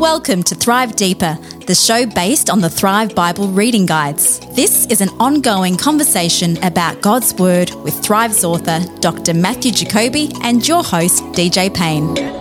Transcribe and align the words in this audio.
Welcome 0.00 0.42
to 0.44 0.54
Thrive 0.54 0.96
Deeper, 0.96 1.36
the 1.66 1.74
show 1.74 2.06
based 2.06 2.48
on 2.48 2.62
the 2.62 2.70
Thrive 2.70 3.14
Bible 3.14 3.48
reading 3.48 3.84
guides. 3.84 4.40
This 4.56 4.86
is 4.86 5.02
an 5.02 5.10
ongoing 5.20 5.76
conversation 5.76 6.56
about 6.64 7.02
God's 7.02 7.34
Word 7.34 7.70
with 7.84 8.02
Thrive's 8.02 8.42
author, 8.42 8.80
Dr. 9.00 9.34
Matthew 9.34 9.72
Jacoby, 9.72 10.32
and 10.40 10.66
your 10.66 10.82
host, 10.82 11.22
DJ 11.34 11.68
Payne. 11.74 12.39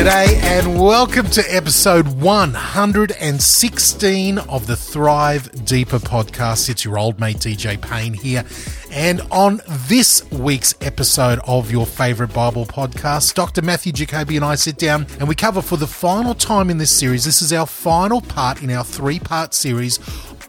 G'day 0.00 0.32
and 0.44 0.80
welcome 0.80 1.26
to 1.26 1.42
episode 1.54 2.22
116 2.22 4.38
of 4.38 4.66
the 4.66 4.74
Thrive 4.74 5.66
Deeper 5.66 5.98
podcast. 5.98 6.70
It's 6.70 6.86
your 6.86 6.98
old 6.98 7.20
mate 7.20 7.36
DJ 7.36 7.78
Payne 7.78 8.14
here. 8.14 8.46
And 8.90 9.20
on 9.30 9.60
this 9.68 10.24
week's 10.30 10.74
episode 10.80 11.38
of 11.46 11.70
your 11.70 11.84
favorite 11.84 12.32
Bible 12.32 12.64
podcast, 12.64 13.34
Dr. 13.34 13.60
Matthew 13.60 13.92
Jacoby 13.92 14.36
and 14.36 14.44
I 14.46 14.54
sit 14.54 14.78
down 14.78 15.06
and 15.18 15.28
we 15.28 15.34
cover 15.34 15.60
for 15.60 15.76
the 15.76 15.86
final 15.86 16.32
time 16.32 16.70
in 16.70 16.78
this 16.78 16.98
series. 16.98 17.26
This 17.26 17.42
is 17.42 17.52
our 17.52 17.66
final 17.66 18.22
part 18.22 18.62
in 18.62 18.70
our 18.70 18.84
three 18.84 19.18
part 19.18 19.52
series 19.52 19.98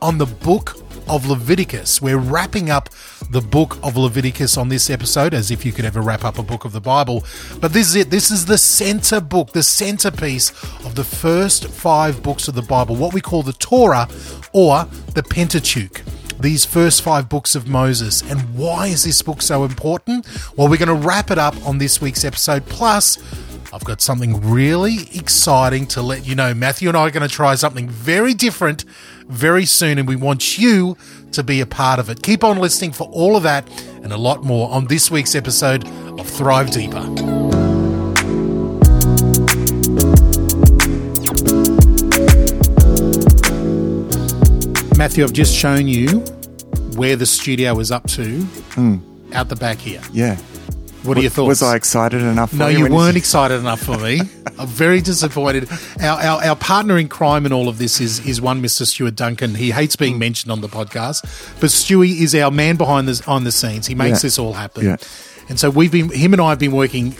on 0.01 0.17
the 0.17 0.27
book 0.27 0.77
of 1.09 1.25
Leviticus. 1.25 2.01
We're 2.01 2.17
wrapping 2.17 2.69
up 2.69 2.87
the 3.31 3.41
book 3.41 3.77
of 3.81 3.95
Leviticus 3.95 4.57
on 4.57 4.67
this 4.67 4.89
episode, 4.89 5.33
as 5.33 5.51
if 5.51 5.65
you 5.65 5.71
could 5.71 5.85
ever 5.85 6.01
wrap 6.01 6.25
up 6.25 6.37
a 6.37 6.43
book 6.43 6.65
of 6.65 6.73
the 6.73 6.81
Bible. 6.81 7.23
But 7.61 7.71
this 7.71 7.87
is 7.87 7.95
it. 7.95 8.09
This 8.09 8.29
is 8.29 8.45
the 8.45 8.57
center 8.57 9.21
book, 9.21 9.53
the 9.53 9.63
centerpiece 9.63 10.49
of 10.85 10.95
the 10.95 11.05
first 11.05 11.67
five 11.67 12.21
books 12.21 12.49
of 12.49 12.55
the 12.55 12.61
Bible, 12.61 12.95
what 12.95 13.13
we 13.13 13.21
call 13.21 13.41
the 13.41 13.53
Torah 13.53 14.09
or 14.51 14.85
the 15.13 15.23
Pentateuch 15.23 16.01
these 16.39 16.65
first 16.65 17.03
five 17.03 17.29
books 17.29 17.53
of 17.53 17.67
Moses. 17.67 18.23
And 18.23 18.55
why 18.55 18.87
is 18.87 19.03
this 19.03 19.21
book 19.21 19.43
so 19.43 19.63
important? 19.63 20.25
Well, 20.57 20.67
we're 20.67 20.77
going 20.77 20.89
to 20.89 21.07
wrap 21.07 21.29
it 21.29 21.37
up 21.37 21.55
on 21.67 21.77
this 21.77 22.01
week's 22.01 22.25
episode. 22.25 22.65
Plus, 22.65 23.19
I've 23.71 23.83
got 23.83 24.01
something 24.01 24.41
really 24.49 25.07
exciting 25.13 25.85
to 25.87 26.01
let 26.01 26.27
you 26.27 26.33
know. 26.33 26.53
Matthew 26.53 26.89
and 26.89 26.97
I 26.97 27.01
are 27.01 27.11
going 27.11 27.27
to 27.27 27.33
try 27.33 27.53
something 27.55 27.87
very 27.87 28.33
different 28.33 28.85
very 29.27 29.65
soon, 29.65 29.97
and 29.97 30.07
we 30.07 30.15
want 30.15 30.57
you 30.57 30.97
to 31.31 31.43
be 31.43 31.61
a 31.61 31.65
part 31.65 31.99
of 31.99 32.09
it. 32.09 32.21
Keep 32.21 32.43
on 32.43 32.57
listening 32.57 32.91
for 32.91 33.07
all 33.11 33.35
of 33.35 33.43
that 33.43 33.67
and 34.03 34.11
a 34.11 34.17
lot 34.17 34.43
more 34.43 34.69
on 34.69 34.87
this 34.87 35.09
week's 35.09 35.35
episode 35.35 35.87
of 36.19 36.27
Thrive 36.27 36.71
Deeper. 36.71 37.07
Matthew, 44.97 45.23
I've 45.23 45.33
just 45.33 45.55
shown 45.55 45.87
you 45.87 46.19
where 46.95 47.15
the 47.15 47.25
studio 47.25 47.79
is 47.79 47.91
up 47.91 48.07
to 48.09 48.41
hmm. 48.75 48.97
out 49.33 49.49
the 49.49 49.55
back 49.55 49.79
here. 49.79 50.01
Yeah. 50.11 50.37
What 51.03 51.17
are 51.17 51.21
your 51.21 51.31
thoughts? 51.31 51.47
Was 51.47 51.63
I 51.63 51.75
excited 51.75 52.21
enough? 52.21 52.51
For 52.51 52.57
No, 52.57 52.67
you 52.67 52.85
you 52.87 52.93
weren't 52.93 53.17
excited 53.23 53.59
enough 53.59 53.81
for 53.81 53.97
me. 53.97 54.21
I'm 54.59 54.67
very 54.67 55.01
disappointed. 55.01 55.67
Our, 55.99 56.19
our, 56.21 56.43
our 56.45 56.55
partner 56.55 56.97
in 56.99 57.07
crime 57.09 57.45
in 57.47 57.51
all 57.53 57.67
of 57.67 57.79
this 57.79 57.99
is 57.99 58.25
is 58.27 58.39
one 58.39 58.61
Mr. 58.61 58.85
Stuart 58.85 59.15
Duncan. 59.15 59.55
He 59.55 59.71
hates 59.71 59.95
being 59.95 60.19
mentioned 60.19 60.51
on 60.51 60.61
the 60.61 60.67
podcast, 60.69 61.23
but 61.59 61.69
Stewie 61.71 62.21
is 62.21 62.35
our 62.35 62.51
man 62.51 62.75
behind 62.75 63.07
the 63.07 63.23
on 63.27 63.43
the 63.45 63.51
scenes. 63.51 63.87
He 63.87 63.95
makes 63.95 64.19
Yeah. 64.19 64.27
this 64.27 64.37
all 64.39 64.53
happen. 64.53 64.85
Yeah. 64.85 64.97
And 65.49 65.59
so 65.59 65.69
we've 65.71 65.91
been 65.91 66.09
him 66.11 66.33
and 66.33 66.41
I 66.41 66.49
have 66.49 66.59
been 66.59 66.71
working 66.71 67.15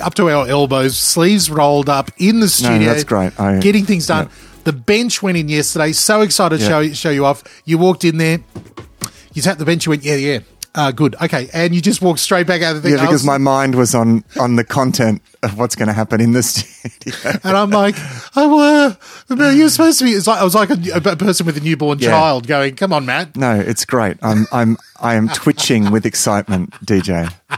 up 0.00 0.14
to 0.14 0.30
our 0.30 0.46
elbows, 0.48 0.96
sleeves 0.96 1.50
rolled 1.50 1.88
up 1.88 2.10
in 2.18 2.40
the 2.40 2.48
studio. 2.48 2.88
that's 2.92 3.04
great. 3.04 3.38
I- 3.40 3.58
getting 3.58 3.84
things 3.84 4.06
done. 4.06 4.26
yeah. 4.26 4.32
The 4.64 4.72
bench 4.72 5.22
went 5.22 5.36
in 5.36 5.48
yesterday. 5.48 5.92
So 5.92 6.22
excited 6.22 6.58
to 6.58 6.64
show 6.64 6.92
show 6.92 7.10
you 7.10 7.24
off. 7.24 7.42
You 7.64 7.78
walked 7.78 8.04
in 8.04 8.18
there. 8.18 8.38
You 9.32 9.42
tapped 9.42 9.58
the 9.58 9.64
bench. 9.64 9.84
You 9.86 9.90
went, 9.90 10.02
yeah, 10.02 10.14
yeah. 10.16 10.38
Uh, 10.76 10.92
good. 10.92 11.16
Okay. 11.22 11.48
And 11.54 11.74
you 11.74 11.80
just 11.80 12.02
walked 12.02 12.20
straight 12.20 12.46
back 12.46 12.60
out 12.60 12.76
of 12.76 12.82
the 12.82 12.88
thing. 12.90 12.98
Yeah, 12.98 13.04
because 13.06 13.24
my 13.24 13.38
mind 13.38 13.74
was 13.74 13.94
on 13.94 14.22
on 14.38 14.56
the 14.56 14.64
content 14.64 15.22
of 15.42 15.58
what's 15.58 15.74
going 15.74 15.88
to 15.88 15.94
happen 15.94 16.20
in 16.20 16.32
the 16.32 16.42
studio. 16.42 17.40
And 17.42 17.56
I'm 17.56 17.70
like, 17.70 17.94
oh, 18.36 18.94
uh, 19.30 19.50
you're 19.50 19.70
supposed 19.70 19.98
to 20.00 20.04
be. 20.04 20.10
It's 20.10 20.26
like 20.26 20.38
I 20.38 20.44
was 20.44 20.54
like 20.54 20.68
a, 20.68 20.76
a 20.96 21.16
person 21.16 21.46
with 21.46 21.56
a 21.56 21.60
newborn 21.60 21.98
Yeah. 21.98 22.10
child 22.10 22.46
going, 22.46 22.76
"Come 22.76 22.92
on, 22.92 23.06
Matt." 23.06 23.36
No, 23.36 23.58
it's 23.58 23.86
great. 23.86 24.18
I'm 24.22 24.46
I'm 24.52 24.76
I 25.00 25.14
am 25.14 25.28
twitching 25.30 25.90
with 25.90 26.04
excitement, 26.04 26.72
DJ. 26.84 27.32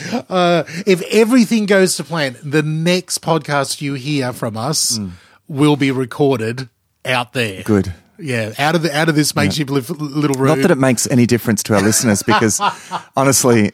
If 0.00 1.02
everything 1.10 1.66
goes 1.66 1.96
to 1.96 2.04
plan, 2.04 2.36
the 2.42 2.62
next 2.62 3.22
podcast 3.22 3.80
you 3.80 3.94
hear 3.94 4.32
from 4.32 4.56
us 4.56 4.98
will 5.48 5.76
be 5.76 5.90
recorded 5.90 6.68
out 7.04 7.32
there. 7.32 7.62
Mm. 7.62 7.64
Good. 7.64 7.94
Yeah, 8.18 8.52
out 8.58 8.74
of 8.74 8.82
the 8.82 8.96
out 8.96 9.08
of 9.08 9.14
this 9.14 9.34
makeshift 9.36 9.70
li- 9.70 9.80
little 9.80 10.36
room. 10.36 10.48
Not 10.48 10.62
that 10.62 10.70
it 10.70 10.78
makes 10.78 11.06
any 11.08 11.24
difference 11.24 11.62
to 11.64 11.74
our 11.74 11.80
listeners, 11.80 12.22
because 12.22 12.60
honestly, 13.16 13.70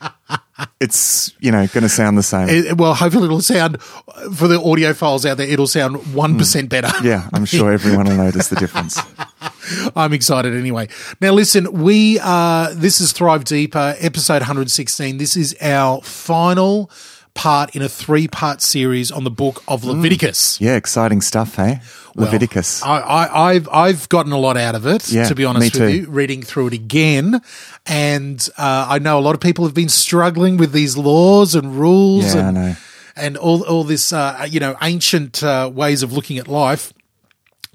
it's 0.79 1.33
you 1.39 1.51
know 1.51 1.65
going 1.67 1.81
to 1.83 1.89
sound 1.89 2.17
the 2.17 2.23
same. 2.23 2.49
It- 2.49 2.77
well, 2.77 2.93
hopefully 2.93 3.25
it'll 3.25 3.41
sound 3.41 3.81
for 3.81 4.47
the 4.47 4.59
audiophiles 4.59 5.25
out 5.25 5.37
there. 5.37 5.47
It'll 5.47 5.67
sound 5.67 6.13
one 6.13 6.37
better. 6.37 6.87
Mm. 6.87 7.03
yeah, 7.03 7.29
I'm 7.33 7.45
sure 7.45 7.71
everyone 7.71 8.05
will 8.05 8.17
notice 8.17 8.49
the 8.49 8.55
difference. 8.55 8.99
I'm 9.95 10.13
excited 10.13 10.55
anyway. 10.55 10.89
Now, 11.21 11.31
listen, 11.31 11.71
we 11.71 12.19
uh 12.21 12.73
this 12.75 13.01
is 13.01 13.11
Thrive 13.13 13.45
Deeper, 13.45 13.95
episode 13.99 14.41
116. 14.41 15.17
This 15.17 15.35
is 15.35 15.55
our 15.59 16.01
final 16.01 16.91
part 17.35 17.75
in 17.75 17.81
a 17.83 17.89
three 17.89 18.27
part 18.27 18.61
series 18.61 19.11
on 19.11 19.23
the 19.23 19.29
book 19.29 19.61
of 19.67 19.83
Leviticus. 19.83 20.59
Yeah, 20.59 20.75
exciting 20.75 21.21
stuff, 21.21 21.55
hey? 21.57 21.81
Leviticus. 22.15 22.81
I, 22.81 22.99
I, 22.99 23.49
I've 23.51 23.69
I've 23.69 24.09
gotten 24.09 24.31
a 24.31 24.37
lot 24.37 24.55
out 24.57 24.73
of 24.73 24.87
it, 24.87 25.11
Yeah, 25.11 25.25
to 25.25 25.35
be 25.35 25.43
honest 25.45 25.77
with 25.77 25.93
you, 25.93 26.07
reading 26.09 26.41
through 26.41 26.67
it 26.67 26.73
again. 26.73 27.41
And 27.85 28.47
uh, 28.57 28.87
I 28.89 28.99
know 28.99 29.19
a 29.19 29.21
lot 29.21 29.35
of 29.35 29.41
people 29.41 29.65
have 29.65 29.73
been 29.73 29.89
struggling 29.89 30.55
with 30.57 30.71
these 30.71 30.95
laws 30.97 31.53
and 31.55 31.75
rules 31.77 32.33
Yeah, 32.33 32.41
I 32.41 32.47
and 32.47 32.55
know. 32.57 32.75
and 33.17 33.37
all 33.37 33.63
all 33.65 33.83
this 33.83 34.13
uh, 34.13 34.47
you 34.49 34.61
know 34.61 34.77
ancient 34.81 35.43
uh, 35.43 35.69
ways 35.73 36.03
of 36.03 36.13
looking 36.13 36.37
at 36.37 36.47
life. 36.47 36.93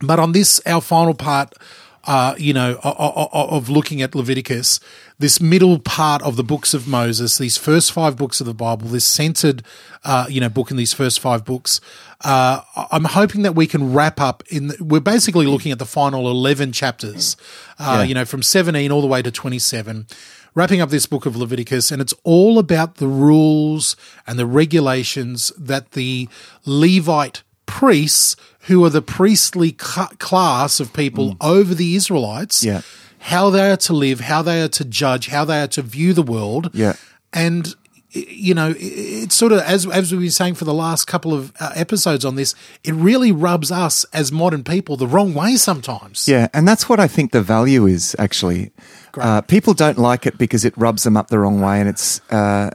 But 0.03 0.19
on 0.19 0.32
this, 0.32 0.59
our 0.65 0.81
final 0.81 1.12
part, 1.12 1.53
uh, 2.04 2.34
you 2.38 2.52
know, 2.54 2.78
of 2.82 3.68
looking 3.68 4.00
at 4.02 4.14
Leviticus, 4.14 4.80
this 5.18 5.40
middle 5.40 5.78
part 5.78 6.22
of 6.22 6.36
the 6.36 6.42
books 6.42 6.72
of 6.72 6.88
Moses, 6.88 7.36
these 7.38 7.56
first 7.58 7.92
five 7.92 8.16
books 8.16 8.40
of 8.40 8.46
the 8.46 8.54
Bible, 8.54 8.88
this 8.88 9.04
centered, 9.04 9.62
uh, 10.04 10.26
you 10.28 10.40
know, 10.40 10.48
book 10.48 10.70
in 10.70 10.76
these 10.78 10.94
first 10.94 11.20
five 11.20 11.44
books, 11.44 11.80
uh, 12.22 12.62
I'm 12.90 13.04
hoping 13.04 13.42
that 13.42 13.54
we 13.54 13.66
can 13.66 13.92
wrap 13.92 14.20
up 14.20 14.42
in. 14.48 14.68
The, 14.68 14.82
we're 14.82 15.00
basically 15.00 15.46
looking 15.46 15.72
at 15.72 15.78
the 15.78 15.86
final 15.86 16.30
eleven 16.30 16.72
chapters, 16.72 17.36
uh, 17.78 17.98
Yeah. 18.00 18.04
you 18.04 18.14
know, 18.14 18.24
from 18.24 18.42
17 18.42 18.90
all 18.90 19.00
the 19.02 19.06
way 19.06 19.20
to 19.22 19.30
27 19.30 20.06
wrapping 20.52 20.80
up 20.80 20.90
this 20.90 21.06
book 21.06 21.26
of 21.26 21.36
Leviticus, 21.36 21.92
and 21.92 22.02
it's 22.02 22.12
all 22.24 22.58
about 22.58 22.96
the 22.96 23.06
rules 23.06 23.94
and 24.26 24.36
the 24.36 24.44
regulations 24.46 25.52
that 25.56 25.92
the 25.92 26.28
Levite 26.66 27.42
priests, 27.66 28.34
who 28.62 28.84
are 28.84 28.91
the 28.91 29.03
priestly 29.03 29.72
class 29.72 30.81
of 30.81 30.93
people 30.93 31.37
over 31.41 31.75
the 31.75 31.94
Israelites, 31.97 32.62
Mm. 32.62 32.66
Yeah. 32.66 32.81
how 33.19 33.50
they 33.50 33.71
are 33.71 33.76
to 33.76 33.93
live, 33.93 34.21
how 34.21 34.43
they 34.43 34.62
are 34.62 34.69
to 34.69 34.84
judge, 34.84 35.28
how 35.28 35.44
they 35.44 35.60
are 35.62 35.69
to 35.69 35.82
view 35.82 36.12
the 36.12 36.22
world. 36.22 36.71
Yeah. 36.72 36.94
And 37.32 37.75
you 38.12 38.54
know, 38.54 38.75
it's 38.76 39.37
sort 39.37 39.53
of 39.53 39.60
as 39.60 39.87
as 39.87 40.10
we've 40.10 40.21
been 40.21 40.31
saying 40.32 40.56
for 40.56 40.65
the 40.65 40.75
last 40.75 41.06
couple 41.06 41.32
of 41.32 41.53
uh, 41.60 41.71
episodes 41.76 42.25
on 42.25 42.34
this, 42.34 42.56
it 42.82 42.93
really 42.93 43.31
rubs 43.31 43.71
us 43.71 44.04
as 44.12 44.32
modern 44.32 44.65
people 44.65 44.97
the 44.97 45.06
wrong 45.06 45.32
way 45.32 45.54
sometimes. 45.54 46.27
Yeah, 46.27 46.48
and 46.53 46.66
that's 46.66 46.88
what 46.88 46.98
I 46.98 47.06
think 47.06 47.31
the 47.31 47.41
value 47.41 47.87
is 47.87 48.16
actually. 48.19 48.72
Uh, 49.15 49.42
people 49.42 49.75
don't 49.75 49.97
like 49.97 50.27
it 50.27 50.38
because 50.38 50.65
it 50.65 50.75
rubs 50.77 51.04
them 51.04 51.16
up 51.16 51.28
the 51.28 51.38
wrong 51.38 51.60
way, 51.60 51.78
and 51.78 51.88
it's 51.88 52.21
uh, 52.32 52.71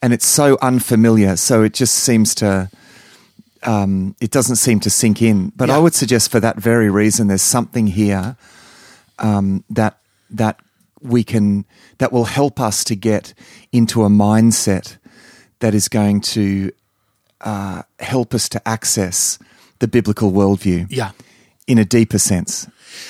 and 0.00 0.14
it's 0.14 0.26
so 0.26 0.56
unfamiliar. 0.62 1.36
So 1.36 1.62
it 1.62 1.74
just 1.74 1.94
seems 1.96 2.34
to. 2.36 2.70
Um, 3.64 4.14
it 4.20 4.30
doesn't 4.30 4.56
seem 4.56 4.80
to 4.80 4.90
sink 4.90 5.20
in, 5.22 5.52
but 5.56 5.68
Yeah. 5.68 5.76
I 5.76 5.78
would 5.78 5.94
suggest 5.94 6.30
for 6.30 6.40
that 6.40 6.56
very 6.56 6.88
reason, 6.90 7.26
there's 7.28 7.42
something 7.42 7.88
here 7.88 8.36
um, 9.18 9.64
that 9.70 9.98
that 10.30 10.60
we 11.00 11.24
can 11.24 11.64
that 11.98 12.12
will 12.12 12.24
help 12.26 12.60
us 12.60 12.84
to 12.84 12.94
get 12.96 13.34
into 13.72 14.04
a 14.04 14.08
mindset 14.08 14.96
that 15.60 15.74
is 15.74 15.88
going 15.88 16.20
to 16.20 16.70
uh, 17.40 17.82
help 18.00 18.34
us 18.34 18.48
to 18.50 18.68
access 18.68 19.38
the 19.80 19.88
biblical 19.88 20.30
worldview 20.32 20.86
Yeah. 20.90 21.10
in 21.66 21.78
a 21.78 21.84
deeper 21.84 22.18
sense. 22.18 22.68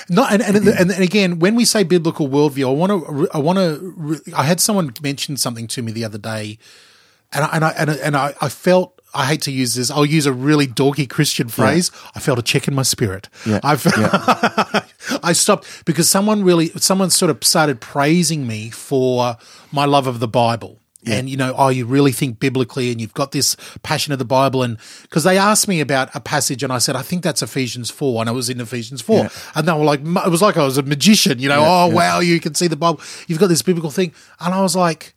No, 0.09 0.25
and 0.25 0.43
and, 0.43 0.56
and 0.69 0.91
again, 0.93 1.39
when 1.39 1.55
we 1.56 1.65
say 1.65 1.83
biblical 1.85 2.29
worldview, 2.29 2.69
I 2.69 2.73
want 2.73 2.91
to, 2.93 3.29
I 3.33 3.39
want 3.39 3.59
to, 3.59 4.21
I 4.37 4.43
had 4.45 4.61
someone 4.61 4.93
mention 5.03 5.37
something 5.37 5.67
to 5.69 5.83
me 5.83 5.93
the 5.93 6.05
other 6.05 6.19
day, 6.19 6.59
and 7.33 7.45
I, 7.45 7.49
and 7.53 7.65
I, 7.65 7.71
and 7.71 7.91
I, 7.91 7.95
and 7.95 8.17
I 8.17 8.49
felt. 8.49 8.98
I 9.15 9.25
hate 9.27 9.43
to 9.43 9.51
use 9.53 9.75
this. 9.75 9.91
I'll 9.91 10.05
use 10.05 10.27
a 10.27 10.33
really 10.33 10.67
dorky 10.67 11.09
Christian 11.09 11.49
phrase. 11.49 11.91
I 12.15 12.21
felt 12.21 12.39
a 12.39 12.43
check 12.43 12.69
in 12.69 12.75
my 12.75 12.83
spirit. 12.83 13.29
Yeah, 13.47 13.61
I 13.65 13.77
felt, 13.77 13.97
I 15.25 15.33
stopped 15.33 15.85
because 15.87 16.09
someone 16.09 16.45
really, 16.45 16.69
someone 16.77 17.11
sort 17.11 17.31
of 17.31 17.43
started 17.43 17.81
praising 17.81 18.47
me 18.47 18.71
for 18.71 19.37
my 19.73 19.85
love 19.87 20.07
of 20.07 20.21
the 20.21 20.29
Bible. 20.29 20.79
And 21.07 21.31
you 21.31 21.39
know, 21.39 21.55
oh, 21.57 21.69
you 21.69 21.87
really 21.87 22.13
think 22.13 22.39
biblically, 22.39 22.91
and 22.91 23.01
you've 23.01 23.15
got 23.15 23.33
this 23.33 23.57
passion 23.83 24.13
of 24.13 24.19
the 24.19 24.27
Bible, 24.27 24.63
and 24.63 24.77
because 25.03 25.25
they 25.25 25.39
asked 25.39 25.67
me 25.69 25.81
about 25.81 26.15
a 26.15 26.21
passage, 26.21 26.63
and 26.63 26.71
I 26.71 26.79
said, 26.79 26.97
I 26.97 27.03
think 27.03 27.23
that's 27.23 27.41
Ephesians 27.41 27.89
four, 27.89 28.21
and 28.21 28.29
I 28.29 28.33
was 28.33 28.51
in 28.51 28.61
Ephesians 28.61 29.01
four, 29.01 29.21
Yeah. 29.21 29.29
and 29.55 29.67
they 29.67 29.73
were 29.73 29.85
like, 29.85 30.01
it 30.01 30.31
was 30.31 30.43
like 30.43 30.59
I 30.59 30.65
was 30.65 30.77
a 30.77 30.83
magician, 30.83 31.39
you 31.39 31.49
know, 31.49 31.63
oh 31.65 31.87
wow, 31.89 32.19
you 32.19 32.39
can 32.41 32.55
see 32.55 32.67
the 32.67 32.77
Bible, 32.77 33.01
you've 33.27 33.39
got 33.39 33.47
this 33.47 33.63
biblical 33.63 33.91
thing, 33.91 34.13
and 34.41 34.53
I 34.53 34.61
was 34.61 34.77
like, 34.77 35.15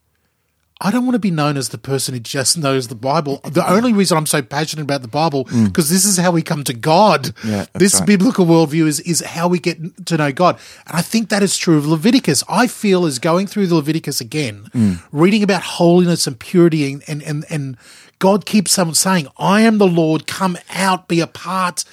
I 0.84 0.90
don't 0.90 1.04
want 1.06 1.14
to 1.14 1.20
be 1.20 1.30
known 1.30 1.56
as 1.56 1.68
the 1.68 1.78
person 1.78 2.12
who 2.14 2.20
just 2.20 2.58
knows 2.58 2.88
the 2.88 2.96
Bible. 2.96 3.40
The 3.44 3.64
only 3.70 3.92
reason 3.92 4.18
I'm 4.18 4.26
so 4.26 4.42
passionate 4.42 4.82
about 4.82 5.02
the 5.02 5.08
Bible 5.08 5.44
because 5.44 5.88
this 5.88 6.04
is 6.04 6.16
how 6.18 6.32
we 6.32 6.42
come 6.42 6.64
to 6.64 6.74
God. 6.74 7.26
Mm. 7.42 7.50
Yeah, 7.50 7.66
this 7.74 7.94
right. 8.00 8.06
biblical 8.06 8.44
worldview 8.46 8.86
is 8.86 8.98
is 9.00 9.20
how 9.20 9.46
we 9.46 9.58
get 9.60 10.06
to 10.06 10.16
know 10.16 10.32
God, 10.32 10.58
and 10.88 10.96
I 10.98 11.02
think 11.02 11.28
that 11.28 11.42
is 11.42 11.56
true 11.56 11.78
of 11.78 11.86
Leviticus. 11.86 12.42
I 12.48 12.66
feel 12.66 13.06
as 13.06 13.18
going 13.20 13.46
through 13.46 13.68
the 13.68 13.76
Leviticus 13.76 14.20
again, 14.20 14.66
Mm. 14.74 15.00
reading 15.12 15.42
about 15.44 15.62
holiness 15.62 16.26
and 16.26 16.36
purity, 16.38 16.92
and 16.92 17.02
and 17.06 17.22
and, 17.22 17.44
and 17.48 17.76
God 18.18 18.44
keeps 18.44 18.76
on 18.78 18.92
saying, 18.94 19.28
"I 19.38 19.60
am 19.62 19.78
the 19.78 19.86
Lord. 19.86 20.26
Come 20.26 20.58
out, 20.74 21.06
be 21.08 21.20
a 21.20 21.26
part." 21.28 21.84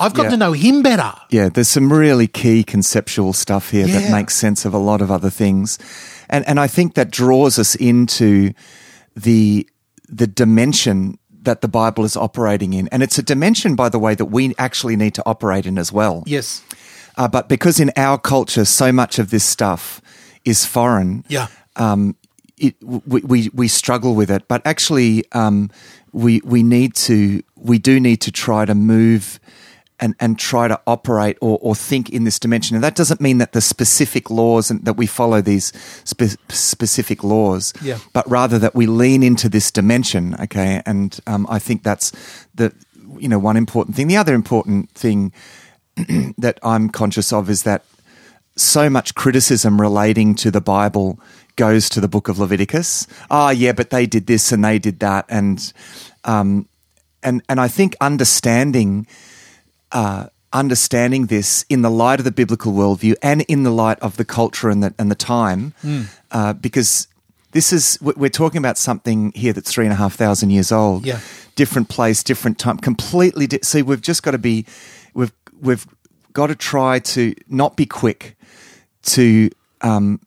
I've 0.00 0.14
got 0.14 0.24
Yeah. 0.26 0.30
to 0.30 0.36
know 0.36 0.52
Him 0.52 0.80
better. 0.82 1.12
Yeah, 1.28 1.48
there's 1.48 1.68
some 1.68 1.92
really 1.92 2.28
key 2.28 2.62
conceptual 2.62 3.32
stuff 3.32 3.70
here 3.70 3.86
Yeah. 3.88 3.98
that 3.98 4.12
makes 4.12 4.36
sense 4.36 4.64
of 4.64 4.72
a 4.72 4.78
lot 4.78 5.02
of 5.02 5.10
other 5.10 5.28
things. 5.28 5.76
And 6.28 6.46
and 6.48 6.58
I 6.60 6.66
think 6.68 6.94
that 6.94 7.10
draws 7.10 7.58
us 7.58 7.74
into 7.74 8.52
the 9.16 9.68
the 10.08 10.26
dimension 10.26 11.18
that 11.42 11.60
the 11.60 11.68
Bible 11.68 12.04
is 12.04 12.16
operating 12.16 12.72
in. 12.74 12.88
And 12.88 13.02
it's 13.02 13.18
a 13.18 13.22
dimension, 13.22 13.74
by 13.76 13.88
the 13.88 13.98
way, 13.98 14.14
that 14.14 14.26
we 14.26 14.54
actually 14.58 14.96
need 14.96 15.14
to 15.14 15.22
operate 15.24 15.66
in 15.66 15.78
as 15.78 15.92
well. 15.92 16.22
Yes. 16.26 16.62
Uh, 17.16 17.28
but 17.28 17.48
because 17.48 17.80
in 17.80 17.90
our 17.96 18.18
culture, 18.18 18.64
so 18.64 18.92
much 18.92 19.18
of 19.18 19.30
this 19.30 19.44
stuff 19.44 20.00
is 20.44 20.64
foreign, 20.64 21.24
Yeah. 21.28 21.48
um, 21.76 22.16
it, 22.58 22.74
we, 22.82 23.20
we 23.22 23.50
we 23.54 23.68
struggle 23.68 24.14
with 24.14 24.30
it. 24.30 24.48
But 24.48 24.62
actually, 24.66 25.24
um, 25.32 25.70
we 26.12 26.40
we 26.44 26.62
need 26.62 26.94
to 27.06 27.42
we 27.56 27.78
do 27.78 28.00
need 28.00 28.20
to 28.22 28.32
try 28.32 28.64
to 28.64 28.74
move 28.74 29.38
and 30.00 30.14
and 30.20 30.38
try 30.38 30.68
to 30.68 30.80
operate 30.86 31.36
or, 31.40 31.58
or 31.60 31.74
think 31.74 32.08
in 32.10 32.24
this 32.24 32.38
dimension. 32.38 32.76
And 32.76 32.84
that 32.84 32.94
doesn't 32.94 33.20
mean 33.20 33.38
that 33.38 33.52
the 33.52 33.60
specific 33.60 34.30
laws 34.30 34.70
and 34.70 34.84
that 34.84 34.96
we 34.96 35.06
follow 35.06 35.40
these 35.40 35.72
spe- 36.04 36.36
specific 36.48 37.24
laws, 37.24 37.72
Yeah. 37.82 37.98
but 38.12 38.28
rather 38.30 38.58
that 38.60 38.74
we 38.74 38.86
lean 38.86 39.22
into 39.22 39.48
this 39.48 39.70
dimension. 39.70 40.34
Okay, 40.40 40.82
and 40.86 41.18
um, 41.26 41.46
I 41.50 41.58
think 41.58 41.82
that's 41.82 42.12
the 42.54 42.72
you 43.18 43.28
know 43.28 43.38
one 43.38 43.56
important 43.56 43.96
thing. 43.96 44.08
The 44.08 44.16
other 44.16 44.34
important 44.34 44.90
thing 44.90 45.32
that 46.38 46.58
I'm 46.62 46.88
conscious 46.90 47.32
of 47.32 47.50
is 47.50 47.62
that 47.64 47.82
so 48.56 48.90
much 48.90 49.14
criticism 49.14 49.80
relating 49.80 50.34
to 50.36 50.50
the 50.50 50.60
Bible 50.60 51.18
goes 51.56 51.88
to 51.88 52.00
the 52.00 52.08
book 52.08 52.28
of 52.28 52.38
Leviticus. 52.38 53.06
Ah, 53.30 53.50
yeah, 53.50 53.72
but 53.72 53.90
they 53.90 54.06
did 54.06 54.26
this 54.26 54.52
and 54.52 54.64
they 54.64 54.78
did 54.78 55.00
that, 55.00 55.24
and 55.28 55.72
um, 56.24 56.68
and 57.22 57.42
and 57.48 57.60
I 57.60 57.68
think 57.68 57.96
understanding 58.00 59.06
uh, 59.92 60.26
understanding 60.52 61.26
this 61.26 61.64
in 61.68 61.82
the 61.82 61.90
light 61.90 62.18
of 62.20 62.24
the 62.24 62.30
biblical 62.32 62.72
worldview 62.72 63.14
and 63.22 63.42
in 63.42 63.62
the 63.64 63.70
light 63.70 63.98
of 64.00 64.16
the 64.16 64.24
culture 64.24 64.70
and 64.70 64.82
the 64.82 64.94
and 64.98 65.10
the 65.10 65.14
time, 65.14 65.74
uh, 66.30 66.52
because 66.54 67.08
this 67.52 67.72
is 67.72 67.98
we- 68.00 68.12
we're 68.16 68.30
talking 68.30 68.58
about 68.58 68.78
something 68.78 69.32
here 69.34 69.52
that's 69.52 69.70
three 69.72 69.84
and 69.84 69.92
a 69.92 69.96
half 69.96 70.14
thousand 70.14 70.50
years 70.50 70.72
old. 70.72 71.04
Yeah. 71.06 71.20
different 71.56 71.88
place, 71.88 72.22
different 72.22 72.56
time, 72.58 72.76
completely. 72.78 73.46
Di- 73.48 73.58
See, 73.62 73.82
we've 73.82 74.00
just 74.02 74.22
got 74.22 74.30
to 74.32 74.38
be 74.38 74.64
we've 75.14 75.32
we've 75.60 75.86
got 76.32 76.46
to 76.48 76.54
try 76.54 77.00
to 77.00 77.34
not 77.48 77.76
be 77.76 77.84
quick 77.84 78.36
to 79.02 79.50
um, 79.80 80.20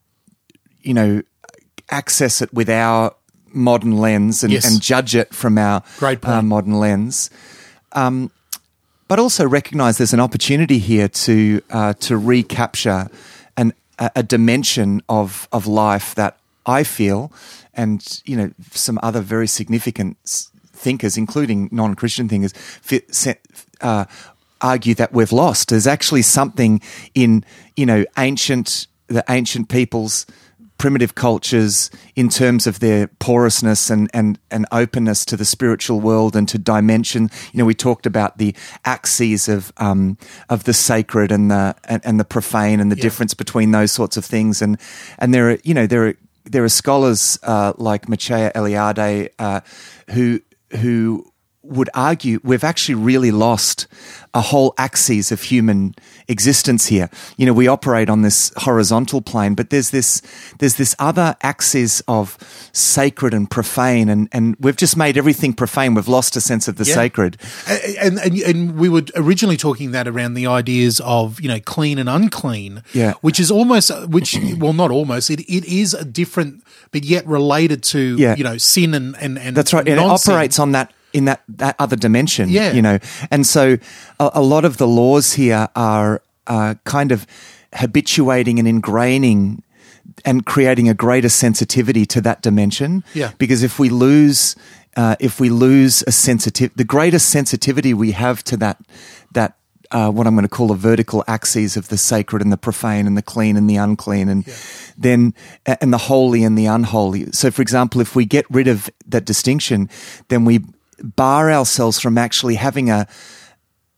you 0.82 0.94
know 0.94 1.22
access 1.90 2.42
it 2.42 2.54
with 2.54 2.70
our 2.70 3.14
modern 3.54 3.98
lens 3.98 4.44
and, 4.44 4.52
Yes. 4.54 4.66
and 4.72 4.82
judge 4.82 5.16
it 5.16 5.34
from 5.34 5.58
our 5.58 5.84
Great 6.00 6.24
uh, 6.26 6.42
modern 6.42 6.80
lens. 6.80 7.30
Um, 7.94 8.32
but 9.12 9.20
also 9.20 9.46
recognize 9.46 9.98
there's 9.98 10.14
an 10.14 10.22
opportunity 10.22 10.78
here 10.78 11.10
to 11.10 11.62
uh, 11.70 11.92
to 12.00 12.16
recapture 12.16 13.10
an, 13.58 13.74
a, 14.00 14.10
a 14.16 14.24
dimension 14.24 15.02
of 15.10 15.50
of 15.52 15.68
life 15.68 16.16
that 16.16 16.38
I 16.66 16.86
feel, 16.86 17.30
and 17.74 18.22
you 18.24 18.38
know 18.38 18.52
some 18.72 18.98
other 19.04 19.20
very 19.20 19.48
significant 19.48 20.16
thinkers, 20.72 21.18
including 21.18 21.68
non-Christian 21.74 22.30
thinkers, 22.30 22.54
uh, 23.82 24.06
argue 24.62 24.96
that 24.96 25.12
we've 25.12 25.34
lost. 25.34 25.72
There's 25.72 25.88
actually 25.88 26.22
something 26.22 26.80
in 27.14 27.44
you 27.76 27.86
know 27.86 28.06
ancient 28.18 28.88
the 29.08 29.26
ancient 29.28 29.68
peoples 29.68 30.26
primitive 30.82 31.14
cultures 31.14 31.92
in 32.16 32.28
terms 32.28 32.66
of 32.66 32.80
their 32.80 33.06
porousness 33.20 33.92
and, 33.92 34.10
and, 34.16 34.40
and 34.50 34.66
openness 34.72 35.24
to 35.24 35.38
the 35.38 35.46
spiritual 35.46 36.00
world 36.00 36.36
and 36.36 36.50
to 36.50 36.58
dimension. 36.58 37.30
You 37.54 37.60
know, 37.60 37.66
we 37.66 37.76
talked 37.76 38.08
about 38.08 38.40
the 38.40 38.56
axes 38.84 39.48
of 39.48 39.72
um, 39.78 40.18
of 40.50 40.64
the 40.64 40.74
sacred 40.74 41.32
and 41.32 41.52
the 41.52 41.76
and, 41.84 42.02
and 42.04 42.20
the 42.20 42.26
profane 42.26 42.80
and 42.80 42.92
the 42.92 42.96
difference 42.96 43.36
between 43.36 43.70
those 43.70 43.92
sorts 43.92 44.18
of 44.18 44.26
things. 44.26 44.60
And 44.60 44.80
and 45.20 45.36
there 45.36 45.52
are 45.52 45.58
you 45.64 45.76
know 45.76 45.86
there 45.86 46.08
are 46.08 46.16
there 46.46 46.64
are 46.64 46.70
scholars 46.70 47.38
uh, 47.44 47.74
like 47.78 48.08
Mircea 48.08 48.52
Eliade 48.54 49.30
uh, 49.38 49.62
who 50.10 50.42
who 50.78 51.31
would 51.72 51.90
argue 51.94 52.40
we've 52.44 52.64
actually 52.64 52.96
really 52.96 53.32
lost 53.32 53.88
a 54.34 54.40
whole 54.42 54.74
axis 54.78 55.32
of 55.32 55.42
human 55.42 55.94
existence 56.30 56.86
here. 56.88 57.10
You 57.36 57.46
know, 57.46 57.52
we 57.54 57.68
operate 57.68 58.10
on 58.10 58.22
this 58.22 58.52
horizontal 58.58 59.22
plane, 59.22 59.56
but 59.56 59.70
there's 59.72 59.90
this 59.90 60.22
there's 60.60 60.76
this 60.76 60.96
other 61.00 61.36
axis 61.42 62.02
of 62.08 62.38
sacred 62.72 63.34
and 63.34 63.50
profane, 63.50 64.08
and 64.10 64.30
and 64.32 64.56
we've 64.60 64.78
just 64.78 64.96
made 64.96 65.18
everything 65.18 65.54
profane. 65.54 65.94
We've 65.96 66.08
lost 66.08 66.36
a 66.38 66.42
sense 66.42 66.68
of 66.70 66.78
the 66.78 66.86
Yeah. 66.86 66.94
sacred. 66.96 67.38
and, 68.02 68.20
and 68.20 68.38
and 68.40 68.78
we 68.78 68.88
were 68.88 69.04
originally 69.16 69.58
talking 69.58 69.92
that 69.92 70.08
around 70.08 70.36
the 70.36 70.48
ideas 70.48 71.02
of 71.02 71.42
you 71.42 71.50
know 71.50 71.60
clean 71.60 71.98
and 71.98 72.08
unclean, 72.10 72.84
Yeah. 72.94 73.14
which 73.22 73.40
is 73.40 73.52
almost 73.52 73.92
which 74.08 74.38
well 74.58 74.74
not 74.74 74.92
almost 74.92 75.30
it, 75.30 75.42
it 75.42 75.66
is 75.66 75.94
a 75.94 76.06
different 76.06 76.64
but 76.92 77.04
yet 77.04 77.28
related 77.28 77.84
to 77.84 78.16
Yeah. 78.18 78.36
you 78.38 78.44
know 78.46 78.58
sin 78.58 78.94
and 78.94 79.16
and, 79.20 79.38
and 79.38 79.58
That's 79.58 79.74
right. 79.74 79.88
And 79.88 80.00
it 80.00 80.04
operates 80.06 80.58
on 80.58 80.72
that 80.72 80.94
in 81.14 81.26
that 81.26 81.42
that 81.48 81.76
other 81.80 81.96
dimension. 81.96 82.50
Yeah. 82.50 82.72
You 82.74 82.82
know, 82.82 83.00
and 83.30 83.46
so 83.46 83.78
a, 84.20 84.32
a 84.36 84.42
lot 84.42 84.66
of 84.66 84.78
the 84.78 84.88
laws 84.88 85.34
here 85.34 85.70
are 85.76 86.22
uh, 86.48 86.76
kind 86.84 87.12
of 87.12 87.26
habituating 87.74 88.60
and 88.60 88.68
ingraining 88.68 89.62
and 90.26 90.46
creating 90.46 90.90
a 90.90 90.94
greater 90.94 91.30
sensitivity 91.30 92.06
to 92.06 92.22
that 92.22 92.42
dimension. 92.42 93.04
Yeah. 93.14 93.32
Because 93.38 93.64
if 93.64 93.80
we 93.80 93.90
lose, 93.90 94.56
uh, 94.98 95.16
if 95.20 95.40
we 95.40 95.50
lose 95.50 96.04
a 96.08 96.12
sensitive, 96.12 96.72
the 96.76 96.84
greater 96.84 97.20
sensitivity 97.20 97.94
we 97.94 98.12
have 98.12 98.44
to 98.46 98.58
that 98.58 98.78
that. 99.34 99.56
Uh, 99.94 100.10
what 100.10 100.26
I'm 100.26 100.36
going 100.36 100.48
to 100.48 100.50
call 100.50 100.70
the 100.70 100.76
vertical 100.76 101.22
axes 101.28 101.76
of 101.76 101.90
the 101.90 101.98
sacred 101.98 102.42
and 102.42 102.50
the 102.50 102.56
profane 102.56 103.08
and 103.08 103.18
the 103.18 103.22
clean 103.22 103.58
and 103.58 103.70
the 103.70 103.76
unclean 103.76 104.30
and 104.30 104.46
then 104.98 105.34
and 105.66 105.92
the 105.92 105.98
holy 105.98 106.46
and 106.46 106.58
the 106.58 106.66
unholy. 106.66 107.30
So, 107.34 107.52
for 107.52 107.62
example, 107.62 108.00
if 108.00 108.16
we 108.16 108.26
get 108.26 108.46
rid 108.50 108.70
of 108.70 108.90
that 109.08 109.26
distinction, 109.26 109.90
then 110.30 110.46
we 110.46 110.62
bar 111.04 111.52
ourselves 111.52 112.00
from 112.00 112.18
actually 112.18 112.56
having 112.56 112.90
a 112.90 113.08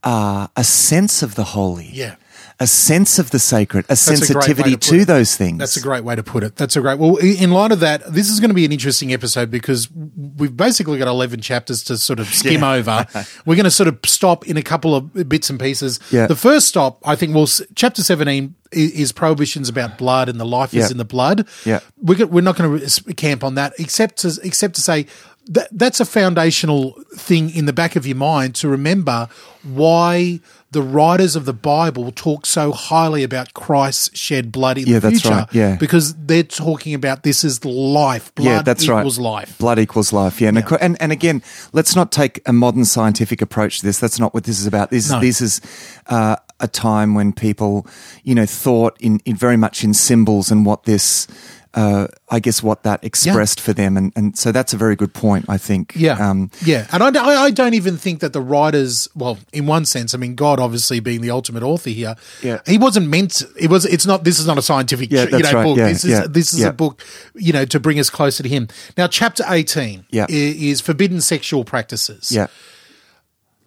uh, 0.04 0.48
a 0.56 0.64
sense 0.64 1.24
of 1.24 1.36
the 1.36 1.44
holy, 1.46 1.90
Yeah. 1.94 2.16
a 2.60 2.68
sense 2.68 3.20
of 3.20 3.32
the 3.32 3.40
sacred, 3.40 3.86
a 3.86 3.92
a 3.92 3.92
way 3.94 3.96
sensitivity 3.96 4.72
to 4.76 4.90
to 5.00 5.06
those 5.06 5.36
things. 5.38 5.60
That's 5.60 5.78
a 5.78 5.82
great 5.82 6.04
way 6.04 6.16
to 6.16 6.24
put 6.24 6.44
it. 6.44 6.58
That's 6.58 6.76
a 6.76 6.82
great. 6.82 7.00
Well, 7.00 7.16
in 7.18 7.52
light 7.52 7.72
of 7.72 7.80
that, 7.80 8.04
this 8.14 8.30
is 8.30 8.40
going 8.42 8.50
to 8.50 8.54
be 8.54 8.66
an 8.66 8.72
interesting 8.74 9.14
episode 9.14 9.50
because 9.50 9.88
we've 9.92 10.56
basically 10.56 10.98
got 11.00 11.08
eleven 11.08 11.40
chapters 11.40 11.84
to 11.86 11.98
sort 11.98 12.20
of 12.20 12.28
skim 12.28 12.64
over. 12.66 13.06
We're 13.46 13.56
going 13.56 13.64
to 13.64 13.72
sort 13.72 13.88
of 13.88 13.98
stop 14.06 14.46
in 14.46 14.58
a 14.58 14.62
couple 14.62 14.94
of 14.94 15.30
bits 15.30 15.50
and 15.50 15.58
pieces. 15.60 16.02
Yeah. 16.12 16.28
The 16.28 16.36
first 16.36 16.68
stop, 16.68 17.00
I 17.08 17.16
think, 17.16 17.34
well, 17.34 17.48
chapter 17.76 18.04
seventeen 18.04 18.56
is 18.74 19.12
prohibitions 19.14 19.70
about 19.70 19.98
blood 19.98 20.28
and 20.28 20.38
the 20.40 20.46
life 20.46 20.74
Yeah. 20.74 20.84
is 20.84 20.92
in 20.92 20.98
the 20.98 21.06
blood. 21.06 21.48
Yeah. 21.64 21.80
we're 22.02 22.28
we're 22.28 22.42
not 22.42 22.58
going 22.58 22.80
to 22.80 23.14
camp 23.14 23.44
on 23.46 23.56
that, 23.56 23.72
except 23.80 24.18
to 24.18 24.38
except 24.44 24.76
to 24.76 24.82
say. 24.82 25.06
That, 25.48 25.68
that's 25.72 26.00
a 26.00 26.06
foundational 26.06 26.92
thing 27.16 27.50
in 27.50 27.66
the 27.66 27.74
back 27.74 27.96
of 27.98 28.08
your 28.08 28.16
mind 28.16 28.56
to 28.56 28.70
remember 28.70 29.28
why 29.64 30.40
the 30.72 30.82
writers 30.82 31.36
of 31.36 31.46
the 31.46 31.54
Bible 31.54 32.12
talk 32.12 32.46
so 32.46 32.72
highly 32.72 33.24
about 33.24 33.54
Christ's 33.54 34.18
shed 34.18 34.52
blood 34.52 34.78
in 34.78 34.88
Yeah, 34.88 35.00
the 35.00 35.10
that's 35.10 35.22
future 35.22 35.36
right, 35.36 35.54
yeah. 35.54 35.76
because 35.76 36.16
they're 36.16 36.44
talking 36.44 36.94
about 36.94 37.24
this 37.24 37.44
is 37.44 37.64
life. 37.66 38.34
Blood 38.36 38.46
yeah, 38.46 38.62
that's 38.62 38.84
equals 38.86 39.20
right. 39.20 39.24
life. 39.26 39.58
Blood 39.58 39.80
equals 39.80 40.12
life. 40.14 40.42
Yeah, 40.42 40.50
and, 40.50 40.58
of 40.58 40.78
and 40.82 41.00
and 41.02 41.12
again, 41.12 41.44
let's 41.74 41.96
not 41.96 42.12
take 42.12 42.42
a 42.46 42.54
modern 42.54 42.86
scientific 42.86 43.42
approach 43.42 43.80
to 43.80 43.86
this. 43.86 44.00
That's 44.00 44.20
not 44.20 44.34
what 44.34 44.46
this 44.46 44.60
is 44.60 44.66
about. 44.66 44.90
This 44.90 45.12
No. 45.12 45.20
this 45.20 45.42
is 45.42 45.62
uh, 46.08 46.38
a 46.60 46.68
time 46.68 47.14
when 47.16 47.34
people, 47.34 47.86
you 48.24 48.34
know, 48.34 48.46
thought 48.46 48.98
in, 49.00 49.20
in 49.26 49.36
very 49.36 49.58
much 49.58 49.84
in 49.84 49.94
symbols 49.94 50.52
and 50.52 50.66
what 50.66 50.84
this. 50.86 51.28
Uh, 51.76 52.06
I 52.30 52.40
guess 52.40 52.62
what 52.62 52.84
that 52.84 53.04
expressed 53.04 53.60
for 53.60 53.74
them, 53.74 53.98
and, 53.98 54.14
and 54.16 54.38
so 54.38 54.52
that's 54.52 54.74
a 54.74 54.78
very 54.78 54.96
good 54.96 55.12
point. 55.12 55.46
I 55.50 55.58
think. 55.58 55.94
Yeah, 55.96 56.20
Um, 56.30 56.52
yeah, 56.64 56.86
and 56.92 57.02
I, 57.02 57.10
don't- 57.10 57.26
I 57.28 57.50
don't 57.50 57.74
even 57.74 57.98
think 57.98 58.20
that 58.20 58.32
the 58.32 58.42
writers, 58.42 59.08
well, 59.16 59.40
in 59.52 59.66
one 59.66 59.86
sense, 59.86 60.14
I 60.14 60.20
mean, 60.20 60.36
God 60.36 60.60
obviously 60.60 61.00
being 61.00 61.22
the 61.22 61.32
ultimate 61.32 61.64
author 61.64 61.90
here, 61.90 62.16
Yeah. 62.44 62.60
he 62.68 62.78
wasn't 62.78 63.08
meant. 63.10 63.32
To, 63.32 63.48
it 63.60 63.72
was. 63.72 63.86
It's 63.86 64.06
not. 64.06 64.24
This 64.24 64.38
is 64.40 64.46
not 64.46 64.60
a 64.60 64.62
scientific, 64.62 65.10
Yeah, 65.12 65.24
you 65.24 65.40
know, 65.40 65.52
right. 65.52 65.64
book. 65.64 65.78
Yeah, 65.80 65.88
this 65.88 66.04
is 66.06 66.12
yeah, 66.12 66.26
this 66.30 66.54
is 66.54 66.60
yeah. 66.60 66.68
a 66.68 66.74
book, 66.74 67.04
you 67.34 67.52
know, 67.54 67.66
to 67.66 67.80
bring 67.80 67.98
us 68.00 68.12
closer 68.12 68.44
to 68.44 68.50
Him. 68.50 68.68
Now, 68.96 69.08
chapter 69.08 69.44
eighteen, 69.48 70.06
Yeah. 70.12 70.28
is 70.30 70.80
forbidden 70.80 71.22
sexual 71.22 71.64
practices. 71.66 72.32
yeah. 72.32 72.48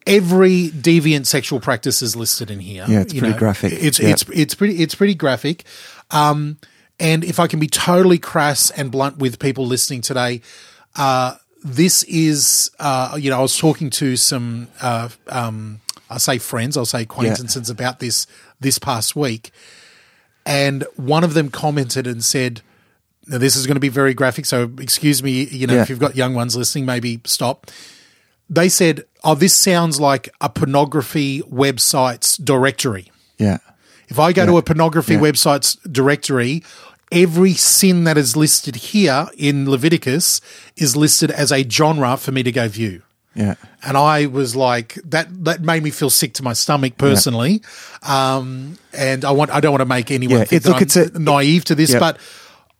every 0.07 0.69
deviant 0.69 1.27
sexual 1.27 1.59
practice 1.61 2.03
is 2.03 2.15
listed 2.15 2.51
in 2.51 2.61
here. 2.61 2.85
Yeah, 2.89 3.01
it's 3.01 3.13
you 3.15 3.21
pretty 3.21 3.37
graphic. 3.39 3.73
It's 3.73 3.99
Yeah. 3.99 4.11
it's 4.11 4.25
it's 4.33 4.55
pretty 4.55 4.75
it's 4.83 4.95
pretty 4.95 5.15
graphic. 5.17 5.65
Um, 6.13 6.59
And 6.99 7.25
if 7.25 7.39
I 7.39 7.47
can 7.47 7.59
be 7.61 7.67
totally 7.67 8.19
crass 8.19 8.71
and 8.71 8.91
blunt 8.91 9.19
with 9.19 9.39
people 9.39 9.67
listening 9.67 10.01
today, 10.01 10.41
uh, 10.97 11.37
this 11.63 12.03
is, 12.05 12.71
uh, 12.79 13.17
you 13.21 13.29
know, 13.31 13.39
I 13.39 13.43
was 13.43 13.59
talking 13.59 13.91
to 13.91 14.17
some, 14.17 14.69
uh, 14.81 15.09
um, 15.29 15.81
I 16.09 16.19
say 16.19 16.39
friends, 16.39 16.77
I'll 16.77 16.87
say 16.87 17.03
acquaintances 17.03 17.69
about 17.69 17.99
this 18.01 18.27
this 18.61 18.79
past 18.79 19.15
week, 19.17 19.51
and 20.47 20.85
one 20.97 21.25
of 21.25 21.35
them 21.35 21.51
commented 21.51 22.07
and 22.07 22.25
said, 22.25 22.63
"Now 23.27 23.37
this 23.39 23.57
is 23.57 23.67
going 23.67 23.75
to 23.75 23.81
be 23.81 23.89
very 23.91 24.15
graphic, 24.15 24.47
so 24.47 24.71
excuse 24.79 25.23
me, 25.23 25.45
you 25.45 25.67
know, 25.67 25.75
Yeah. 25.75 25.83
if 25.83 25.91
you've 25.91 25.99
got 25.99 26.17
young 26.17 26.33
ones 26.35 26.57
listening, 26.57 26.87
maybe 26.87 27.21
stop." 27.25 27.71
They 28.49 28.69
said, 28.71 29.05
"Oh, 29.25 29.35
this 29.35 29.53
sounds 29.53 30.01
like 30.01 30.29
a 30.41 30.49
pornography 30.49 31.43
website's 31.43 32.37
directory." 32.39 33.11
Yeah. 33.37 33.59
If 34.09 34.21
I 34.21 34.33
go 34.33 34.47
to 34.47 34.57
a 34.57 34.63
pornography 34.63 35.15
Yeah. 35.15 35.21
website's 35.21 35.75
directory, 35.91 36.63
every 37.13 37.53
sin 37.55 38.05
that 38.05 38.19
is 38.19 38.37
listed 38.37 38.77
here 38.77 39.29
in 39.37 39.71
Leviticus 39.71 40.41
is 40.77 40.97
listed 40.97 41.31
as 41.31 41.53
a 41.53 41.69
genre 41.69 42.17
for 42.17 42.33
me 42.33 42.43
to 42.43 42.53
go 42.53 42.69
view. 42.69 43.03
Yeah. 43.35 43.55
And 43.83 43.97
I 43.99 44.27
was 44.27 44.57
like, 44.57 44.95
that 45.05 45.29
that 45.45 45.61
made 45.61 45.83
me 45.83 45.91
feel 45.91 46.09
sick 46.11 46.33
to 46.35 46.43
my 46.43 46.55
stomach 46.55 46.97
personally. 46.97 47.63
Um, 48.03 48.79
and 48.95 49.25
I 49.25 49.31
want 49.33 49.51
I 49.51 49.61
don't 49.61 49.73
want 49.73 49.83
to 49.83 49.87
make 49.87 50.11
anyone 50.11 50.39
Yeah, 50.39 50.45
think 50.45 50.61
it- 50.61 50.63
that 50.65 50.69
look, 50.71 50.77
I'm 50.79 50.83
it's 50.83 50.97
a- 50.97 51.19
naive 51.19 51.65
to 51.67 51.75
this, 51.75 51.93
Yeah. 51.93 51.99
but 52.01 52.19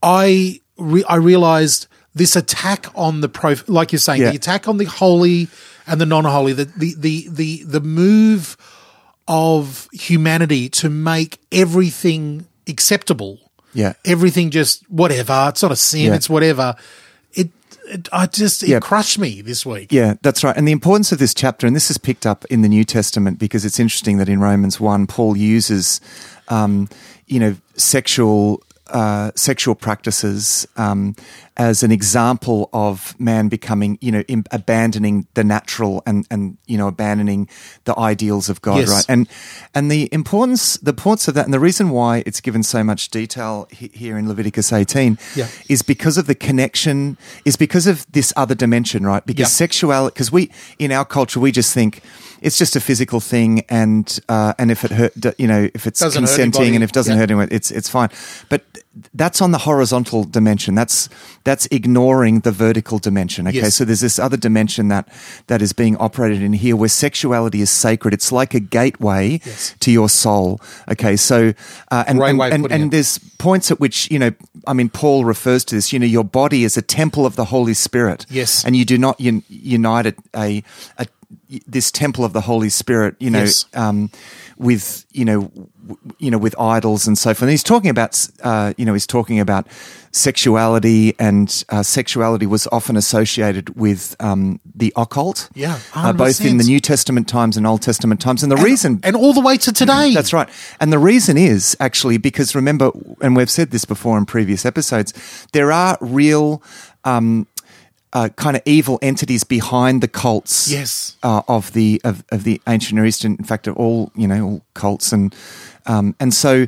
I 0.03 0.61
re- 0.79 1.05
I 1.05 1.17
realized 1.17 1.87
this 2.15 2.37
attack 2.37 2.87
on 2.95 3.21
the 3.21 3.29
pro, 3.29 3.55
like 3.67 3.93
you're 3.93 3.99
saying, 3.99 4.23
Yeah. 4.23 4.31
the 4.31 4.37
attack 4.37 4.67
on 4.67 4.79
the 4.79 4.87
holy 4.87 5.49
and 5.87 6.01
the 6.01 6.07
non-holy, 6.07 6.55
the 6.55 6.65
the 6.65 6.95
the 6.99 7.29
the, 7.31 7.63
the 7.65 7.81
move 7.81 8.57
of 9.29 9.89
humanity 9.93 10.69
to 10.71 10.89
make 10.89 11.39
everything 11.53 12.47
acceptable. 12.67 13.46
Yeah. 13.77 13.93
Everything 14.05 14.51
just 14.51 14.83
whatever. 14.91 15.47
It's 15.51 15.63
not 15.63 15.71
a 15.73 15.77
sin. 15.77 16.07
Yeah. 16.07 16.15
It's 16.15 16.29
whatever. 16.31 16.75
It, 17.35 17.51
it 17.89 18.09
I 18.13 18.27
just 18.27 18.63
it 18.63 18.71
Yeah. 18.71 18.81
crushed 18.81 19.19
me 19.19 19.43
this 19.43 19.65
week. 19.67 19.93
Yeah, 19.93 20.15
that's 20.23 20.43
right. 20.43 20.57
And 20.57 20.67
the 20.67 20.73
importance 20.73 21.13
of 21.13 21.19
this 21.19 21.35
chapter, 21.35 21.67
and 21.67 21.77
this 21.77 21.91
is 21.91 21.99
picked 21.99 22.27
up 22.27 22.45
in 22.47 22.63
the 22.63 22.69
New 22.69 22.85
Testament 22.85 23.39
because 23.39 23.65
it's 23.65 23.79
interesting 23.79 24.17
that 24.19 24.29
in 24.29 24.41
Romans 24.41 24.81
1, 24.81 25.07
Paul 25.07 25.37
uses, 25.37 26.01
um, 26.49 26.89
you 27.27 27.39
know, 27.39 27.55
sexual. 27.77 28.63
Uh, 28.89 29.33
sexual 29.35 29.75
practices 29.75 30.65
um, 30.77 31.17
as 31.59 31.83
an 31.83 31.91
example 31.91 32.69
of 32.73 33.19
man 33.19 33.49
becoming, 33.49 33.99
you 34.01 34.13
know, 34.13 34.21
Im- 34.29 34.45
abandoning 34.51 35.27
the 35.35 35.43
natural 35.45 36.03
and 36.07 36.27
and 36.31 36.59
you 36.67 36.77
know 36.77 36.87
abandoning 36.89 37.49
the 37.85 37.99
ideals 37.99 38.49
of 38.49 38.61
God, 38.61 38.79
Yes. 38.81 38.89
right? 38.91 39.05
And 39.09 39.29
and 39.75 39.91
the 39.91 40.09
importance 40.13 40.77
the 40.79 40.91
importance 40.91 41.29
of 41.29 41.35
that, 41.35 41.45
and 41.47 41.55
the 41.55 41.61
reason 41.61 41.91
why 41.91 42.23
it's 42.27 42.41
given 42.41 42.63
so 42.63 42.85
much 42.85 43.09
detail 43.11 43.69
he- 43.71 43.91
here 43.95 44.19
in 44.19 44.29
Leviticus 44.29 44.73
18 44.73 45.19
Yeah. 45.35 45.49
is 45.69 45.83
because 45.83 46.19
of 46.19 46.27
the 46.27 46.35
connection, 46.35 47.17
is 47.45 47.57
because 47.57 47.87
of 47.87 48.07
this 48.13 48.33
other 48.37 48.55
dimension, 48.55 49.07
right? 49.07 49.25
Because 49.25 49.49
Yeah. 49.51 49.67
sexuality, 49.67 50.13
because 50.15 50.31
we 50.33 50.51
in 50.79 50.93
our 50.93 51.05
culture 51.05 51.41
we 51.41 51.53
just 51.53 51.73
think 51.73 52.03
it's 52.43 52.59
just 52.59 52.77
a 52.77 52.81
physical 52.81 53.19
thing, 53.21 53.63
and 53.71 54.21
uh, 54.29 54.53
and 54.59 54.71
if 54.71 54.85
it 54.85 54.91
hurt, 54.93 55.13
you 55.39 55.47
know, 55.49 55.69
if 55.75 55.87
it's 55.87 56.01
Doesn't 56.01 56.23
consenting 56.27 56.75
and 56.75 56.85
if 56.85 56.91
it 56.91 56.95
doesn't 56.95 57.15
Yeah. 57.15 57.21
hurt 57.21 57.31
anyone, 57.31 57.49
it's 57.51 57.71
it's 57.71 57.89
fine. 57.89 58.11
But 58.51 58.63
that's 59.15 59.43
on 59.43 59.51
the 59.53 59.59
horizontal 59.59 60.25
dimension. 60.25 60.75
That's 60.75 61.09
that's 61.45 61.67
ignoring 61.71 62.41
the 62.41 62.51
vertical 62.53 62.99
dimension. 62.99 63.47
Okay, 63.47 63.59
Yes. 63.59 63.75
so 63.75 63.85
there's 63.85 64.01
this 64.01 64.19
other 64.19 64.37
dimension 64.39 64.89
that 64.89 65.07
that 65.49 65.61
is 65.63 65.73
being 65.75 65.97
operated 65.99 66.43
in 66.43 66.55
here, 66.55 66.77
where 66.77 66.89
sexuality 66.89 67.61
is 67.61 67.69
sacred. 67.71 68.15
It's 68.15 68.33
like 68.33 68.55
a 68.55 68.61
gateway 68.61 69.41
Yes. 69.45 69.75
to 69.81 69.91
your 69.91 70.09
soul. 70.09 70.61
Okay, 70.91 71.17
so 71.17 71.53
uh, 71.91 72.05
and 72.07 72.23
and, 72.23 72.41
and, 72.43 72.73
and 72.73 72.91
there's 72.91 73.19
points 73.39 73.71
at 73.71 73.81
which 73.81 74.11
you 74.11 74.19
know, 74.19 74.31
I 74.67 74.73
mean, 74.73 74.89
Paul 74.89 75.25
refers 75.27 75.65
to 75.67 75.75
this. 75.75 75.93
You 75.93 75.99
know, 75.99 76.07
your 76.07 76.25
body 76.25 76.65
is 76.65 76.77
a 76.77 76.83
temple 76.83 77.27
of 77.27 77.37
the 77.37 77.45
Holy 77.47 77.75
Spirit. 77.75 78.25
Yes. 78.31 78.65
and 78.65 78.75
you 78.75 78.85
do 78.85 78.97
not 78.99 79.21
un- 79.21 79.43
unite 79.49 80.07
a, 80.07 80.15
a, 80.35 80.63
a 80.99 81.07
this 81.67 81.91
temple 81.91 82.25
of 82.25 82.33
the 82.33 82.41
Holy 82.41 82.69
Spirit. 82.71 83.15
You 83.21 83.31
know, 83.31 83.41
Yes. 83.45 83.67
um, 83.75 84.11
with 84.59 85.05
you 85.13 85.25
know, 85.25 85.43
w- 85.87 86.15
you 86.19 86.31
know, 86.31 86.39
with 86.39 86.59
idols 86.59 87.07
and 87.07 87.17
so 87.19 87.31
forth. 87.31 87.43
And 87.43 87.51
he's 87.51 87.63
talking 87.63 87.91
about, 87.91 88.29
uh, 88.43 88.73
you 88.77 88.85
know, 88.85 88.93
he's 88.93 89.07
talking 89.07 89.41
about 89.41 89.67
sexuality, 90.13 91.15
and 91.19 91.65
uh, 91.69 91.83
sexuality 91.83 92.47
was 92.47 92.67
often 92.73 92.97
associated 92.97 93.77
with 93.77 94.17
um, 94.21 94.61
the 94.75 94.93
occult. 94.97 95.49
Yeah, 95.55 95.79
uh, 95.95 96.13
both 96.13 96.41
in 96.41 96.57
the 96.57 96.65
New 96.65 96.81
Testament 96.81 97.29
times 97.29 97.57
and 97.57 97.67
Old 97.67 97.83
Testament 97.83 98.21
times. 98.21 98.43
And 98.43 98.51
the 98.51 98.57
reason 98.57 99.01
and 99.03 99.15
all 99.15 99.33
the 99.33 99.41
way 99.41 99.57
to 99.59 99.73
today. 99.73 100.15
that's 100.15 100.33
right. 100.33 100.49
And 100.81 100.93
the 100.93 100.99
reason 100.99 101.37
is 101.37 101.77
actually 101.81 102.19
because 102.19 102.55
remember, 102.55 102.91
and 103.21 103.37
we've 103.37 103.51
said 103.51 103.71
this 103.71 103.85
before 103.85 104.17
in 104.19 104.27
previous 104.27 104.65
episodes, 104.65 105.13
there 105.53 105.71
are 105.71 105.99
real 106.01 106.63
um, 107.05 107.47
uh, 108.17 108.29
kind 108.37 108.57
of 108.57 108.63
evil 108.65 108.99
entities 109.03 109.45
behind 109.45 110.01
the 110.01 110.09
cults. 110.09 110.71
Yes. 110.71 111.17
Uh, 111.23 111.43
of 111.49 111.73
the 111.73 112.01
of, 112.05 112.25
of 112.31 112.45
the 112.45 112.61
ancient 112.67 112.95
Near 112.97 113.05
Eastern, 113.07 113.37
in 113.39 113.45
fact, 113.45 113.67
of 113.69 113.77
all 113.77 114.11
you 114.15 114.27
know, 114.27 114.43
all 114.47 114.61
cults, 114.75 115.13
and 115.13 115.35
um, 115.85 116.15
and 116.19 116.33
so 116.33 116.67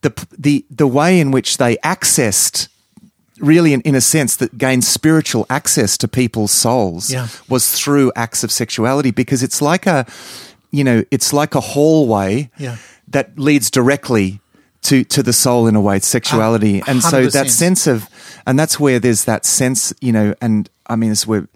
the 0.00 0.12
the 0.38 0.64
the 0.70 0.86
way 0.88 1.20
in 1.20 1.30
which 1.30 1.56
they 1.58 1.76
accessed. 1.84 2.68
Really, 3.40 3.72
in, 3.72 3.80
in 3.80 3.94
a 3.96 4.00
sense, 4.00 4.36
that 4.36 4.56
gained 4.56 4.84
spiritual 4.84 5.46
access 5.50 5.96
to 5.98 6.06
people's 6.06 6.52
souls 6.52 7.10
Yeah. 7.10 7.26
was 7.48 7.72
through 7.72 8.12
acts 8.14 8.44
of 8.44 8.52
sexuality 8.52 9.10
because 9.10 9.42
it's 9.42 9.60
like 9.60 9.84
a, 9.86 10.06
you 10.70 10.84
know, 10.84 11.02
it's 11.10 11.32
like 11.32 11.56
a 11.56 11.60
hallway 11.60 12.50
Yeah. 12.58 12.76
that 13.08 13.36
leads 13.38 13.68
directly 13.70 14.38
to 14.82 15.04
to 15.04 15.22
the 15.22 15.32
soul 15.32 15.66
in 15.68 15.76
a 15.76 15.80
way, 15.80 15.96
it's 15.96 16.06
sexuality, 16.08 16.80
A 16.80 16.84
and 16.90 17.02
so 17.02 17.26
that 17.26 17.50
sense 17.50 17.86
of, 17.86 18.08
and 18.46 18.58
that's 18.58 18.78
where 18.80 18.98
there's 18.98 19.24
that 19.24 19.44
sense, 19.44 19.92
you 20.00 20.12
know, 20.12 20.34
and 20.40 20.68
I 20.86 20.96
mean, 20.96 21.12
it's 21.12 21.26
where 21.26 21.48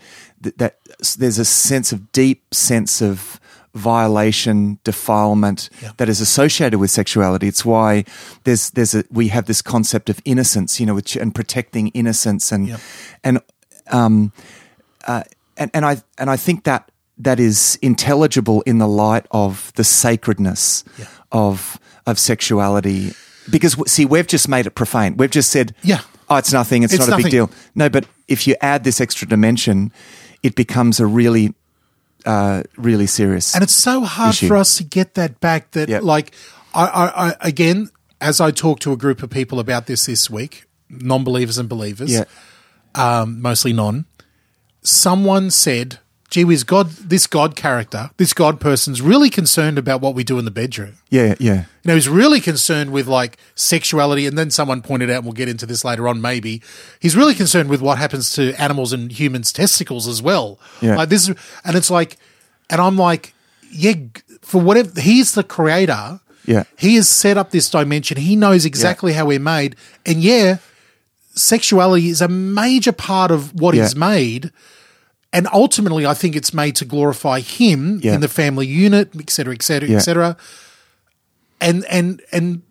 th- 0.43 0.55
that 0.57 0.79
there's 1.19 1.39
a 1.39 1.45
sense 1.45 1.93
of 1.93 2.13
deep 2.13 2.55
sense 2.55 3.03
of 3.03 3.41
violation, 3.75 4.79
defilement 4.85 5.69
Yeah. 5.83 5.93
that 5.99 6.09
is 6.09 6.21
associated 6.21 6.79
with 6.79 6.91
sexuality. 6.91 7.47
It's 7.49 7.65
why 7.65 8.05
there's 8.45 8.71
there's 8.71 8.95
a 8.95 9.05
we 9.11 9.29
have 9.29 9.45
this 9.47 9.63
concept 9.63 10.09
of 10.11 10.21
innocence, 10.25 10.81
you 10.81 10.87
know, 10.87 10.95
which, 10.95 11.17
and 11.17 11.35
protecting 11.35 11.89
innocence, 11.89 12.53
and 12.53 12.69
Yeah. 12.69 12.79
and 13.25 13.41
um, 13.91 14.33
uh, 15.07 15.23
and 15.57 15.71
and 15.75 15.85
I 15.85 16.03
and 16.19 16.31
I 16.31 16.37
think 16.37 16.65
that 16.65 16.91
that 17.19 17.39
is 17.41 17.79
intelligible 17.83 18.63
in 18.67 18.79
the 18.79 18.89
light 18.89 19.27
of 19.31 19.73
the 19.75 19.85
sacredness 19.85 20.85
Yeah. 20.99 21.07
of 21.33 21.79
of 22.07 22.19
sexuality. 22.19 23.13
Because 23.51 23.77
see, 23.91 24.05
we've 24.05 24.27
just 24.27 24.49
made 24.49 24.67
it 24.67 24.71
profane. 24.71 25.17
We've 25.17 25.31
just 25.31 25.51
said, 25.51 25.75
Yeah. 25.83 26.01
oh, 26.29 26.37
it's 26.37 26.53
nothing. 26.53 26.83
It's, 26.83 26.93
It's 26.93 27.07
not 27.07 27.21
a 27.21 27.23
big 27.23 27.31
deal. 27.31 27.51
No, 27.75 27.89
but 27.89 28.07
if 28.29 28.47
you 28.47 28.57
add 28.61 28.85
this 28.85 29.01
extra 29.01 29.29
dimension, 29.29 29.93
it 30.43 30.55
becomes 30.55 30.99
a 31.01 31.07
really, 31.07 31.55
uh, 32.25 32.65
really 32.77 33.07
serious. 33.07 33.55
And 33.55 33.63
it's 33.63 33.75
so 33.75 34.03
hard 34.03 34.35
issue. 34.35 34.49
for 34.49 34.57
us 34.57 34.77
to 34.79 34.85
get 34.85 35.15
that 35.15 35.41
back 35.41 35.71
that, 35.73 35.89
Yeah. 35.89 36.01
like, 36.03 36.33
I, 36.75 36.87
I, 36.87 37.29
I, 37.29 37.35
again, 37.41 37.91
as 38.21 38.41
I 38.41 38.51
talked 38.51 38.83
to 38.83 38.93
a 38.93 38.97
group 38.97 39.23
of 39.23 39.31
people 39.31 39.61
about 39.61 39.87
this 39.87 40.07
this 40.07 40.29
week, 40.29 40.65
non 40.91 41.23
believers 41.25 41.59
and 41.59 41.69
believers, 41.69 42.13
yeah, 42.13 42.25
um, 42.95 43.41
mostly 43.41 43.73
non, 43.73 44.07
someone 44.83 45.51
said, 45.51 45.99
gee 46.31 46.45
whiz, 46.45 46.65
God, 46.65 46.91
this 46.91 47.27
God 47.27 47.55
character, 47.57 48.11
this 48.17 48.33
God 48.35 48.61
person's 48.61 49.01
really 49.01 49.31
concerned 49.31 49.79
about 49.79 50.01
what 50.01 50.15
we 50.15 50.25
do 50.25 50.39
in 50.39 50.45
the 50.45 50.51
bedroom. 50.51 50.95
yeah, 51.09 51.35
yeah, 51.39 51.55
You 51.83 51.89
know, 51.89 51.95
he's 51.95 52.09
really 52.09 52.41
concerned 52.41 52.91
with 52.93 53.07
like 53.07 53.39
sexuality. 53.55 54.27
And 54.27 54.37
then 54.37 54.51
someone 54.51 54.83
pointed 54.83 55.09
out, 55.11 55.17
and 55.19 55.25
we'll 55.25 55.33
get 55.35 55.49
into 55.49 55.67
this 55.67 55.85
later 55.85 56.09
on, 56.09 56.21
maybe, 56.21 56.63
he's 57.01 57.17
really 57.17 57.35
concerned 57.35 57.69
with 57.71 57.81
what 57.81 57.99
happens 57.99 58.31
to 58.33 58.53
animals 58.61 58.93
and 58.93 59.11
humans' 59.13 59.53
testicles 59.53 60.09
as 60.09 60.21
well. 60.21 60.59
Yeah. 60.81 60.97
Like 60.97 61.09
this, 61.11 61.29
and 61.65 61.77
it's 61.77 61.91
like, 61.91 62.17
and 62.69 62.81
I'm 62.81 62.97
like, 62.97 63.33
yeah, 63.71 63.95
for 64.43 64.61
whatever, 64.61 65.01
he's 65.01 65.35
the 65.35 65.45
creator. 65.45 66.21
Yeah. 66.45 66.65
He 66.77 66.97
has 66.97 67.09
set 67.09 67.37
up 67.37 67.51
this 67.51 67.71
dimension. 67.71 68.17
He 68.19 68.37
knows 68.37 68.65
exactly 68.65 69.13
how 69.13 69.27
we're 69.27 69.39
made. 69.41 69.75
And 70.05 70.23
yeah, 70.23 70.59
sexuality 71.35 72.09
is 72.09 72.21
a 72.21 72.29
major 72.29 72.93
part 72.93 73.31
of 73.31 73.59
what 73.61 73.75
Yeah. 73.75 73.83
he's 73.85 73.97
made. 73.97 74.51
And 75.37 75.47
ultimately, 75.53 76.05
I 76.07 76.15
think 76.15 76.35
it's 76.37 76.55
made 76.55 76.77
to 76.77 76.85
glorify 76.87 77.41
him 77.41 78.01
Yeah. 78.03 78.15
in 78.15 78.21
the 78.21 78.29
family 78.29 78.67
unit, 78.67 79.11
et 79.19 79.31
cetera, 79.31 79.55
et 79.55 79.63
cetera, 79.63 79.89
Yeah. 79.91 79.97
et 79.99 80.05
cetera. 80.05 80.37
And 81.61 81.85
and 81.91 82.23
and 82.33 82.63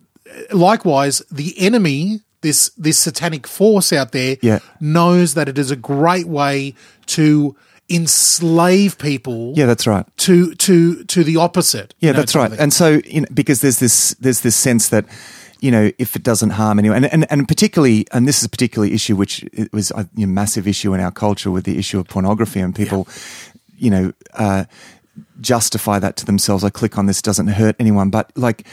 likewise, 0.50 1.22
the 1.30 1.54
enemy, 1.58 2.20
this 2.40 2.70
this 2.76 2.98
satanic 2.98 3.46
force 3.46 3.92
out 3.92 4.10
there, 4.12 4.36
Yeah. 4.42 4.58
knows 4.80 5.34
that 5.34 5.48
it 5.48 5.58
is 5.58 5.70
a 5.70 5.76
great 5.76 6.26
way 6.26 6.74
to 7.16 7.54
enslave 7.88 8.98
people. 8.98 9.52
yeah. 9.56 9.66
That's 9.66 9.86
right. 9.86 10.04
To 10.26 10.54
to 10.54 11.04
to 11.04 11.24
the 11.24 11.36
opposite. 11.36 11.94
Yeah, 12.00 12.08
you 12.08 12.12
know, 12.14 12.18
that's 12.20 12.34
right. 12.34 12.52
And 12.58 12.72
so, 12.72 13.00
you 13.04 13.20
know, 13.20 13.28
because 13.32 13.60
there's 13.60 13.78
this 13.78 14.14
there's 14.20 14.40
this 14.40 14.56
sense 14.56 14.88
that 14.88 15.04
you 15.60 15.70
know 15.70 15.90
if 15.98 16.16
it 16.16 16.22
doesn't 16.22 16.50
harm 16.50 16.78
anyone, 16.78 17.04
and 17.04 17.12
and, 17.12 17.26
and 17.30 17.48
particularly, 17.48 18.06
and 18.12 18.26
this 18.26 18.38
is 18.38 18.44
a 18.44 18.48
particular 18.48 18.86
issue 18.86 19.16
which 19.16 19.42
it 19.52 19.72
was 19.72 19.90
a 19.92 20.08
you 20.14 20.26
know, 20.26 20.32
massive 20.32 20.68
issue 20.68 20.94
in 20.94 21.00
our 21.00 21.10
culture 21.10 21.50
with 21.50 21.64
the 21.64 21.78
issue 21.78 21.98
of 21.98 22.06
pornography, 22.08 22.60
and 22.60 22.74
people, 22.74 23.06
you 23.78 23.90
know, 23.90 24.12
uh, 24.34 24.64
justify 25.40 25.98
that 25.98 26.16
to 26.16 26.26
themselves. 26.26 26.64
I 26.64 26.70
click 26.70 26.98
on 26.98 27.06
this 27.06 27.22
doesn't 27.22 27.48
hurt 27.48 27.76
anyone, 27.78 28.10
but 28.10 28.30
like 28.36 28.66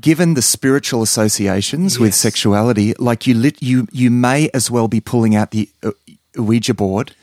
given 0.00 0.34
the 0.34 0.42
spiritual 0.42 1.02
associations 1.02 1.98
with 1.98 2.14
sexuality, 2.14 2.94
like 2.98 3.26
you 3.26 3.34
lit, 3.34 3.62
you 3.62 3.86
you 3.92 4.10
may 4.10 4.48
as 4.54 4.70
well 4.70 4.88
be 4.88 5.00
pulling 5.00 5.34
out 5.34 5.50
the 5.50 5.68
uh, 5.82 5.90
Ouija 6.36 6.74
board. 6.74 7.14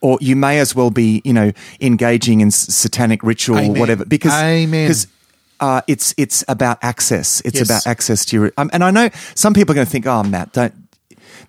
Or 0.00 0.18
you 0.20 0.36
may 0.36 0.58
as 0.58 0.74
well 0.74 0.90
be, 0.90 1.22
you 1.24 1.32
know, 1.32 1.52
engaging 1.80 2.42
in 2.42 2.48
s- 2.48 2.74
satanic 2.74 3.22
ritual 3.22 3.56
or 3.56 3.60
Amen. 3.60 3.80
whatever, 3.80 4.04
because 4.04 4.34
Amen. 4.34 4.86
because 4.86 5.06
uh, 5.60 5.80
it's 5.86 6.14
it's 6.16 6.44
about 6.48 6.78
access. 6.82 7.40
It's 7.42 7.58
Yes. 7.58 7.68
about 7.68 7.86
access 7.86 8.24
to 8.26 8.36
your. 8.36 8.52
Um, 8.56 8.70
and 8.72 8.82
I 8.84 8.90
know 8.90 9.10
some 9.34 9.54
people 9.54 9.72
are 9.72 9.76
going 9.76 9.86
to 9.86 9.90
think, 9.90 10.06
"Oh, 10.06 10.22
Matt, 10.22 10.52
don't." 10.52 10.74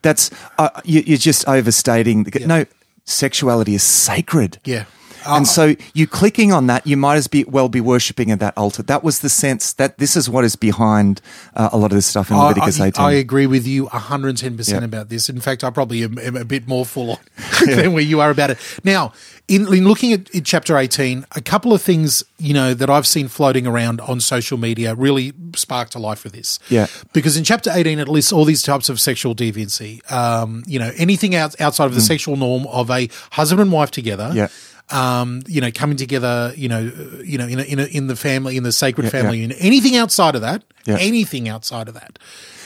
That's 0.01 0.29
uh, 0.57 0.69
you, 0.83 1.01
you're 1.05 1.17
just 1.17 1.47
overstating. 1.47 2.23
The, 2.23 2.45
No, 2.45 2.65
sexuality 3.05 3.75
is 3.75 3.83
sacred. 3.83 4.59
Yeah. 4.65 4.85
and 5.27 5.47
so 5.47 5.75
you 5.95 6.05
clicking 6.05 6.53
on 6.53 6.67
that, 6.67 6.85
you 6.85 6.95
might 6.95 7.15
as 7.15 7.25
be 7.27 7.43
well 7.45 7.67
be 7.67 7.81
worshipping 7.81 8.29
at 8.29 8.39
that 8.39 8.55
altar. 8.55 8.83
That 8.83 9.03
was 9.03 9.19
the 9.21 9.29
sense 9.29 9.73
that 9.73 9.97
this 9.97 10.15
is 10.15 10.29
what 10.29 10.43
is 10.45 10.55
behind 10.55 11.19
uh, 11.55 11.69
a 11.71 11.77
lot 11.77 11.91
of 11.91 11.95
this 11.97 12.05
stuff 12.05 12.29
in 12.29 12.37
I- 12.37 12.49
Leviticus 12.49 12.79
I, 12.79 12.87
18. 12.87 13.03
I 13.05 13.11
agree 13.13 13.47
with 13.47 13.65
you 13.65 13.87
110% 13.87 14.69
Yeah. 14.69 14.83
about 14.85 15.09
this. 15.09 15.27
In 15.27 15.39
fact, 15.41 15.63
I 15.63 15.71
probably 15.71 16.03
am, 16.03 16.19
am 16.19 16.35
a 16.35 16.45
bit 16.45 16.67
more 16.67 16.85
full 16.85 17.09
on 17.11 17.17
than 17.65 17.93
where 17.93 18.03
you 18.03 18.21
are 18.21 18.29
about 18.29 18.51
it. 18.51 18.59
Now, 18.83 19.13
in, 19.47 19.71
in 19.73 19.87
looking 19.87 20.11
at 20.13 20.29
in 20.31 20.43
chapter 20.43 20.75
18, 20.77 21.25
a 21.35 21.41
couple 21.41 21.71
of 21.73 21.81
things, 21.81 22.23
you 22.39 22.53
know, 22.53 22.73
that 22.73 22.89
I've 22.89 23.05
seen 23.05 23.27
floating 23.27 23.67
around 23.67 24.01
on 24.01 24.19
social 24.19 24.57
media 24.57 24.95
really 24.95 25.33
sparked 25.55 25.91
to 25.93 25.99
life 25.99 26.19
for 26.19 26.29
this. 26.29 26.57
Yeah. 26.69 26.87
Because 27.13 27.37
in 27.37 27.43
chapter 27.43 27.69
18, 27.73 27.99
it 27.99 28.07
lists 28.07 28.31
all 28.33 28.45
these 28.45 28.63
types 28.63 28.89
of 28.89 28.99
sexual 28.99 29.35
deviancy. 29.35 29.99
Um, 30.11 30.63
you 30.65 30.79
know, 30.79 30.91
anything 30.97 31.35
out, 31.35 31.59
outside 31.61 31.85
of 31.85 31.95
the 31.95 32.01
sexual 32.01 32.37
norm 32.37 32.65
of 32.67 32.89
a 32.89 33.07
husband 33.31 33.61
and 33.61 33.71
wife 33.71 33.91
together. 33.91 34.29
Mm. 34.31 34.35
Yeah. 34.35 34.47
Um, 34.91 35.41
you 35.47 35.61
know, 35.61 35.71
coming 35.71 35.97
together, 35.97 36.53
you 36.55 36.69
know, 36.69 36.91
you 37.23 37.39
know, 37.39 37.47
in 37.47 37.59
a, 37.59 37.63
in 37.63 37.79
a, 37.79 37.85
in 37.85 38.05
the 38.07 38.15
family, 38.15 38.55
in 38.55 38.61
the 38.61 38.71
sacred 38.71 39.05
Yeah, 39.05 39.09
family 39.09 39.39
yeah. 39.43 39.55
Anything 39.57 39.95
outside 39.95 40.35
of 40.35 40.41
that, 40.41 40.63
Yeah. 40.85 40.97
anything 40.99 41.49
outside 41.49 41.87
of 41.87 41.95
that, 41.95 42.19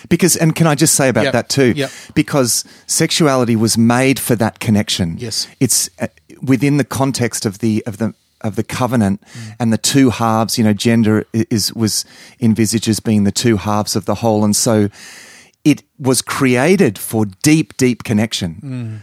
Because, 0.10 0.36
and 0.36 0.54
can 0.54 0.68
I 0.68 0.76
just 0.76 0.96
say 0.96 1.08
about 1.08 1.24
Yep. 1.26 1.34
that 1.34 1.48
too? 1.50 1.72
Yep. 1.78 1.92
Because 2.16 2.66
sexuality 2.88 3.56
was 3.56 3.78
made 3.78 4.20
for 4.20 4.36
that 4.36 4.60
connection. 4.60 5.16
Yes. 5.18 5.48
it's 5.62 5.90
uh, 6.02 6.08
within 6.42 6.78
the 6.78 6.84
context 6.84 7.46
of 7.46 7.60
the 7.60 7.84
of 7.86 7.98
the 7.98 8.14
of 8.42 8.56
the 8.56 8.64
covenant 8.64 9.22
Mm. 9.22 9.56
and 9.60 9.74
the 9.74 9.78
two 9.78 10.10
halves. 10.12 10.58
You 10.58 10.64
know, 10.64 10.74
gender 10.74 11.26
is 11.34 11.74
was 11.74 12.06
envisaged 12.40 12.88
as 12.88 13.00
being 13.00 13.24
the 13.26 13.32
two 13.32 13.58
halves 13.58 13.96
of 13.96 14.06
the 14.06 14.16
whole, 14.16 14.44
and 14.44 14.56
so 14.56 14.90
it 15.66 15.84
was 15.98 16.22
created 16.22 16.98
for 16.98 17.26
deep, 17.44 17.76
deep 17.78 18.04
connection. 18.04 18.56
Mm. 18.64 19.00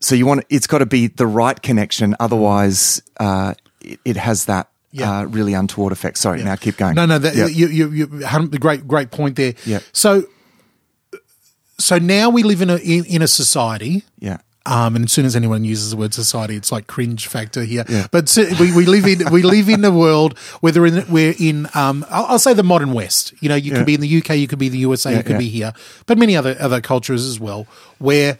So 0.00 0.14
you 0.14 0.26
want 0.26 0.44
it's 0.48 0.66
got 0.66 0.78
to 0.78 0.86
be 0.86 1.08
the 1.08 1.26
right 1.26 1.60
connection, 1.62 2.14
otherwise 2.20 3.02
uh, 3.20 3.54
it, 3.80 4.00
it 4.04 4.16
has 4.16 4.46
that. 4.46 4.68
Yeah. 4.96 5.10
Uh, 5.10 5.24
really 5.24 5.54
untoward 5.54 5.92
effect. 5.92 6.18
Sorry, 6.18 6.40
now 6.44 6.54
keep 6.54 6.76
going. 6.76 6.94
No, 6.94 7.04
no, 7.04 7.18
that, 7.18 7.34
Yeah. 7.34 7.46
you, 7.48 7.66
you, 7.66 7.90
you 7.90 8.06
had 8.20 8.42
a 8.54 8.58
great, 8.60 8.86
great 8.86 9.10
point 9.10 9.34
there. 9.34 9.54
Yeah. 9.66 9.80
So, 9.92 10.22
so 11.78 11.98
now 11.98 12.30
we 12.30 12.44
live 12.44 12.62
in 12.62 12.70
a 12.70 12.76
in, 12.76 13.04
in 13.06 13.20
a 13.22 13.26
society. 13.26 14.04
yeah, 14.20 14.38
Um, 14.66 14.96
and 14.96 15.04
as 15.04 15.12
soon 15.12 15.26
as 15.26 15.36
anyone 15.36 15.62
uses 15.64 15.90
the 15.90 15.96
word 15.98 16.14
society, 16.14 16.56
it's 16.56 16.72
like 16.72 16.86
cringe 16.86 17.26
factor 17.26 17.64
here. 17.64 17.84
Yeah. 17.86 18.06
But 18.10 18.30
so 18.30 18.44
we, 18.58 18.74
we 18.74 18.86
live 18.86 19.04
in 19.06 19.30
we 19.30 19.42
live 19.42 19.68
in 19.68 19.84
a 19.84 19.90
world 19.90 20.38
where 20.60 20.72
they're 20.72 20.86
in, 20.86 21.04
we're 21.10 21.34
in 21.38 21.68
um, 21.74 22.06
I'll, 22.08 22.24
I'll 22.24 22.38
say 22.38 22.54
the 22.54 22.62
modern 22.62 22.92
West. 22.94 23.34
You 23.42 23.50
know, 23.50 23.56
you 23.56 23.72
Yeah. 23.72 23.76
could 23.78 23.86
be 23.86 23.94
in 23.94 24.00
the 24.00 24.18
UK, 24.18 24.30
you 24.38 24.48
could 24.48 24.58
be 24.58 24.66
in 24.66 24.72
the 24.72 24.78
USA, 24.78 25.10
Yeah, 25.10 25.18
you 25.18 25.22
could 25.24 25.38
be 25.38 25.48
here, 25.48 25.74
but 26.06 26.16
many 26.16 26.34
other 26.34 26.56
other 26.58 26.80
cultures 26.80 27.26
as 27.26 27.38
well, 27.38 27.66
where 27.98 28.38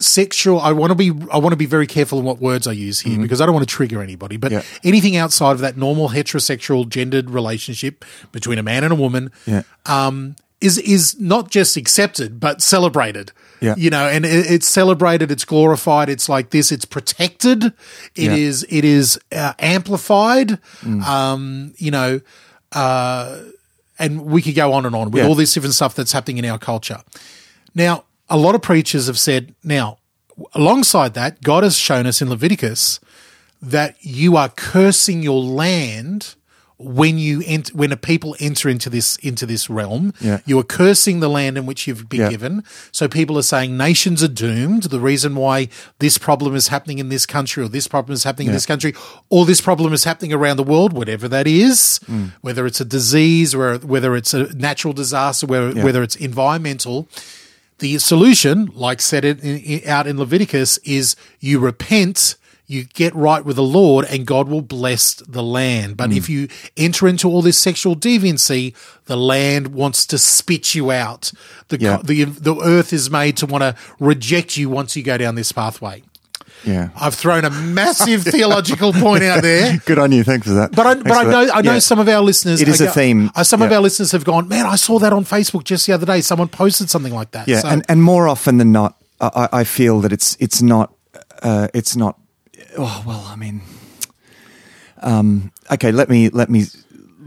sexual. 0.00 0.60
I 0.60 0.72
want 0.72 0.90
to 0.90 0.94
be 0.94 1.10
I 1.32 1.38
want 1.38 1.52
to 1.52 1.56
be 1.56 1.66
very 1.66 1.86
careful 1.86 2.18
in 2.20 2.24
what 2.24 2.38
words 2.40 2.66
I 2.66 2.72
use 2.72 3.00
here 3.00 3.18
because 3.20 3.40
I 3.40 3.46
don't 3.46 3.54
want 3.54 3.68
to 3.68 3.74
trigger 3.74 4.02
anybody. 4.02 4.36
But 4.36 4.52
Mm-hmm. 4.52 4.78
Yeah. 4.82 4.88
anything 4.88 5.16
outside 5.16 5.52
of 5.52 5.58
that 5.58 5.76
normal 5.76 6.10
heterosexual 6.10 6.88
gendered 6.88 7.28
relationship 7.30 8.04
between 8.32 8.58
a 8.58 8.62
man 8.62 8.84
and 8.84 8.92
a 8.92 8.96
woman, 8.96 9.30
Yeah. 9.44 9.62
um, 9.86 10.36
is 10.60 10.78
is 10.78 11.18
not 11.20 11.50
just 11.50 11.76
accepted 11.76 12.40
but 12.40 12.60
celebrated. 12.62 13.32
Yeah. 13.60 13.74
You 13.76 13.90
know, 13.90 14.06
and 14.06 14.24
it, 14.24 14.50
it's 14.50 14.68
celebrated, 14.68 15.30
it's 15.32 15.44
glorified, 15.44 16.08
it's 16.08 16.28
like 16.28 16.50
this, 16.50 16.70
it's 16.70 16.84
protected, 16.84 17.64
It 18.14 18.32
is 18.32 18.64
Yeah. 18.68 18.78
it 18.78 18.84
is 18.84 19.18
uh, 19.32 19.52
amplified. 19.58 20.58
Um, 20.84 21.74
you 21.76 21.90
know, 21.90 22.20
uh, 22.72 23.38
and 23.98 24.20
we 24.26 24.42
could 24.42 24.54
go 24.54 24.72
on 24.72 24.86
and 24.86 24.94
on 24.94 25.10
with 25.10 25.22
Yeah. 25.22 25.28
all 25.28 25.34
this 25.34 25.52
different 25.54 25.74
stuff 25.74 25.94
that's 25.96 26.12
happening 26.12 26.38
in 26.38 26.44
our 26.44 26.58
culture. 26.58 27.00
Now, 27.74 28.04
a 28.30 28.36
lot 28.36 28.54
of 28.54 28.62
preachers 28.62 29.06
have 29.08 29.18
said, 29.18 29.54
now, 29.64 29.98
alongside 30.54 31.14
that, 31.14 31.42
God 31.42 31.64
has 31.64 31.76
shown 31.76 32.06
us 32.06 32.22
in 32.22 32.28
Leviticus 32.30 33.00
that 33.60 33.96
you 34.00 34.36
are 34.36 34.48
cursing 34.50 35.22
your 35.24 35.42
land 35.42 36.34
when 36.80 37.18
you 37.18 37.42
ent- 37.44 37.74
when 37.74 37.90
a 37.90 37.96
people 37.96 38.36
enter 38.38 38.68
into 38.68 38.88
this 38.88 39.16
into 39.16 39.44
this 39.46 39.68
realm. 39.68 40.12
Yeah. 40.20 40.38
You 40.46 40.58
are 40.60 40.62
cursing 40.62 41.18
the 41.18 41.28
land 41.28 41.58
in 41.58 41.66
which 41.66 41.88
you've 41.88 42.08
been 42.08 42.20
Yeah. 42.20 42.30
given. 42.30 42.62
So 42.92 43.08
people 43.08 43.36
are 43.36 43.42
saying 43.42 43.76
nations 43.76 44.22
are 44.22 44.28
doomed. 44.28 44.84
The 44.84 45.00
reason 45.00 45.34
why 45.34 45.68
this 45.98 46.18
problem 46.18 46.54
is 46.54 46.68
happening 46.68 46.98
in 47.00 47.08
this 47.08 47.26
country 47.26 47.64
or 47.64 47.68
this 47.68 47.88
problem 47.88 48.14
is 48.14 48.22
happening 48.22 48.46
in 48.48 48.54
this 48.54 48.66
country 48.66 48.94
or 49.28 49.44
this 49.44 49.60
problem 49.60 49.92
is 49.92 50.04
happening 50.04 50.32
around 50.32 50.56
the 50.56 50.62
world, 50.62 50.92
whatever 50.92 51.26
that 51.28 51.48
is, 51.48 51.98
Mm. 52.08 52.32
whether 52.42 52.64
it's 52.64 52.80
a 52.80 52.84
disease 52.84 53.54
or 53.56 53.78
whether 53.78 54.14
it's 54.14 54.32
a 54.32 54.44
natural 54.54 54.92
disaster, 54.94 55.46
whether, 55.46 55.82
whether 55.82 56.02
it's 56.04 56.14
environmental, 56.16 57.08
the 57.80 57.98
solution, 57.98 58.70
like 58.74 59.00
said 59.00 59.24
it 59.24 59.40
in, 59.40 59.58
in- 59.58 59.88
out 59.88 60.06
in 60.06 60.16
Leviticus, 60.18 60.78
is 60.84 61.14
you 61.40 61.58
repent, 61.58 62.34
you 62.70 62.84
get 62.84 63.14
right 63.14 63.42
with 63.44 63.56
the 63.56 63.62
Lord, 63.62 64.04
and 64.04 64.26
God 64.26 64.46
will 64.48 64.60
bless 64.60 65.14
the 65.14 65.42
land. 65.42 65.96
But 65.96 66.12
if 66.12 66.28
you 66.28 66.48
enter 66.76 67.08
into 67.08 67.26
all 67.28 67.40
this 67.42 67.56
sexual 67.58 67.96
deviancy, 67.96 68.74
the 69.06 69.16
land 69.16 69.68
wants 69.68 70.04
to 70.06 70.18
spit 70.18 70.74
you 70.74 70.90
out. 70.90 71.32
The 71.68 71.80
Yeah. 71.80 71.98
the 72.04 72.24
the 72.24 72.54
earth 72.60 72.92
is 72.92 73.10
made 73.10 73.36
to 73.38 73.46
want 73.46 73.62
to 73.62 73.74
reject 73.98 74.56
you 74.58 74.68
once 74.68 74.94
you 74.96 75.02
go 75.02 75.16
down 75.16 75.34
this 75.34 75.50
pathway. 75.50 76.02
yeah. 76.64 76.88
I've 77.00 77.14
thrown 77.14 77.44
a 77.44 77.50
massive 77.50 78.22
theological 78.36 78.92
point 78.92 79.22
out 79.22 79.42
there. 79.42 79.78
Good 79.86 79.98
on 79.98 80.12
you. 80.12 80.22
Thanks 80.24 80.46
for 80.46 80.54
that. 80.54 80.72
But 80.72 80.86
I, 80.86 80.94
Thanks 80.94 81.08
but 81.08 81.16
I 81.16 81.22
know 81.30 81.46
that. 81.46 81.56
I 81.56 81.60
know 81.62 81.72
Yeah. 81.74 81.78
some 81.78 81.98
of 82.00 82.08
our 82.08 82.20
listeners. 82.20 82.60
It 82.60 82.68
is 82.68 82.82
are 82.82 82.88
a 82.88 82.90
theme. 82.90 83.30
uh, 83.34 83.44
some 83.44 83.62
of 83.62 83.72
our 83.72 83.80
listeners 83.80 84.12
have 84.12 84.24
gone, 84.24 84.46
man. 84.48 84.66
I 84.66 84.76
saw 84.76 84.98
that 84.98 85.12
on 85.12 85.24
Facebook 85.24 85.64
just 85.64 85.86
the 85.86 85.92
other 85.94 86.04
day. 86.04 86.20
Someone 86.20 86.48
posted 86.48 86.90
something 86.90 87.14
like 87.14 87.30
that. 87.30 87.48
Yeah, 87.48 87.60
So- 87.60 87.68
and, 87.68 87.84
and 87.88 88.02
more 88.02 88.28
often 88.28 88.58
than 88.58 88.72
not, 88.72 88.96
I, 89.20 89.30
I 89.52 89.60
I 89.60 89.64
feel 89.64 90.00
that 90.00 90.12
it's 90.12 90.36
it's 90.38 90.60
not 90.60 90.92
uh, 91.42 91.68
it's 91.72 91.96
not. 91.96 92.16
Oh 92.78 93.02
well, 93.06 93.24
I 93.26 93.36
mean, 93.36 93.60
um, 95.02 95.52
okay. 95.70 95.92
Let 95.92 96.08
me 96.08 96.28
let 96.28 96.48
me 96.48 96.64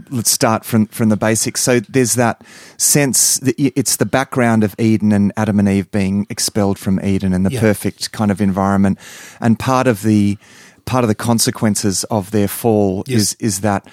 let's 0.09 0.31
start 0.31 0.65
from 0.65 0.85
from 0.87 1.09
the 1.09 1.17
basics. 1.17 1.61
So 1.61 1.79
there's 1.81 2.13
that 2.15 2.41
sense 2.77 3.39
that 3.39 3.55
it's 3.59 3.97
the 3.97 4.05
background 4.05 4.63
of 4.63 4.75
Eden 4.79 5.11
and 5.11 5.31
Adam 5.37 5.59
and 5.59 5.67
Eve 5.69 5.91
being 5.91 6.25
expelled 6.29 6.79
from 6.79 6.99
Eden 7.03 7.33
and 7.33 7.45
the 7.45 7.51
Yeah. 7.51 7.59
perfect 7.59 8.11
kind 8.11 8.31
of 8.31 8.41
environment, 8.41 8.97
and 9.39 9.59
part 9.59 9.87
of 9.87 10.03
the 10.03 10.37
part 10.85 11.03
of 11.03 11.07
the 11.09 11.15
consequences 11.15 12.03
of 12.05 12.31
their 12.31 12.47
fall 12.47 13.03
Yes. 13.07 13.19
is 13.19 13.33
is 13.39 13.61
that 13.61 13.85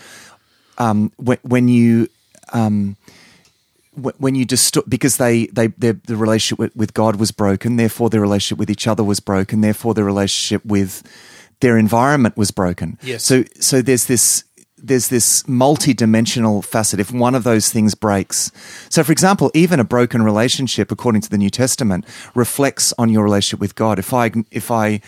um, 0.79 1.11
when, 1.17 1.39
when 1.43 1.69
you 1.69 2.09
um, 2.53 2.97
when 3.95 4.35
you 4.37 4.45
distort 4.45 4.89
because 4.89 5.17
they 5.17 5.47
they 5.47 5.67
their, 5.69 5.95
the 6.07 6.17
relationship 6.17 6.59
with, 6.59 6.77
with 6.77 6.95
God 6.95 7.17
was 7.17 7.33
broken, 7.33 7.77
therefore 7.77 8.11
their 8.11 8.21
relationship 8.21 8.59
with 8.59 8.71
each 8.71 8.87
other 8.87 9.03
was 9.05 9.19
broken, 9.21 9.61
therefore 9.61 9.93
their 9.95 10.05
relationship 10.05 10.65
with 10.65 11.03
their 11.61 11.77
environment 11.79 12.37
was 12.37 12.51
broken. 12.51 12.99
Yes. 13.03 13.25
So 13.25 13.45
so 13.61 13.83
there's 13.83 14.07
this 14.07 14.45
there's 14.81 15.09
this 15.09 15.47
multi-dimensional 15.49 16.63
facet 16.63 17.01
if 17.01 17.11
one 17.13 17.35
of 17.35 17.43
those 17.45 17.71
things 17.71 17.95
breaks. 17.95 18.53
So 18.91 19.03
for 19.03 19.13
example, 19.13 19.51
even 19.55 19.81
a 19.81 19.85
broken 19.85 20.23
relationship 20.23 20.93
according 20.93 21.23
to 21.23 21.31
the 21.31 21.39
New 21.39 21.51
Testament 21.51 22.05
reflects 22.35 22.93
on 22.99 23.09
your 23.11 23.25
relationship 23.25 23.61
with 23.61 23.75
God. 23.75 23.99
If 23.99 24.13
I 24.15 24.31
if 24.51 24.71
I 24.71 25.01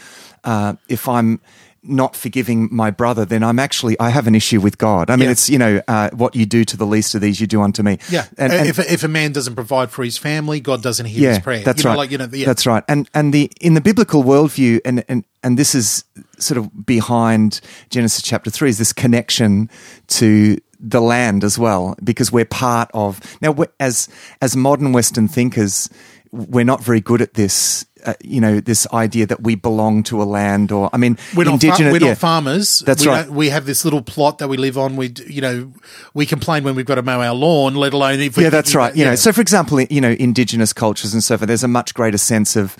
uh, 0.44 0.74
if 0.88 1.08
I'm 1.08 1.40
not 1.82 2.14
forgiving 2.14 2.68
my 2.70 2.90
brother, 2.90 3.24
then 3.24 3.42
I'm 3.42 3.58
actually 3.58 3.96
I 4.00 4.10
have 4.10 4.26
an 4.26 4.34
issue 4.34 4.60
with 4.60 4.76
God. 4.76 5.08
I 5.08 5.16
mean, 5.16 5.26
Yeah. 5.26 5.30
it's 5.32 5.48
you 5.48 5.58
know 5.58 5.80
uh, 5.88 6.10
what 6.12 6.34
you 6.36 6.44
do 6.46 6.64
to 6.64 6.76
the 6.76 6.84
least 6.86 7.14
of 7.14 7.20
these, 7.20 7.40
you 7.40 7.46
do 7.46 7.62
unto 7.62 7.82
me. 7.82 7.98
Yeah, 8.10 8.26
and, 8.36 8.52
and- 8.52 8.68
if 8.68 8.78
a, 8.78 8.92
if 8.92 9.02
a 9.04 9.08
man 9.08 9.32
doesn't 9.32 9.54
provide 9.54 9.90
for 9.90 10.04
his 10.04 10.18
family, 10.18 10.60
God 10.60 10.82
doesn't 10.82 11.06
hear 11.06 11.30
his 11.30 11.38
prayer. 11.38 11.62
that's 11.62 11.82
You 11.82 11.84
know, 11.84 11.90
right. 11.90 11.98
Like 11.98 12.10
you 12.10 12.18
know, 12.18 12.28
yeah. 12.32 12.46
That's 12.46 12.66
right. 12.66 12.84
And 12.88 13.08
and 13.14 13.32
the 13.32 13.50
in 13.60 13.74
the 13.74 13.80
biblical 13.80 14.22
worldview, 14.24 14.80
and 14.84 15.04
and 15.08 15.24
and 15.42 15.58
this 15.58 15.74
is 15.74 16.04
sort 16.40 16.58
of 16.58 16.86
behind 16.86 17.60
Genesis 17.90 18.22
chapter 18.22 18.50
three, 18.50 18.68
is 18.68 18.78
this 18.78 18.92
connection 18.92 19.68
to 20.08 20.58
the 20.78 21.00
land 21.00 21.44
as 21.44 21.58
well, 21.58 21.94
because 22.02 22.32
we're 22.32 22.44
part 22.46 22.90
of 22.94 23.20
now. 23.42 23.54
As 23.78 24.08
as 24.40 24.56
modern 24.56 24.92
Western 24.92 25.28
thinkers, 25.28 25.90
we're 26.32 26.64
not 26.64 26.82
very 26.82 27.00
good 27.00 27.20
at 27.20 27.34
this 27.34 27.84
uh, 28.04 28.14
you 28.22 28.40
know 28.40 28.60
this 28.60 28.86
idea 28.92 29.26
that 29.26 29.42
we 29.42 29.54
belong 29.54 30.02
to 30.04 30.22
a 30.22 30.24
land, 30.24 30.72
or 30.72 30.90
I 30.92 30.96
mean, 30.96 31.16
We're 31.34 31.44
not, 31.44 31.54
indigenous. 31.54 31.78
far- 31.80 31.92
we're 31.92 32.00
yeah. 32.00 32.08
not 32.08 32.18
farmers. 32.18 32.80
That's 32.80 33.04
we 33.04 33.08
right. 33.12 33.28
We 33.28 33.48
have 33.50 33.66
this 33.66 33.84
little 33.84 34.02
plot 34.02 34.38
that 34.38 34.48
we 34.48 34.56
live 34.56 34.76
on. 34.78 34.96
We, 34.96 35.12
you 35.26 35.40
know, 35.40 35.72
we 36.14 36.26
complain 36.26 36.64
when 36.64 36.74
we've 36.74 36.86
got 36.86 36.96
to 36.96 37.02
mow 37.02 37.20
our 37.20 37.34
lawn, 37.34 37.74
let 37.74 37.92
alone 37.92 38.20
if 38.20 38.36
we. 38.36 38.44
yeah, 38.44 38.50
that's 38.50 38.74
right. 38.74 38.94
You 38.94 39.04
yeah. 39.04 39.10
know, 39.10 39.16
so 39.16 39.32
for 39.32 39.40
example, 39.40 39.80
you 39.82 40.00
know, 40.00 40.12
indigenous 40.18 40.72
cultures 40.72 41.12
and 41.14 41.22
so 41.22 41.36
forth. 41.38 41.48
There's 41.48 41.64
a 41.64 41.68
much 41.68 41.94
greater 41.94 42.18
sense 42.18 42.56
of 42.56 42.76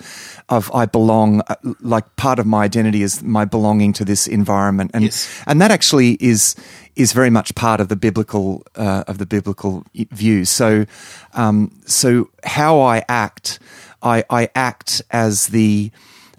of 0.49 0.69
I 0.73 0.85
belong. 0.85 1.41
uh, 1.47 1.55
Like 1.81 2.15
part 2.15 2.39
of 2.39 2.45
my 2.45 2.63
identity 2.63 3.01
is 3.03 3.21
my 3.23 3.45
belonging 3.45 3.93
to 3.93 4.05
this 4.05 4.27
environment, 4.27 4.91
and 4.93 5.03
Yes. 5.03 5.27
and 5.45 5.61
that 5.61 5.71
actually 5.71 6.17
is 6.19 6.55
is 6.95 7.13
very 7.13 7.29
much 7.29 7.55
part 7.55 7.79
of 7.79 7.87
the 7.87 7.95
biblical 7.95 8.63
uh, 8.75 9.03
of 9.07 9.17
the 9.17 9.25
biblical 9.25 9.83
view. 10.11 10.43
So, 10.43 10.85
um, 11.33 11.71
so 11.85 12.29
how 12.43 12.81
I 12.81 13.03
act, 13.07 13.59
I, 14.01 14.23
I 14.29 14.49
act 14.55 15.01
as 15.11 15.47
the 15.47 15.91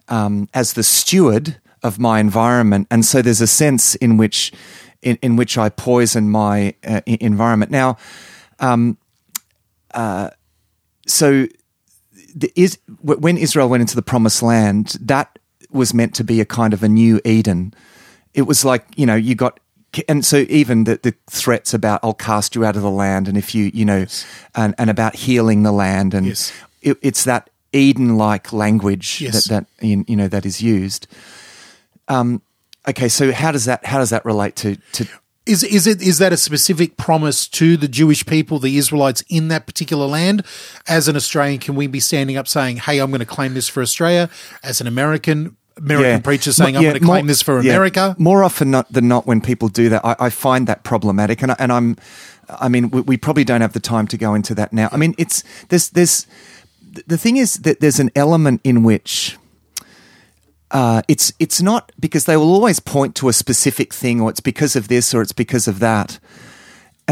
um, 0.09 0.49
as 0.53 0.73
the 0.75 0.83
steward 0.83 1.57
of 1.83 1.99
my 1.99 2.21
environment, 2.21 2.87
and 2.91 3.05
so 3.05 3.23
there's 3.23 3.41
a 3.41 3.47
sense 3.47 3.95
in 3.97 4.17
which 4.17 4.53
in, 5.03 5.19
in 5.23 5.37
which 5.37 5.59
I 5.59 5.69
poison 5.69 6.31
my 6.31 6.75
uh, 6.87 7.01
environment. 7.07 7.71
Now, 7.71 7.97
um, 8.61 8.99
uh, 9.93 10.31
so 11.07 11.47
the, 12.35 12.53
is 12.57 12.79
when 13.01 13.37
Israel 13.37 13.69
went 13.69 13.81
into 13.81 13.97
the 13.97 14.03
promised 14.03 14.43
land, 14.43 14.97
that 15.01 15.39
was 15.71 15.93
meant 15.95 16.15
to 16.17 16.25
be 16.25 16.41
a 16.41 16.45
kind 16.45 16.73
of 16.73 16.83
a 16.83 16.89
new 16.89 17.21
Eden. 17.25 17.75
It 18.35 18.43
was 18.43 18.65
like 18.65 18.87
you 18.97 19.07
know 19.07 19.17
you 19.17 19.35
got. 19.35 19.59
And 20.09 20.25
so, 20.25 20.47
even 20.49 20.85
the, 20.85 20.99
the 21.03 21.15
threats 21.29 21.75
about 21.75 22.01
"I'll 22.03 22.15
cast 22.15 22.55
you 22.55 22.65
out 22.65 22.77
of 22.77 22.83
the 22.83 22.91
land," 22.91 23.29
and 23.29 23.37
if 23.37 23.55
you, 23.55 23.71
you 23.75 23.85
know, 23.85 24.07
and, 24.55 24.75
and 24.79 24.89
about 24.89 25.15
healing 25.17 25.65
the 25.65 25.73
land, 25.73 26.15
and 26.15 26.29
Yes. 26.29 26.51
it, 26.81 26.97
it's 27.03 27.25
that 27.25 27.51
Eden-like 27.73 28.53
language 28.53 29.21
Yes. 29.21 29.45
that 29.45 29.51
that 29.51 29.67
in, 29.87 30.05
you 30.09 30.17
know 30.17 30.29
that 30.29 30.45
is 30.47 30.61
used. 30.63 31.07
Um, 32.09 32.43
okay, 32.89 33.09
so 33.09 33.33
how 33.33 33.53
does 33.53 33.65
that 33.65 33.85
how 33.87 33.99
does 33.99 34.11
that 34.11 34.25
relate 34.25 34.57
to 34.57 34.77
to 34.93 35.07
Is 35.47 35.65
is 35.65 35.87
it 35.87 36.03
is 36.03 36.19
that 36.19 36.33
a 36.33 36.37
specific 36.37 36.97
promise 36.97 37.49
to 37.49 37.77
the 37.77 37.89
Jewish 37.89 38.25
people, 38.27 38.59
the 38.59 38.77
Israelites 38.77 39.25
in 39.29 39.49
that 39.49 39.67
particular 39.67 40.07
land? 40.07 40.45
As 40.89 41.09
an 41.09 41.17
Australian, 41.17 41.59
can 41.61 41.75
we 41.75 41.87
be 41.87 42.01
standing 42.01 42.37
up 42.37 42.47
saying, 42.47 42.77
"Hey, 42.79 42.99
I'm 43.01 43.11
going 43.11 43.21
to 43.21 43.27
claim 43.27 43.55
this 43.55 43.69
for 43.69 43.83
Australia"? 43.83 44.29
As 44.63 44.81
an 44.81 44.87
American, 44.87 45.57
American 45.77 46.23
preacher 46.23 46.53
saying, 46.53 46.77
"I'm 46.77 46.83
Yeah, 46.83 46.91
going 46.91 47.01
to 47.01 47.07
claim 47.07 47.25
more- 47.25 47.29
this 47.33 47.43
for 47.43 47.63
yeah. 47.63 47.73
America." 47.73 48.15
More 48.19 48.45
often 48.45 48.71
not 48.71 48.93
than 48.93 49.09
not, 49.09 49.27
when 49.27 49.41
people 49.41 49.69
do 49.69 49.89
that, 49.89 50.05
I, 50.05 50.15
I 50.27 50.31
find 50.31 50.67
that 50.67 50.85
problematic, 50.85 51.43
and, 51.43 51.53
I, 51.53 51.57
and 51.59 51.73
I'm, 51.73 51.97
I 52.49 52.69
mean, 52.69 52.91
we, 52.91 53.01
we 53.01 53.17
probably 53.17 53.45
don't 53.45 53.63
have 53.63 53.73
the 53.73 53.81
time 53.81 54.07
to 54.09 54.19
go 54.19 54.35
into 54.35 54.55
that 54.57 54.73
now. 54.73 54.89
I 54.93 54.97
mean, 54.97 55.15
it's 55.19 55.43
there's 55.71 55.89
there's 55.91 56.27
the 57.07 57.19
thing 57.19 57.37
is 57.37 57.55
that 57.55 57.81
there's 57.81 58.01
an 58.01 58.11
element 58.15 58.61
in 58.65 58.83
which. 58.83 59.39
Uh, 60.71 61.03
it's 61.07 61.33
it's 61.39 61.61
not 61.61 61.93
because 62.01 62.25
they 62.25 62.37
will 62.37 62.51
always 62.51 62.81
point 62.81 63.15
to 63.17 63.29
a 63.29 63.33
specific 63.33 63.93
thing, 63.93 64.21
or 64.21 64.31
it's 64.31 64.41
because 64.41 64.75
of 64.75 64.89
this, 64.89 65.13
or 65.13 65.21
it's 65.21 65.33
because 65.33 65.69
of 65.69 65.81
that, 65.81 66.19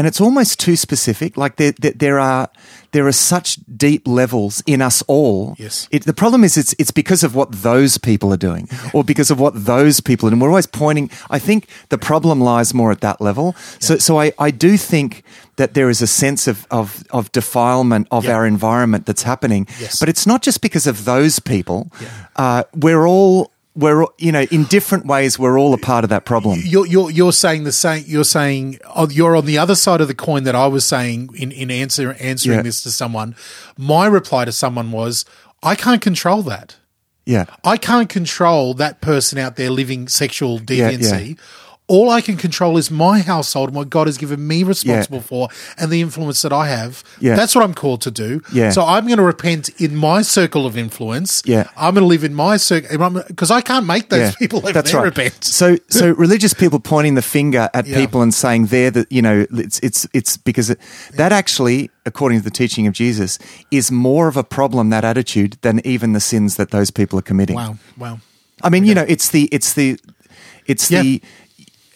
and 0.01 0.07
it's 0.07 0.19
almost 0.19 0.59
too 0.59 0.75
specific. 0.75 1.37
Like 1.37 1.57
there, 1.57 1.73
there, 1.73 1.91
there 1.91 2.19
are 2.19 2.49
there 2.91 3.05
are 3.05 3.11
such 3.11 3.57
deep 3.77 4.07
levels 4.07 4.63
in 4.65 4.81
us 4.81 5.03
all. 5.07 5.55
Yes. 5.59 5.87
It, 5.91 6.05
the 6.05 6.13
problem 6.13 6.43
is 6.43 6.57
it's 6.57 6.73
it's 6.79 6.89
because 6.89 7.23
of 7.23 7.35
what 7.35 7.51
those 7.51 7.99
people 7.99 8.33
are 8.33 8.37
doing, 8.49 8.67
or 8.95 9.03
because 9.03 9.29
of 9.29 9.39
what 9.39 9.53
those 9.65 10.01
people 10.01 10.25
are 10.27 10.31
doing. 10.31 10.39
We're 10.41 10.49
always 10.49 10.65
pointing. 10.65 11.11
I 11.29 11.37
think 11.37 11.67
the 11.89 11.99
problem 11.99 12.41
lies 12.41 12.73
more 12.73 12.91
at 12.91 13.01
that 13.01 13.21
level. 13.21 13.53
So 13.79 13.97
so 13.99 14.19
I, 14.19 14.33
I 14.39 14.49
do 14.49 14.75
think 14.75 15.23
that 15.57 15.73
there 15.75 15.89
is 15.91 16.01
a 16.01 16.07
sense 16.07 16.47
of 16.47 16.65
of, 16.71 17.03
of 17.11 17.31
defilement 17.31 18.07
of 18.09 18.23
Yeah. 18.25 18.37
our 18.37 18.47
environment 18.47 19.05
that's 19.05 19.23
happening. 19.23 19.67
Yes. 19.79 19.99
But 19.99 20.09
it's 20.09 20.25
not 20.25 20.41
just 20.41 20.61
because 20.61 20.87
of 20.89 21.05
those 21.05 21.39
people. 21.39 21.91
Uh, 22.35 22.63
we're 22.73 23.05
all 23.05 23.51
we're 23.75 24.01
all- 24.03 24.13
you 24.17 24.31
know 24.31 24.41
in 24.43 24.65
different 24.65 25.05
ways 25.05 25.39
we're 25.39 25.57
all 25.59 25.73
a 25.73 25.77
part 25.77 26.03
of 26.03 26.09
that 26.09 26.25
problem. 26.25 26.59
You're, 26.63 26.85
you're 26.87 27.09
you're 27.11 27.31
saying 27.33 27.63
the 27.63 27.71
same. 27.71 28.03
You're 28.07 28.23
saying 28.25 28.79
oh, 28.95 29.09
you're 29.09 29.35
on 29.35 29.45
the 29.45 29.57
other 29.57 29.75
side 29.75 30.01
of 30.01 30.07
the 30.07 30.13
coin 30.15 30.43
that 30.43 30.55
I 30.55 30.67
was 30.67 30.85
saying 30.85 31.29
in 31.35 31.51
in 31.51 31.71
answer 31.71 32.13
answering 32.19 32.57
Yeah. 32.57 32.63
this 32.63 32.83
to 32.83 32.91
someone. 32.91 33.35
My 33.77 34.07
reply 34.07 34.45
to 34.45 34.51
someone 34.51 34.91
was, 34.91 35.25
"I 35.63 35.75
can't 35.75 36.01
control 36.01 36.41
that. 36.43 36.75
Yeah. 37.25 37.45
I 37.63 37.77
can't 37.77 38.09
control 38.09 38.73
that 38.73 38.99
person 38.99 39.37
out 39.37 39.55
there 39.55 39.69
living 39.69 40.07
sexual 40.07 40.59
Yeah, 40.67 40.89
yeah. 40.89 41.35
Deviancy." 41.91 42.01
All 42.01 42.09
I 42.09 42.21
can 42.21 42.37
control 42.37 42.77
is 42.77 42.89
my 42.89 43.19
household, 43.19 43.69
and 43.69 43.75
what 43.75 43.89
God 43.89 44.07
has 44.07 44.17
given 44.17 44.47
me 44.47 44.63
responsible 44.63 45.21
for, 45.21 45.49
and 45.77 45.91
the 45.91 46.01
influence 46.01 46.41
that 46.41 46.53
I 46.53 46.67
have. 46.67 47.03
Yeah. 47.19 47.35
That's 47.35 47.53
what 47.55 47.63
I'm 47.63 47.73
called 47.73 48.01
to 48.01 48.11
do. 48.11 48.41
Yeah. 48.53 48.69
So 48.71 48.83
I'm 48.83 49.05
going 49.07 49.17
to 49.17 49.23
repent 49.23 49.69
in 49.81 49.95
my 49.95 50.21
circle 50.21 50.65
of 50.65 50.77
influence. 50.77 51.41
Yeah. 51.45 51.67
I'm 51.77 51.93
going 51.93 52.03
to 52.03 52.07
live 52.07 52.23
in 52.23 52.33
my 52.33 52.57
circle 52.57 53.09
because 53.27 53.51
I 53.51 53.61
can't 53.61 53.85
make 53.85 54.09
those 54.09 54.35
people 54.35 54.59
over 54.59 54.71
that's 54.73 54.91
there 54.91 55.01
right. 55.01 55.05
repent. 55.05 55.43
So, 55.43 55.77
so 55.89 56.11
religious 56.17 56.53
people 56.53 56.79
pointing 56.79 57.15
the 57.15 57.21
finger 57.21 57.69
at 57.73 57.85
Yeah. 57.87 57.97
people 57.97 58.21
and 58.21 58.33
saying 58.33 58.67
they're 58.67 58.91
the, 58.91 59.05
you 59.09 59.21
know, 59.21 59.45
it's 59.51 59.79
it's 59.79 60.07
it's 60.13 60.37
because 60.37 60.69
it, 60.69 60.79
that 61.15 61.31
actually, 61.31 61.89
according 62.05 62.39
to 62.39 62.43
the 62.43 62.51
teaching 62.51 62.87
of 62.87 62.93
Jesus, 62.93 63.37
is 63.71 63.91
more 63.91 64.27
of 64.27 64.37
a 64.37 64.43
problem 64.43 64.89
that 64.91 65.03
attitude 65.03 65.57
than 65.61 65.81
even 65.85 66.13
the 66.13 66.19
sins 66.19 66.55
that 66.55 66.71
those 66.71 66.91
people 66.91 67.19
are 67.19 67.23
committing. 67.23 67.55
Wow, 67.55 67.77
wow. 67.97 68.19
I 68.63 68.69
mean, 68.69 68.85
you 68.85 68.93
know, 68.95 69.05
it's 69.07 69.29
the 69.29 69.49
it's 69.51 69.73
the 69.73 69.99
it's 70.65 70.89
Yeah. 70.91 71.01
the 71.01 71.21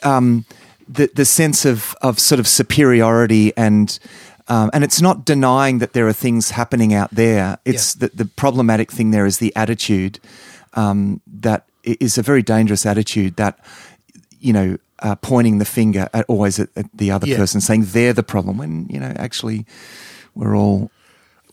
um 0.05 0.45
the 0.87 1.09
the 1.15 1.25
sense 1.25 1.65
of 1.65 1.95
of 2.01 2.19
sort 2.19 2.39
of 2.39 2.47
superiority 2.47 3.51
and 3.57 3.99
um, 4.47 4.69
and 4.73 4.83
it's 4.83 5.01
not 5.01 5.25
denying 5.25 5.79
that 5.79 5.93
there 5.93 6.07
are 6.07 6.13
things 6.13 6.51
happening 6.51 6.93
out 6.93 7.09
there. 7.15 7.57
It's 7.65 7.95
Yeah. 7.95 8.07
the 8.09 8.23
the 8.23 8.29
problematic 8.35 8.91
thing 8.91 9.11
there 9.11 9.25
is 9.25 9.37
the 9.39 9.51
attitude 9.55 10.19
um, 10.75 11.19
that 11.41 11.65
is 11.83 12.17
a 12.17 12.21
very 12.21 12.43
dangerous 12.43 12.85
attitude 12.85 13.35
that 13.37 13.57
you 14.39 14.53
know 14.53 14.77
uh, 14.99 15.15
pointing 15.15 15.57
the 15.57 15.65
finger 15.65 16.07
at 16.13 16.25
always 16.27 16.59
at, 16.59 16.69
at 16.75 16.85
the 16.93 17.09
other 17.11 17.27
Yeah. 17.27 17.37
person, 17.37 17.59
saying 17.61 17.85
they're 17.91 18.13
the 18.13 18.23
problem 18.23 18.57
when 18.59 18.85
you 18.89 18.99
know 18.99 19.13
actually 19.17 19.65
we're 20.35 20.55
all. 20.55 20.91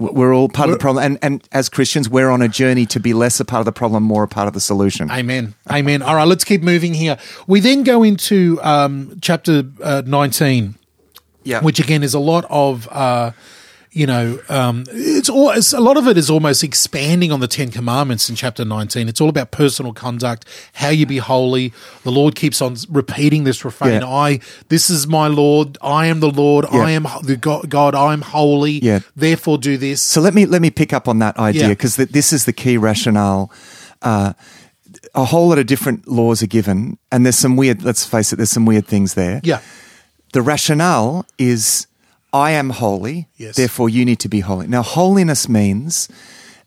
We're 0.02 0.34
all 0.34 0.48
part 0.48 0.68
of 0.68 0.74
the 0.74 0.78
problem, 0.78 1.04
and, 1.04 1.18
and 1.22 1.48
as 1.52 1.68
Christians, 1.68 2.08
we're 2.08 2.30
on 2.30 2.42
a 2.42 2.48
journey 2.48 2.86
to 2.86 2.98
be 3.00 3.12
less 3.14 3.38
a 3.40 3.44
part 3.44 3.60
of 3.60 3.64
the 3.66 3.72
problem, 3.72 4.02
more 4.02 4.22
a 4.24 4.28
part 4.28 4.48
of 4.48 4.54
the 4.54 4.60
solution. 4.60 5.10
Amen. 5.10 5.54
Amen. 5.70 6.02
All 6.02 6.16
right, 6.16 6.26
let's 6.26 6.44
keep 6.44 6.62
moving 6.62 6.94
here. 6.94 7.16
We 7.46 7.60
then 7.60 7.82
go 7.84 8.02
into 8.02 8.58
um, 8.62 9.18
chapter 9.22 9.62
uh, 9.82 10.02
19, 10.04 10.74
Yeah. 11.44 11.60
which 11.62 11.78
again 11.78 12.02
is 12.02 12.14
a 12.14 12.18
lot 12.18 12.44
of, 12.50 12.88
uh, 12.90 13.30
you 13.94 14.06
know, 14.06 14.38
um, 14.48 14.84
it's, 14.90 15.28
all, 15.28 15.50
it's 15.50 15.74
a 15.74 15.80
lot 15.80 15.98
of 15.98 16.06
it 16.08 16.16
is 16.16 16.30
almost 16.30 16.64
expanding 16.64 17.30
on 17.30 17.40
the 17.40 17.46
Ten 17.46 17.70
Commandments 17.70 18.30
in 18.30 18.36
chapter 18.36 18.64
19. 18.64 19.06
It's 19.06 19.20
all 19.20 19.28
about 19.28 19.50
personal 19.50 19.92
conduct, 19.92 20.46
how 20.72 20.88
you 20.88 21.04
be 21.04 21.18
holy. 21.18 21.74
The 22.02 22.10
Lord 22.10 22.34
keeps 22.34 22.62
on 22.62 22.76
repeating 22.88 23.44
this 23.44 23.64
refrain 23.66 24.00
Yeah. 24.00 24.08
I, 24.08 24.40
this 24.70 24.88
is 24.88 25.06
my 25.06 25.26
Lord, 25.28 25.76
I 25.82 26.06
am 26.06 26.20
the 26.20 26.30
Lord, 26.30 26.64
Yeah. 26.72 26.80
I 26.80 26.90
am 26.92 27.06
the 27.22 27.36
God, 27.36 27.68
God, 27.68 27.94
I 27.94 28.14
am 28.14 28.22
holy, 28.22 28.72
Yeah. 28.82 29.00
therefore 29.14 29.58
do 29.58 29.76
this. 29.76 30.00
So 30.00 30.22
let 30.22 30.32
me 30.32 30.46
let 30.46 30.62
me 30.62 30.70
pick 30.70 30.94
up 30.94 31.06
on 31.06 31.18
that 31.18 31.36
idea 31.38 31.62
Yeah. 31.62 31.68
because 31.68 31.96
this 31.96 32.32
is 32.32 32.46
the 32.46 32.52
key 32.54 32.78
rationale. 32.78 33.52
Uh, 34.00 34.32
a 35.14 35.26
whole 35.26 35.48
lot 35.48 35.58
of 35.58 35.66
different 35.66 36.08
laws 36.08 36.42
are 36.42 36.46
given, 36.46 36.96
and 37.10 37.26
there's 37.26 37.36
some 37.36 37.56
weird. 37.56 37.82
Let's 37.82 38.06
face 38.06 38.32
it, 38.32 38.36
there's 38.36 38.50
some 38.50 38.64
weird 38.64 38.86
things 38.86 39.12
there. 39.14 39.40
Yeah. 39.44 39.60
The 40.32 40.40
rationale 40.40 41.26
is, 41.38 41.86
I 42.32 42.52
am 42.52 42.70
holy, 42.70 43.28
Yes. 43.36 43.56
therefore 43.56 43.88
you 43.90 44.04
need 44.04 44.18
to 44.20 44.28
be 44.28 44.40
holy. 44.40 44.66
Now, 44.66 44.82
holiness 44.82 45.48
means 45.48 46.08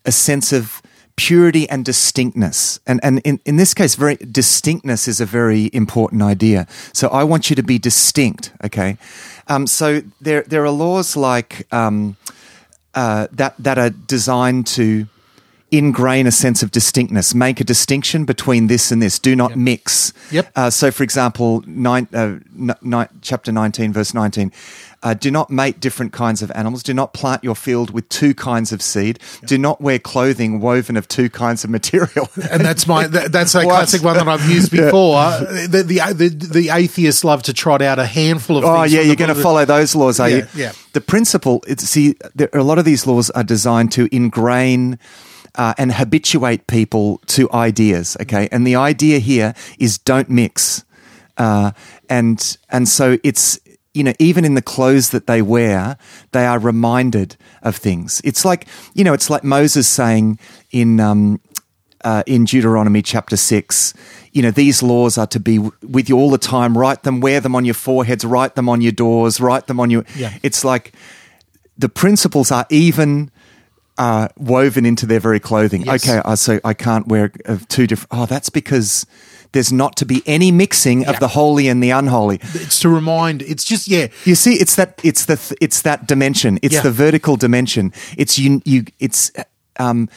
a 0.04 0.12
sense 0.12 0.52
of 0.52 0.80
purity 1.16 1.68
and 1.70 1.84
distinctness. 1.84 2.78
And, 2.86 3.00
and 3.02 3.20
in, 3.24 3.40
in 3.44 3.56
this 3.56 3.74
case, 3.74 3.94
very 3.96 4.16
distinctness 4.16 5.08
is 5.08 5.20
a 5.20 5.26
very 5.26 5.70
important 5.72 6.22
idea. 6.22 6.66
So 6.92 7.08
I 7.08 7.24
want 7.24 7.48
you 7.50 7.56
to 7.56 7.62
be 7.62 7.78
distinct, 7.78 8.52
okay? 8.62 8.98
Um, 9.48 9.66
so 9.66 10.02
there, 10.20 10.42
there 10.42 10.62
are 10.64 10.70
laws 10.70 11.16
like 11.16 11.66
um, 11.72 12.16
uh, 12.94 13.28
that, 13.32 13.54
that 13.58 13.78
are 13.78 13.90
designed 13.90 14.66
to 14.68 15.06
ingrain 15.78 16.26
a 16.26 16.30
sense 16.32 16.62
of 16.62 16.70
distinctness, 16.70 17.34
make 17.34 17.60
a 17.60 17.64
distinction 17.64 18.24
between 18.24 18.66
this 18.66 18.90
and 18.90 19.00
this. 19.02 19.18
Do 19.18 19.34
not 19.36 19.56
mix. 19.56 20.12
Yep. 20.30 20.50
Uh, 20.56 20.70
so, 20.70 20.90
for 20.90 21.02
example, 21.02 21.62
nine, 21.66 22.08
uh, 22.12 22.36
nine, 22.82 23.08
chapter 23.22 23.52
19, 23.52 23.92
verse 23.92 24.14
19. 24.14 24.52
Uh, 25.02 25.14
do 25.14 25.30
not 25.30 25.50
mate 25.50 25.78
different 25.78 26.12
kinds 26.12 26.42
of 26.42 26.50
animals. 26.52 26.82
Do 26.82 26.92
not 26.94 27.12
plant 27.12 27.44
your 27.44 27.54
field 27.54 27.90
with 27.90 28.08
two 28.08 28.34
kinds 28.34 28.72
of 28.72 28.80
seed. 28.82 29.20
Do 29.44 29.56
not 29.58 29.80
wear 29.80 29.98
clothing 29.98 30.58
woven 30.58 30.96
of 30.96 31.06
two 31.06 31.28
kinds 31.28 31.62
of 31.64 31.70
material. 31.70 32.28
and 32.50 32.64
that's 32.64 32.86
my 32.88 33.06
that, 33.06 33.30
that's 33.30 33.54
a 33.54 33.62
classic 33.62 34.02
one 34.02 34.16
that 34.16 34.26
I've 34.26 34.48
used 34.50 34.70
before. 34.72 35.16
the, 35.68 35.84
the, 35.86 36.12
the 36.14 36.28
the 36.48 36.70
atheists 36.70 37.22
love 37.24 37.42
to 37.44 37.52
trot 37.52 37.82
out 37.82 37.98
a 38.00 38.06
handful 38.06 38.56
of. 38.56 38.64
Oh 38.64 38.82
yeah, 38.84 39.02
you're 39.02 39.16
going 39.16 39.32
to 39.32 39.40
follow 39.40 39.64
those 39.64 39.94
laws, 39.94 40.18
are 40.18 40.28
Yeah, 40.30 40.36
you? 40.36 40.46
yeah. 40.56 40.72
The 40.94 41.02
principle, 41.02 41.62
it's, 41.68 41.84
see, 41.84 42.16
there, 42.34 42.48
a 42.54 42.62
lot 42.64 42.78
of 42.78 42.84
these 42.86 43.06
laws 43.06 43.28
are 43.30 43.44
designed 43.44 43.92
to 43.92 44.08
ingrain 44.10 44.98
uh, 45.56 45.74
and 45.78 45.92
habituate 45.92 46.66
people 46.66 47.18
to 47.26 47.50
ideas. 47.52 48.16
Okay, 48.22 48.48
and 48.52 48.66
the 48.66 48.76
idea 48.76 49.18
here 49.18 49.54
is 49.78 49.98
don't 49.98 50.30
mix, 50.30 50.84
uh, 51.36 51.72
and 52.08 52.56
and 52.70 52.88
so 52.88 53.18
it's 53.22 53.58
you 53.94 54.04
know 54.04 54.12
even 54.18 54.44
in 54.44 54.54
the 54.54 54.62
clothes 54.62 55.10
that 55.10 55.26
they 55.26 55.42
wear, 55.42 55.96
they 56.32 56.46
are 56.46 56.58
reminded 56.58 57.36
of 57.62 57.76
things. 57.76 58.20
It's 58.24 58.44
like 58.44 58.66
you 58.94 59.04
know, 59.04 59.12
it's 59.12 59.30
like 59.30 59.44
Moses 59.44 59.88
saying 59.88 60.38
in 60.70 61.00
um, 61.00 61.40
uh, 62.06 62.22
in 62.24 62.44
Deuteronomy 62.44 63.02
chapter 63.02 63.36
6, 63.36 63.94
you 64.32 64.40
know, 64.40 64.52
these 64.52 64.80
laws 64.80 65.18
are 65.18 65.26
to 65.26 65.40
be 65.40 65.56
w- 65.56 65.72
with 65.82 66.08
you 66.08 66.16
all 66.16 66.30
the 66.30 66.38
time. 66.38 66.78
Write 66.78 67.02
them, 67.02 67.20
wear 67.20 67.40
them 67.40 67.56
on 67.56 67.64
your 67.64 67.74
foreheads, 67.74 68.24
write 68.24 68.54
them 68.54 68.68
on 68.68 68.80
your 68.80 68.92
doors, 68.92 69.40
write 69.40 69.66
them 69.66 69.80
on 69.80 69.90
your. 69.90 70.04
Yeah. 70.14 70.32
It's 70.44 70.64
like 70.64 70.92
the 71.76 71.88
principles 71.88 72.52
are 72.52 72.64
even 72.70 73.32
uh, 73.98 74.28
woven 74.36 74.84
into 74.86 75.06
their 75.06 75.20
very 75.20 75.40
clothing. 75.40 75.82
Yes. 75.82 76.06
Okay, 76.08 76.20
uh, 76.24 76.36
so 76.36 76.60
I 76.64 76.74
can't 76.74 77.06
wear 77.08 77.28
two 77.68 77.86
different. 77.86 78.08
Oh, 78.10 78.26
that's 78.26 78.50
because 78.50 79.06
there's 79.52 79.72
not 79.72 79.96
to 79.96 80.04
be 80.04 80.22
any 80.26 80.50
mixing 80.50 81.02
Yeah. 81.02 81.10
of 81.10 81.18
the 81.20 81.28
holy 81.28 81.68
and 81.68 81.82
the 81.82 81.90
unholy. 81.90 82.40
It's 82.54 82.80
to 82.80 82.88
remind. 82.88 83.42
It's 83.42 83.64
just 83.64 83.88
yeah. 83.88 84.08
You 84.24 84.34
see, 84.34 84.54
it's 84.54 84.74
that 84.76 85.00
it's 85.02 85.24
the 85.24 85.36
th- 85.36 85.58
it's 85.60 85.82
that 85.82 86.06
dimension. 86.06 86.58
It's 86.62 86.74
Yeah. 86.74 86.82
the 86.82 86.90
vertical 86.90 87.36
dimension. 87.36 87.92
It's 88.18 88.38
you. 88.38 88.60
you 88.64 88.84
it's 88.98 89.30
um, 89.78 90.08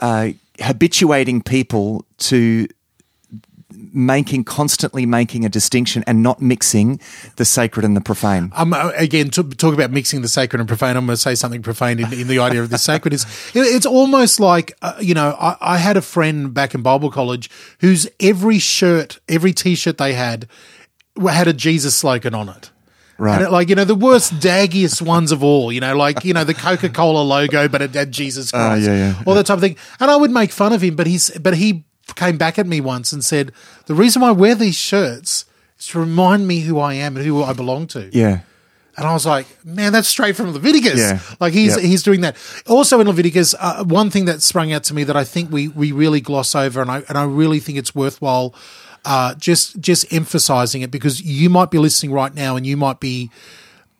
uh, 0.00 0.30
habituating 0.60 1.42
people 1.42 2.04
to 2.18 2.66
making 3.92 4.44
constantly 4.44 5.06
making 5.06 5.44
a 5.44 5.48
distinction 5.48 6.02
and 6.06 6.22
not 6.22 6.40
mixing 6.40 7.00
the 7.36 7.44
sacred 7.44 7.84
and 7.84 7.96
the 7.96 8.00
profane. 8.00 8.50
Um, 8.54 8.72
uh, 8.72 8.92
again, 8.96 9.30
to 9.30 9.42
talk 9.42 9.74
about 9.74 9.90
mixing 9.90 10.22
the 10.22 10.28
sacred 10.28 10.60
and 10.60 10.68
profane. 10.68 10.96
I'm 10.96 11.06
going 11.06 11.14
to 11.16 11.20
say 11.20 11.34
something 11.34 11.62
profane 11.62 11.98
in, 12.00 12.12
in 12.12 12.28
the 12.28 12.38
idea 12.38 12.62
of 12.62 12.70
the 12.70 12.78
sacred. 12.90 13.14
Is 13.14 13.24
it- 13.54 13.60
it's 13.60 13.86
almost 13.86 14.40
like 14.40 14.72
uh, 14.82 14.94
you 15.00 15.14
know, 15.14 15.36
I, 15.40 15.56
I 15.60 15.76
had 15.78 15.96
a 15.96 16.02
friend 16.02 16.52
back 16.54 16.74
in 16.74 16.82
Bible 16.82 17.10
college 17.10 17.50
whose 17.80 18.08
every 18.20 18.58
shirt, 18.58 19.18
every 19.28 19.52
T-shirt 19.52 19.98
they 19.98 20.12
had 20.14 20.48
had 21.28 21.46
a 21.48 21.52
Jesus 21.52 21.94
slogan 21.94 22.34
on 22.34 22.48
it. 22.48 22.70
Right. 23.18 23.36
And 23.36 23.44
it, 23.44 23.50
like, 23.52 23.68
you 23.68 23.74
know, 23.76 23.84
the 23.84 23.94
worst, 23.94 24.32
daggiest 24.40 25.00
ones 25.02 25.30
of 25.30 25.44
all, 25.44 25.70
you 25.70 25.80
know, 25.80 25.94
like, 25.96 26.24
you 26.24 26.32
know, 26.34 26.42
the 26.42 26.54
Coca 26.54 26.88
Cola 26.88 27.20
logo, 27.22 27.68
but 27.68 27.80
it 27.82 27.94
had 27.94 28.10
Jesus 28.10 28.50
Christ. 28.50 28.86
yeah, 28.86 28.94
yeah. 29.12 29.22
All 29.26 29.34
that 29.34 29.46
type 29.46 29.56
of 29.56 29.60
thing. 29.60 29.76
And 30.00 30.10
I 30.10 30.16
would 30.16 30.30
make 30.30 30.50
fun 30.50 30.72
of 30.72 30.82
him, 30.82 30.96
but 30.96 31.06
he's, 31.06 31.30
but 31.38 31.54
he 31.54 31.84
came 32.14 32.38
back 32.38 32.58
at 32.58 32.66
me 32.66 32.80
once 32.80 33.12
and 33.12 33.24
said, 33.24 33.52
the 33.86 33.94
reason 33.94 34.22
why 34.22 34.28
I 34.28 34.32
wear 34.32 34.54
these 34.54 34.76
shirts 34.76 35.44
is 35.78 35.86
to 35.88 35.98
remind 36.00 36.46
me 36.46 36.60
who 36.60 36.78
I 36.78 36.94
am 36.94 37.16
and 37.16 37.24
who 37.26 37.42
I 37.42 37.52
belong 37.52 37.86
to. 37.88 38.10
Yeah. 38.12 38.40
And 38.96 39.06
I 39.06 39.14
was 39.14 39.24
like, 39.24 39.46
man, 39.64 39.92
that's 39.92 40.08
straight 40.08 40.36
from 40.36 40.52
Leviticus. 40.52 40.98
Yeah. 40.98 41.20
Like 41.40 41.54
he's 41.54 41.76
Yep. 41.76 41.84
he's 41.84 42.02
doing 42.02 42.20
that. 42.20 42.36
Also 42.68 43.00
in 43.00 43.06
Leviticus, 43.06 43.54
uh, 43.58 43.84
one 43.84 44.10
thing 44.10 44.26
that 44.26 44.42
sprung 44.42 44.70
out 44.72 44.84
to 44.84 44.94
me 44.94 45.02
that 45.04 45.16
I 45.16 45.24
think 45.24 45.50
we 45.50 45.68
we 45.68 45.92
really 45.92 46.20
gloss 46.20 46.54
over, 46.54 46.82
and 46.82 46.90
I 46.90 47.02
and 47.08 47.16
I 47.16 47.24
really 47.24 47.58
think 47.58 47.78
it's 47.78 47.94
worthwhile 47.94 48.54
uh, 49.04 49.34
just 49.34 49.80
just 49.80 50.12
emphasizing 50.12 50.82
it 50.82 50.90
because 50.90 51.22
you 51.22 51.50
might 51.50 51.70
be 51.70 51.78
listening 51.78 52.12
right 52.12 52.34
now 52.34 52.56
and 52.56 52.66
you 52.66 52.76
might 52.76 53.00
be 53.00 53.30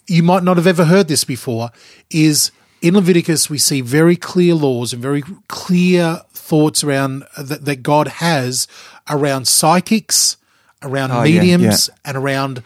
you 0.06 0.22
might 0.22 0.42
not 0.42 0.56
have 0.56 0.66
ever 0.66 0.84
heard 0.84 1.08
this 1.08 1.24
before. 1.24 1.70
Is 2.10 2.50
in 2.82 2.94
Leviticus 2.94 3.48
we 3.48 3.58
see 3.58 3.80
very 3.80 4.16
clear 4.16 4.54
laws 4.54 4.92
and 4.92 5.00
very 5.00 5.22
clear 5.48 6.20
thoughts 6.32 6.84
around 6.84 7.24
that, 7.38 7.64
that 7.64 7.82
God 7.82 8.08
has 8.08 8.66
around 9.08 9.46
psychics, 9.48 10.36
around 10.82 11.12
Oh, 11.12 11.22
mediums, 11.22 11.88
yeah. 11.88 11.94
and 12.04 12.16
around 12.16 12.62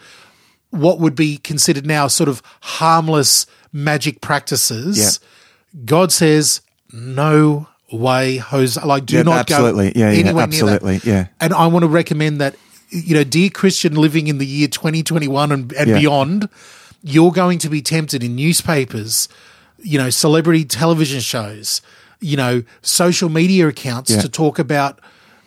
what 0.71 0.99
would 0.99 1.15
be 1.15 1.37
considered 1.37 1.85
now 1.85 2.07
sort 2.07 2.27
of 2.29 2.41
harmless 2.61 3.45
magic 3.71 4.19
practices. 4.21 5.19
God 5.85 6.11
says, 6.11 6.61
no 6.91 7.67
way, 7.91 8.37
Jose. 8.37 8.81
Like, 8.83 9.05
do 9.05 9.17
Yeah, 9.17 9.21
not 9.23 9.39
absolutely. 9.49 9.91
go 9.91 9.99
Yeah, 9.99 10.11
yeah, 10.11 10.19
anywhere 10.19 10.47
near 10.47 10.65
that. 10.65 10.73
absolutely. 10.83 11.09
Yeah. 11.11 11.27
And 11.39 11.53
I 11.53 11.67
want 11.67 11.83
to 11.83 11.87
recommend 11.89 12.41
that, 12.41 12.55
you 12.89 13.13
know, 13.15 13.23
dear 13.23 13.49
Christian 13.49 13.95
living 13.95 14.27
in 14.27 14.39
the 14.39 14.45
year 14.45 14.67
2021 14.67 15.51
and, 15.51 15.71
and 15.73 15.89
Yeah. 15.89 15.99
beyond, 15.99 16.49
you're 17.03 17.31
going 17.31 17.59
to 17.59 17.69
be 17.69 17.81
tempted 17.81 18.23
in 18.23 18.35
newspapers, 18.35 19.29
you 19.79 19.97
know, 19.97 20.09
celebrity 20.09 20.65
television 20.65 21.19
shows, 21.19 21.81
you 22.19 22.37
know, 22.37 22.63
social 22.81 23.29
media 23.29 23.67
accounts 23.67 24.11
Yeah. 24.11 24.21
to 24.21 24.29
talk 24.29 24.59
about, 24.59 24.99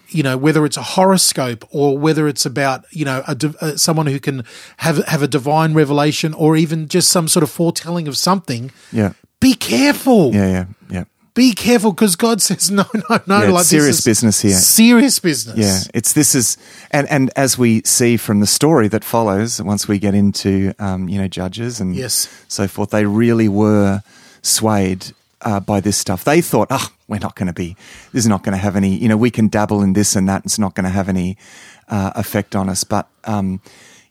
you 0.08 0.22
know, 0.22 0.36
whether 0.36 0.64
it's 0.64 0.76
a 0.76 0.82
horoscope 0.82 1.64
or 1.70 1.96
whether 1.98 2.26
it's 2.28 2.44
about, 2.46 2.84
you 2.90 3.04
know, 3.04 3.22
a, 3.26 3.36
uh, 3.60 3.76
someone 3.76 4.06
who 4.06 4.18
can 4.20 4.44
have 4.78 4.98
have 5.06 5.22
a 5.22 5.28
divine 5.28 5.74
revelation 5.74 6.34
or 6.34 6.56
even 6.56 6.88
just 6.88 7.08
some 7.10 7.28
sort 7.28 7.42
of 7.42 7.50
foretelling 7.50 8.08
of 8.08 8.16
something. 8.16 8.70
Yeah. 8.92 9.12
Be 9.40 9.54
careful. 9.54 10.34
Yeah. 10.34 10.46
Yeah. 10.50 10.64
Yeah. 10.90 11.04
Be 11.34 11.52
careful 11.52 11.92
because 11.92 12.16
God 12.16 12.42
says 12.46 12.70
no, 12.72 12.84
no, 13.08 13.20
no. 13.26 13.42
Yeah, 13.42 13.50
like 13.50 13.60
this 13.60 13.68
serious 13.68 14.00
business 14.00 14.40
here. 14.42 14.52
Serious 14.56 15.20
business. 15.20 15.56
Yeah, 15.56 15.78
it's 15.94 16.12
this 16.12 16.34
is, 16.34 16.56
and 16.90 17.08
and 17.08 17.30
as 17.36 17.56
we 17.56 17.82
see 17.84 18.16
from 18.16 18.40
the 18.40 18.46
story 18.48 18.88
that 18.88 19.04
follows, 19.04 19.62
once 19.62 19.86
we 19.86 20.00
get 20.00 20.12
into 20.14 20.74
um, 20.80 21.08
you 21.08 21.18
know 21.20 21.28
judges 21.28 21.80
and 21.80 21.94
Yes. 21.94 22.28
so 22.48 22.66
forth, 22.66 22.90
they 22.90 23.06
really 23.06 23.48
were 23.48 24.02
swayed 24.42 25.12
uh, 25.42 25.60
by 25.60 25.80
this 25.80 25.96
stuff. 25.96 26.24
They 26.24 26.40
thought, 26.40 26.68
oh, 26.70 26.88
we're 27.08 27.18
not 27.18 27.34
going 27.34 27.46
to 27.46 27.52
be, 27.52 27.76
this 28.12 28.24
is 28.24 28.28
not 28.28 28.42
going 28.42 28.52
to 28.52 28.58
have 28.62 28.76
any, 28.76 28.94
you 28.96 29.08
know, 29.08 29.16
we 29.16 29.30
can 29.30 29.48
dabble 29.48 29.82
in 29.82 29.94
this 29.94 30.16
and 30.16 30.28
that, 30.28 30.44
it's 30.44 30.58
not 30.58 30.74
going 30.74 30.84
to 30.84 30.90
have 30.90 31.08
any 31.08 31.36
uh, 31.88 32.12
effect 32.14 32.54
on 32.54 32.68
us. 32.68 32.84
But 32.84 33.08
um, 33.24 33.60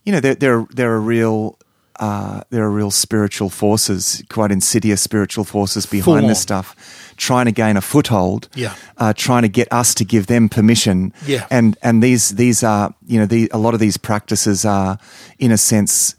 you 0.04 0.12
know, 0.12 0.20
there 0.20 0.36
there 0.36 0.66
there 0.74 0.92
are 0.94 1.00
real. 1.02 1.58
Uh, 2.02 2.40
there 2.50 2.64
are 2.64 2.72
real 2.72 2.92
spiritual 2.92 3.50
forces, 3.50 4.24
quite 4.30 4.54
insidious 4.54 5.02
spiritual 5.02 5.44
forces 5.44 5.86
Full 5.86 6.00
behind 6.00 6.24
on. 6.24 6.30
this 6.30 6.40
stuff, 6.40 7.14
trying 7.18 7.44
to 7.46 7.52
gain 7.52 7.76
a 7.76 7.82
foothold, 7.82 8.48
Yeah. 8.56 8.74
uh, 8.98 9.12
trying 9.12 9.42
to 9.42 9.50
get 9.50 9.68
us 9.74 9.94
to 9.96 10.06
give 10.06 10.28
them 10.28 10.48
permission, 10.48 11.12
Yeah. 11.28 11.46
and 11.52 11.78
and 11.84 12.02
these 12.02 12.30
these 12.36 12.64
are 12.64 12.94
you 13.06 13.20
know 13.20 13.26
the, 13.26 13.50
a 13.52 13.58
lot 13.58 13.74
of 13.74 13.82
these 13.82 13.98
practices 13.98 14.64
are 14.64 14.98
in 15.40 15.52
a 15.52 15.58
sense 15.58 16.16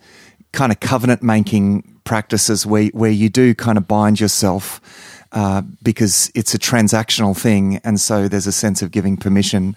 kind 0.52 0.72
of 0.72 0.80
covenant 0.80 1.22
making 1.22 1.82
practices 2.04 2.66
where 2.66 2.86
where 2.86 3.10
you 3.10 3.28
do 3.28 3.54
kind 3.54 3.78
of 3.78 3.86
bind 3.86 4.20
yourself 4.20 4.80
uh, 5.32 5.62
because 5.82 6.30
it's 6.34 6.54
a 6.54 6.58
transactional 6.58 7.36
thing, 7.36 7.76
and 7.84 8.00
so 8.00 8.28
there's 8.28 8.46
a 8.46 8.52
sense 8.52 8.82
of 8.82 8.90
giving 8.90 9.16
permission. 9.16 9.76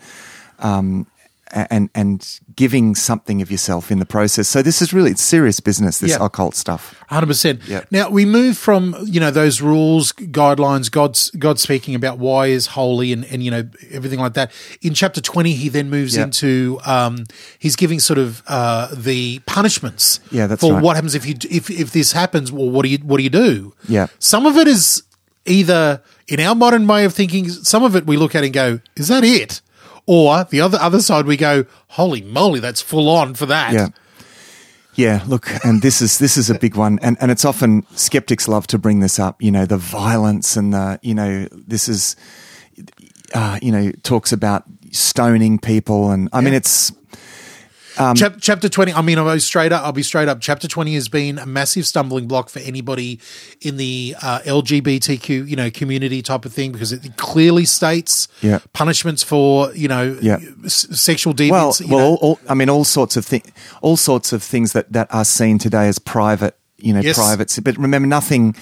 Um, 0.59 1.07
and 1.54 1.89
and 1.94 2.39
giving 2.56 2.96
something 2.96 3.42
of 3.42 3.50
yourself 3.52 3.92
in 3.92 4.00
the 4.00 4.06
process. 4.06 4.48
So 4.48 4.62
this 4.62 4.82
is 4.82 4.94
really 4.94 5.12
it's 5.12 5.22
serious 5.22 5.60
business. 5.60 6.00
This 6.00 6.16
occult 6.20 6.56
stuff. 6.56 6.96
Hundred 7.08 7.28
percent. 7.28 7.62
Yeah. 7.68 7.84
Now 7.92 8.10
we 8.10 8.26
move 8.26 8.58
from 8.58 8.96
you 9.06 9.20
know 9.20 9.32
those 9.32 9.62
rules, 9.62 10.12
guidelines, 10.13 10.92
God's 10.92 11.30
God 11.32 11.60
speaking 11.60 11.96
about 11.96 12.18
why 12.18 12.48
is 12.48 12.68
holy 12.68 13.13
and 13.13 13.24
and 13.26 13.44
you 13.44 13.52
know 13.52 13.63
everything 13.92 14.20
like 14.20 14.34
that. 14.34 14.52
In 14.82 14.94
chapter 14.94 15.22
twenty, 15.22 15.54
he 15.54 15.70
then 15.70 15.89
moves 15.89 16.16
Yeah. 16.18 16.24
into 16.24 16.80
um, 16.86 17.26
he's 17.60 17.76
giving 17.76 18.00
sort 18.00 18.20
of 18.20 18.42
uh, 18.48 18.88
the 18.96 19.39
punishments. 19.46 20.20
Yeah, 20.32 20.48
that's 20.48 20.62
for 20.62 20.74
right. 20.74 20.84
what 20.84 20.96
happens 20.96 21.16
if 21.16 21.26
you 21.26 21.36
if 21.50 21.70
if 21.70 21.92
this 21.92 22.12
happens. 22.13 22.52
Well, 22.52 22.70
what 22.70 22.84
do 22.84 22.89
you 22.89 22.98
what 23.00 23.18
do 23.18 23.24
you 23.24 23.30
do? 23.30 23.74
Yeah. 23.88 24.08
Some 24.20 24.46
of 24.46 24.58
it 24.58 24.68
is 24.68 25.04
either 25.46 26.02
in 26.28 26.39
our 26.39 26.56
modern 26.56 26.88
way 26.88 27.06
of 27.06 27.13
thinking. 27.13 27.50
Some 27.50 27.84
of 27.84 27.96
it 27.96 28.06
we 28.06 28.18
look 28.18 28.34
at 28.36 28.44
and 28.44 28.54
go, 28.54 28.80
"Is 28.96 29.08
that 29.10 29.24
it?" 29.24 29.62
Or 30.06 30.44
the 30.44 30.62
other 30.62 30.78
other 30.82 31.02
side, 31.02 31.26
we 31.26 31.38
go, 31.38 31.66
"Holy 31.89 32.22
moly, 32.22 32.60
that's 32.60 32.82
full 32.82 33.10
on 33.10 33.36
for 33.36 33.46
that." 33.46 33.74
Yeah. 33.74 33.88
Yeah, 34.96 35.24
look, 35.26 35.50
and 35.66 35.82
this 35.82 36.02
is 36.02 36.20
this 36.20 36.38
is 36.38 36.50
a 36.52 36.60
big 36.60 36.76
one, 36.76 37.00
and 37.02 37.18
and 37.20 37.32
it's 37.32 37.46
often 37.46 37.84
skeptics 37.96 38.48
love 38.48 38.68
to 38.68 38.78
bring 38.78 39.00
this 39.00 39.18
up. 39.18 39.42
You 39.42 39.52
know, 39.52 39.66
the 39.66 39.78
violence 39.78 40.56
and 40.56 40.74
the 40.74 41.00
you 41.02 41.16
know 41.16 41.48
this 41.52 41.89
is, 41.89 42.16
uh, 43.34 43.58
you 43.60 43.72
know, 43.72 43.92
talks 44.04 44.32
about 44.32 44.66
stoning 44.92 45.58
people, 45.58 46.12
and 46.12 46.30
I 46.32 46.42
mean 46.42 46.54
it's 46.54 46.92
Um, 47.97 48.15
Chap- 48.15 48.38
chapter 48.41 48.67
20, 48.69 48.93
I 48.93 49.01
mean, 49.01 49.19
I'll 49.19 49.34
be 49.34 49.39
straight 49.39 49.71
up. 49.71 49.84
I'll 49.86 49.91
be 49.91 50.03
straight 50.03 50.27
up. 50.27 50.39
Chapter 50.41 50.67
20 50.67 50.93
has 50.95 51.10
been 51.10 51.38
a 51.38 51.45
massive 51.45 51.86
stumbling 51.86 52.27
block 52.27 52.49
for 52.49 52.60
anybody 52.60 53.19
in 53.62 53.77
the 53.77 54.15
uh, 54.21 54.39
LGBTQ, 54.45 55.47
you 55.47 55.56
know, 55.56 55.69
community 55.69 56.21
type 56.21 56.45
of 56.45 56.53
thing 56.53 56.71
because 56.71 56.91
it 56.91 57.17
clearly 57.17 57.65
states 57.65 58.27
Yeah. 58.41 58.60
punishments 58.73 59.21
for, 59.23 59.73
you 59.75 59.88
know, 59.88 60.17
Yeah. 60.21 60.39
s- 60.65 60.88
sexual 60.99 61.34
deviance. 61.34 61.82
well, 61.88 61.97
well, 61.97 62.06
all, 62.08 62.15
all, 62.21 62.39
I 62.49 62.53
mean, 62.56 62.69
all 62.69 62.84
sorts 62.84 63.15
of 63.17 63.25
things, 63.25 63.45
all 63.82 63.97
sorts 63.97 64.34
of 64.34 64.41
things 64.41 64.73
that 64.73 64.91
that 64.93 65.08
are 65.13 65.25
seen 65.25 65.58
today 65.60 65.88
as 65.88 65.99
private, 65.99 66.58
you 66.77 66.93
know, 66.93 66.99
Yes. 67.01 67.15
private. 67.17 67.58
But 67.63 67.77
remember, 67.77 68.08
nothing. 68.08 68.56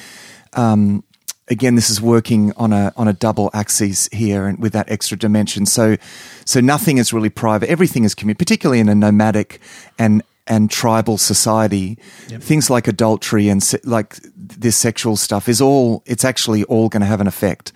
Um, 0.53 1.03
again, 1.51 1.75
this 1.75 1.89
is 1.89 2.01
working 2.01 2.53
on 2.53 2.73
a 2.73 2.93
on 2.95 3.07
a 3.07 3.13
double 3.13 3.51
axis 3.53 4.09
here, 4.11 4.47
and 4.47 4.57
with 4.57 4.73
that 4.73 4.89
extra 4.89 5.17
dimension. 5.17 5.65
So, 5.65 5.97
so 6.45 6.61
nothing 6.61 6.97
is 6.97 7.13
really 7.13 7.29
private. 7.29 7.69
Everything 7.69 8.05
is 8.05 8.15
community, 8.15 8.37
particularly 8.39 8.79
in 8.79 8.89
a 8.89 8.95
nomadic 8.95 9.59
and 9.99 10.23
and 10.47 10.71
tribal 10.71 11.17
society. 11.17 11.95
Things 12.39 12.69
like 12.69 12.87
adultery 12.87 13.49
and 13.49 13.61
se- 13.61 13.81
like 13.83 14.17
this 14.35 14.77
sexual 14.77 15.17
stuff 15.17 15.47
is 15.47 15.61
all. 15.61 16.01
It's 16.07 16.25
actually 16.25 16.63
all 16.63 16.89
going 16.89 17.01
to 17.01 17.07
have 17.07 17.21
an 17.21 17.27
effect, 17.27 17.73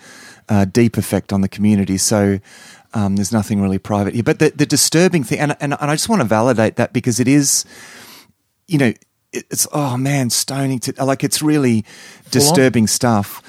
a 0.49 0.65
deep 0.65 0.97
effect 0.97 1.31
on 1.31 1.41
the 1.41 1.49
community. 1.49 1.99
So. 1.99 2.39
Um, 2.93 3.17
there's 3.17 3.33
nothing 3.33 3.61
really 3.61 3.77
private 3.77 4.13
here, 4.13 4.23
but 4.23 4.39
the, 4.39 4.51
the 4.51 4.65
disturbing 4.65 5.25
thing, 5.25 5.37
and, 5.37 5.57
and 5.59 5.73
and 5.73 5.91
I 5.91 5.95
just 5.95 6.07
want 6.07 6.21
to 6.21 6.27
validate 6.29 6.77
that 6.77 6.93
because 6.93 7.19
it 7.19 7.27
is, 7.27 7.65
you 8.69 8.77
know, 8.77 8.93
it's 9.35 9.67
oh 9.71 9.97
man, 9.97 10.29
stoning 10.29 10.79
to 10.79 11.03
like 11.05 11.23
it's 11.23 11.41
really 11.41 11.85
disturbing 12.31 12.87
stuff, 12.87 13.41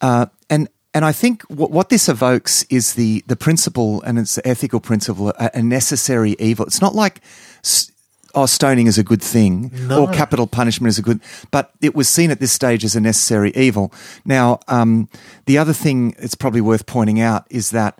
uh, 0.00 0.26
and 0.48 0.68
and 0.94 1.04
I 1.04 1.12
think 1.12 1.42
what, 1.44 1.70
what 1.70 1.88
this 1.88 2.08
evokes 2.08 2.62
is 2.70 2.94
the 2.94 3.22
the 3.26 3.36
principle, 3.36 4.00
and 4.02 4.18
it's 4.18 4.36
the 4.36 4.46
ethical 4.46 4.80
principle, 4.80 5.30
a, 5.30 5.50
a 5.54 5.62
necessary 5.62 6.36
evil. 6.38 6.66
It's 6.66 6.80
not 6.80 6.94
like. 6.94 7.20
s- 7.64 7.90
Oh, 8.36 8.46
stoning 8.46 8.88
is 8.88 8.98
a 8.98 9.04
good 9.04 9.22
thing, 9.22 9.70
or 9.92 10.08
capital 10.12 10.48
punishment 10.48 10.88
is 10.88 10.98
a 10.98 11.02
good, 11.02 11.20
but 11.52 11.70
it 11.80 11.94
was 11.94 12.08
seen 12.08 12.32
at 12.32 12.40
this 12.40 12.50
stage 12.50 12.84
as 12.84 12.96
a 12.96 13.00
necessary 13.00 13.52
evil. 13.54 13.92
Now, 14.24 14.58
um, 14.66 15.08
the 15.46 15.56
other 15.56 15.72
thing 15.72 16.16
it's 16.18 16.34
probably 16.34 16.60
worth 16.60 16.84
pointing 16.84 17.20
out 17.20 17.46
is 17.48 17.70
that 17.70 17.96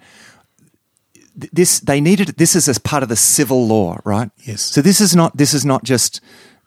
th- 1.40 1.52
this 1.52 1.78
they 1.78 2.00
needed 2.00 2.28
this 2.36 2.56
is 2.56 2.68
as 2.68 2.78
part 2.78 3.04
of 3.04 3.08
the 3.08 3.14
civil 3.16 3.64
law, 3.66 3.98
right? 4.04 4.28
Yes. 4.42 4.62
So 4.62 4.82
this 4.82 5.00
is 5.00 5.14
not 5.14 5.36
this 5.36 5.54
is 5.54 5.64
not 5.64 5.84
just 5.84 6.20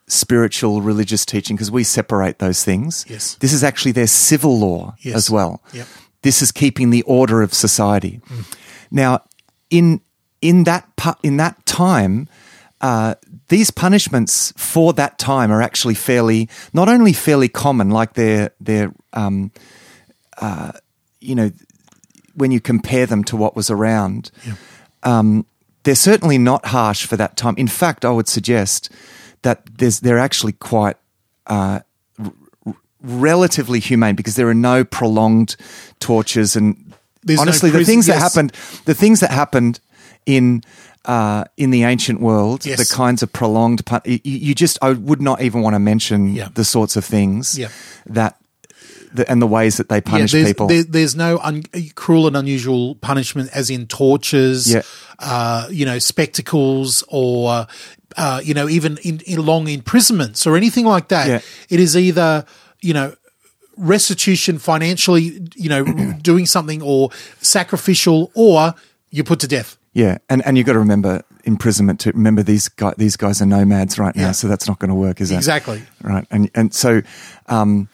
spiritual 0.07 0.81
religious 0.81 1.25
teaching 1.25 1.55
because 1.55 1.69
we 1.71 1.83
separate 1.83 2.39
those 2.39 2.63
things. 2.63 3.05
Yes. 3.09 3.35
This 3.35 3.53
is 3.53 3.63
actually 3.63 3.91
their 3.91 4.07
civil 4.07 4.57
law 4.57 4.95
Yes. 5.01 5.15
as 5.15 5.29
well. 5.29 5.61
Yep. 5.73 5.87
This 6.21 6.41
is 6.41 6.51
keeping 6.51 6.89
the 6.89 7.01
order 7.03 7.41
of 7.41 7.53
society. 7.53 8.21
Now, 8.91 9.21
in 9.69 10.01
in 10.41 10.63
that 10.63 10.87
in 11.23 11.37
that 11.37 11.65
time, 11.65 12.27
uh, 12.81 13.15
these 13.49 13.71
punishments 13.71 14.53
for 14.55 14.93
that 14.93 15.17
time 15.19 15.51
are 15.51 15.61
actually 15.61 15.93
fairly 15.95 16.49
not 16.73 16.89
only 16.89 17.13
fairly 17.13 17.49
common, 17.49 17.89
like 17.89 18.13
they're 18.13 18.51
they're 18.61 18.93
um, 19.13 19.51
uh, 20.41 20.71
you 21.19 21.35
know 21.35 21.51
when 22.35 22.51
you 22.51 22.59
compare 22.61 23.05
them 23.05 23.23
to 23.25 23.35
what 23.37 23.55
was 23.55 23.69
around. 23.69 24.31
Um, 25.03 25.45
they're 25.83 25.95
certainly 25.95 26.37
not 26.37 26.65
harsh 26.67 27.05
for 27.05 27.15
that 27.17 27.35
time. 27.37 27.55
In 27.57 27.67
fact, 27.67 28.03
I 28.05 28.09
would 28.11 28.27
suggest 28.27 28.89
that 29.43 29.65
there's, 29.77 29.99
they're 30.01 30.19
actually 30.19 30.53
quite 30.53 30.97
uh, 31.47 31.79
r- 32.19 32.75
relatively 33.01 33.79
humane 33.79 34.15
because 34.15 34.35
there 34.35 34.47
are 34.49 34.53
no 34.53 34.83
prolonged 34.83 35.55
tortures 35.99 36.55
and 36.55 36.93
There's 37.23 37.37
no 37.37 37.41
honestly 37.43 37.69
the 37.69 37.77
prison- 37.79 37.93
things 37.93 38.05
that 38.07 38.17
happened 38.19 38.51
the 38.85 38.93
things 38.93 39.19
that 39.21 39.31
happened 39.31 39.79
in 40.25 40.63
uh, 41.05 41.45
in 41.55 41.69
the 41.71 41.83
ancient 41.83 42.19
world 42.19 42.65
Yes. 42.65 42.79
the 42.89 42.95
kinds 42.95 43.23
of 43.23 43.31
prolonged 43.31 43.85
pun- 43.85 44.01
you, 44.05 44.19
you 44.23 44.55
just 44.55 44.77
I 44.81 44.91
would 44.91 45.21
not 45.21 45.41
even 45.41 45.61
want 45.61 45.75
to 45.75 45.79
mention 45.79 46.33
Yeah. 46.33 46.49
the 46.53 46.65
sorts 46.65 46.95
of 46.97 47.05
things 47.05 47.57
Yeah. 47.57 47.69
that 48.07 48.37
the, 49.13 49.29
and 49.31 49.41
the 49.41 49.47
ways 49.47 49.77
that 49.77 49.87
they 49.87 50.01
punish 50.01 50.33
there's, 50.33 50.47
people 50.47 50.67
there- 50.67 50.83
there's 50.83 51.15
no 51.15 51.37
un- 51.41 51.63
cruel 51.95 52.27
and 52.27 52.35
unusual 52.35 52.95
punishment, 52.95 53.49
as 53.53 53.69
in 53.69 53.87
tortures, 53.87 54.69
Yeah. 54.69 54.81
uh, 55.19 55.67
you 55.71 55.85
know, 55.85 55.97
spectacles, 55.97 57.05
or 57.07 57.67
uh, 58.15 58.41
you 58.43 58.53
know, 58.53 58.69
even 58.69 58.97
in, 59.03 59.19
in 59.25 59.45
long 59.45 59.67
imprisonments 59.67 60.47
or 60.47 60.55
anything 60.55 60.85
like 60.85 61.09
that. 61.09 61.27
Yeah. 61.27 61.39
It 61.69 61.79
is 61.79 61.95
either 61.97 62.45
you 62.81 62.93
know 62.93 63.15
restitution 63.75 64.57
financially, 64.59 65.39
you 65.55 65.69
know, 65.69 65.83
doing 66.21 66.45
something 66.45 66.81
or 66.81 67.09
sacrificial, 67.41 68.31
or 68.33 68.73
you're 69.11 69.25
put 69.25 69.39
to 69.41 69.47
death. 69.47 69.77
Yeah, 69.93 70.17
and 70.29 70.45
and 70.45 70.57
you've 70.57 70.65
got 70.67 70.73
to 70.73 70.79
remember 70.79 71.23
imprisonment 71.43 71.99
To 72.01 72.11
Remember 72.11 72.43
these 72.43 72.67
guys, 72.69 72.93
these 72.97 73.15
guys 73.17 73.41
are 73.41 73.45
nomads 73.45 73.97
right 73.97 74.15
now, 74.15 74.27
Yeah. 74.27 74.31
so 74.33 74.47
that's 74.47 74.67
not 74.67 74.79
going 74.79 74.89
to 74.89 74.95
work, 74.95 75.21
is 75.21 75.31
it? 75.31 75.35
Exactly. 75.35 75.81
Right, 76.03 76.25
and 76.29 76.49
and 76.53 76.73
so, 76.73 77.01
um, 77.47 77.87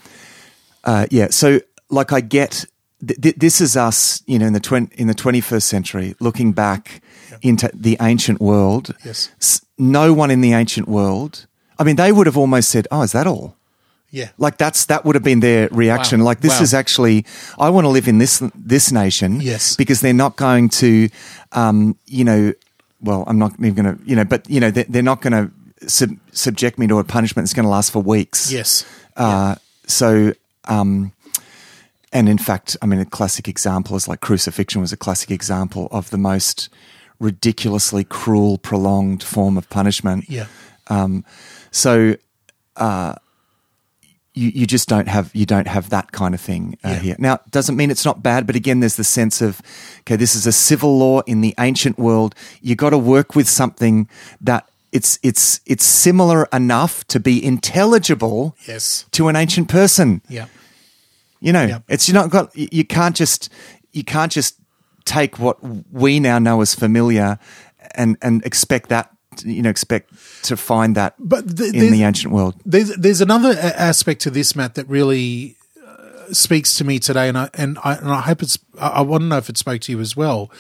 uh, 0.84 1.06
yeah, 1.12 1.28
so 1.30 1.60
like 1.89 2.12
I 2.12 2.19
get 2.21 2.65
th- 3.08 3.21
th- 3.21 3.36
this 3.38 3.62
is 3.62 3.78
us, 3.78 4.21
you 4.26 4.38
know, 4.39 4.47
in 4.47 4.54
the 4.54 4.60
twen- 4.60 4.91
in 4.95 5.08
the 5.08 5.13
twenty 5.13 5.39
first 5.41 5.67
century, 5.67 6.15
looking 6.19 6.52
back 6.52 7.02
into 7.41 7.69
the 7.73 7.97
ancient 8.02 8.41
world. 8.41 8.95
Yes. 9.06 9.30
S- 9.39 9.62
no 9.91 10.13
one 10.13 10.32
in 10.32 10.41
the 10.41 10.54
ancient 10.54 10.88
world. 10.88 11.46
I 11.80 11.84
mean, 11.84 11.96
they 11.96 12.12
would 12.12 12.28
have 12.28 12.38
almost 12.38 12.69
said, 12.69 12.88
"Oh, 12.91 13.02
is 13.04 13.12
that 13.12 13.28
all?" 13.28 13.56
Yeah. 14.12 14.30
Like 14.38 14.58
that's 14.58 14.86
that 14.86 15.04
would 15.06 15.15
have 15.15 15.24
been 15.24 15.39
their 15.39 15.67
reaction. 15.72 16.19
Wow. 16.19 16.26
Like 16.32 16.41
this 16.41 16.58
Wow. 16.60 16.63
is 16.63 16.74
actually 16.74 17.26
I 17.58 17.69
want 17.69 17.86
to 17.86 17.89
live 17.89 18.08
in 18.08 18.19
this 18.19 18.41
this 18.56 18.91
nation. 18.91 19.41
Yes. 19.41 19.76
because 19.76 20.02
they're 20.02 20.13
not 20.26 20.36
going 20.36 20.69
to, 20.69 21.10
um, 21.54 21.96
you 22.06 22.24
know, 22.24 22.54
well, 23.02 23.24
I'm 23.28 23.39
not 23.39 23.54
even 23.60 23.74
going 23.74 23.98
to, 23.98 24.04
you 24.06 24.15
know, 24.15 24.24
but 24.26 24.48
you 24.50 24.60
know, 24.60 24.72
they're, 24.72 24.86
they're 24.88 25.02
not 25.12 25.22
going 25.22 25.34
to 25.34 25.89
sub- 25.89 26.17
subject 26.32 26.78
me 26.78 26.88
to 26.88 27.00
a 27.00 27.04
punishment 27.04 27.46
that's 27.46 27.54
going 27.56 27.65
to 27.65 27.69
last 27.72 27.91
for 27.91 28.02
weeks. 28.04 28.52
Yes. 28.52 28.86
Uh, 29.17 29.56
So, 29.88 30.34
um, 30.69 31.12
and 32.13 32.30
in 32.30 32.38
fact, 32.38 32.78
I 32.82 32.86
mean, 32.86 33.00
a 33.00 33.06
classic 33.06 33.48
example 33.48 33.96
is 33.98 34.08
like 34.08 34.22
crucifixion 34.22 34.80
was 34.82 34.93
a 34.93 34.98
classic 34.98 35.32
example 35.32 35.88
of 35.91 36.10
the 36.10 36.17
most 36.17 36.69
ridiculously 37.19 38.04
cruel, 38.04 38.58
prolonged 38.58 39.23
form 39.23 39.58
of 39.58 39.69
punishment. 39.69 40.26
Yeah. 40.30 40.47
Um, 40.88 41.23
so 41.71 42.15
uh, 42.76 43.15
you 44.34 44.49
you 44.49 44.65
just 44.67 44.89
don't 44.89 45.08
have 45.08 45.30
you 45.34 45.45
don't 45.45 45.67
have 45.67 45.89
that 45.89 46.12
kind 46.12 46.34
of 46.34 46.41
thing 46.41 46.78
uh, 46.84 46.89
Yeah. 46.89 46.99
here. 46.99 47.15
Now, 47.19 47.39
doesn't 47.52 47.76
mean 47.76 47.91
it's 47.91 48.06
not 48.06 48.23
bad, 48.23 48.47
but 48.47 48.56
again, 48.56 48.80
there's 48.80 48.95
the 48.95 49.04
sense 49.04 49.41
of 49.41 49.62
okay, 50.02 50.15
this 50.15 50.36
is 50.36 50.47
a 50.47 50.52
civil 50.52 50.97
law 50.97 51.21
in 51.21 51.41
the 51.41 51.54
ancient 51.60 51.97
world. 51.99 52.34
You 52.62 52.76
got 52.76 52.89
to 52.91 52.97
work 52.97 53.36
with 53.36 53.47
something 53.47 54.08
that 54.41 54.67
it's 54.91 55.19
it's 55.23 55.60
it's 55.65 55.86
similar 55.86 56.47
enough 56.52 57.06
to 57.08 57.19
be 57.19 57.43
intelligible 57.43 58.56
Yes. 58.67 59.06
to 59.12 59.28
an 59.28 59.36
ancient 59.36 59.67
person. 59.69 60.21
Yeah. 60.28 60.47
You 61.39 61.54
know, 61.54 61.65
Yeah. 61.65 61.80
it's 61.88 62.08
you're 62.08 62.15
not 62.15 62.30
got 62.32 62.56
you 62.56 62.67
you 62.71 62.86
can't 62.86 63.15
just 63.15 63.49
you 63.91 64.04
can't 64.04 64.32
just 64.32 64.56
take 65.06 65.39
what 65.39 65.58
we 65.92 66.20
now 66.20 66.39
know 66.39 66.62
as 66.62 66.74
familiar 66.76 67.38
and 67.96 68.18
and 68.22 68.46
expect 68.46 68.89
that 68.89 69.10
you 69.44 69.62
know 69.62 69.70
expect 69.70 70.12
to 70.44 70.56
find 70.58 70.96
that 70.96 71.16
But 71.20 71.58
th- 71.58 71.74
in 71.74 71.92
the 71.92 72.04
ancient 72.04 72.34
world. 72.34 72.56
There's 72.66 72.96
there's 72.96 73.22
another 73.22 73.52
a- 73.52 73.80
aspect 73.80 74.22
to 74.22 74.30
this, 74.30 74.56
Matt, 74.56 74.76
that 74.76 74.88
really 74.88 75.56
uh, 75.86 76.34
speaks 76.34 76.76
to 76.78 76.84
me 76.84 77.00
today, 77.00 77.30
and 77.30 77.38
I 77.38 77.50
and 77.54 77.78
I 77.84 77.96
and 77.96 78.10
I 78.10 78.22
hope 78.22 78.42
it's. 78.42 78.58
I, 78.80 78.89
I 78.89 79.02
want 79.02 79.22
to 79.22 79.28
know 79.28 79.38
if 79.38 79.50
it 79.50 79.58
spoke 79.58 79.82
to 79.82 79.92
you 79.92 80.00
as 80.00 80.16
well. 80.16 80.52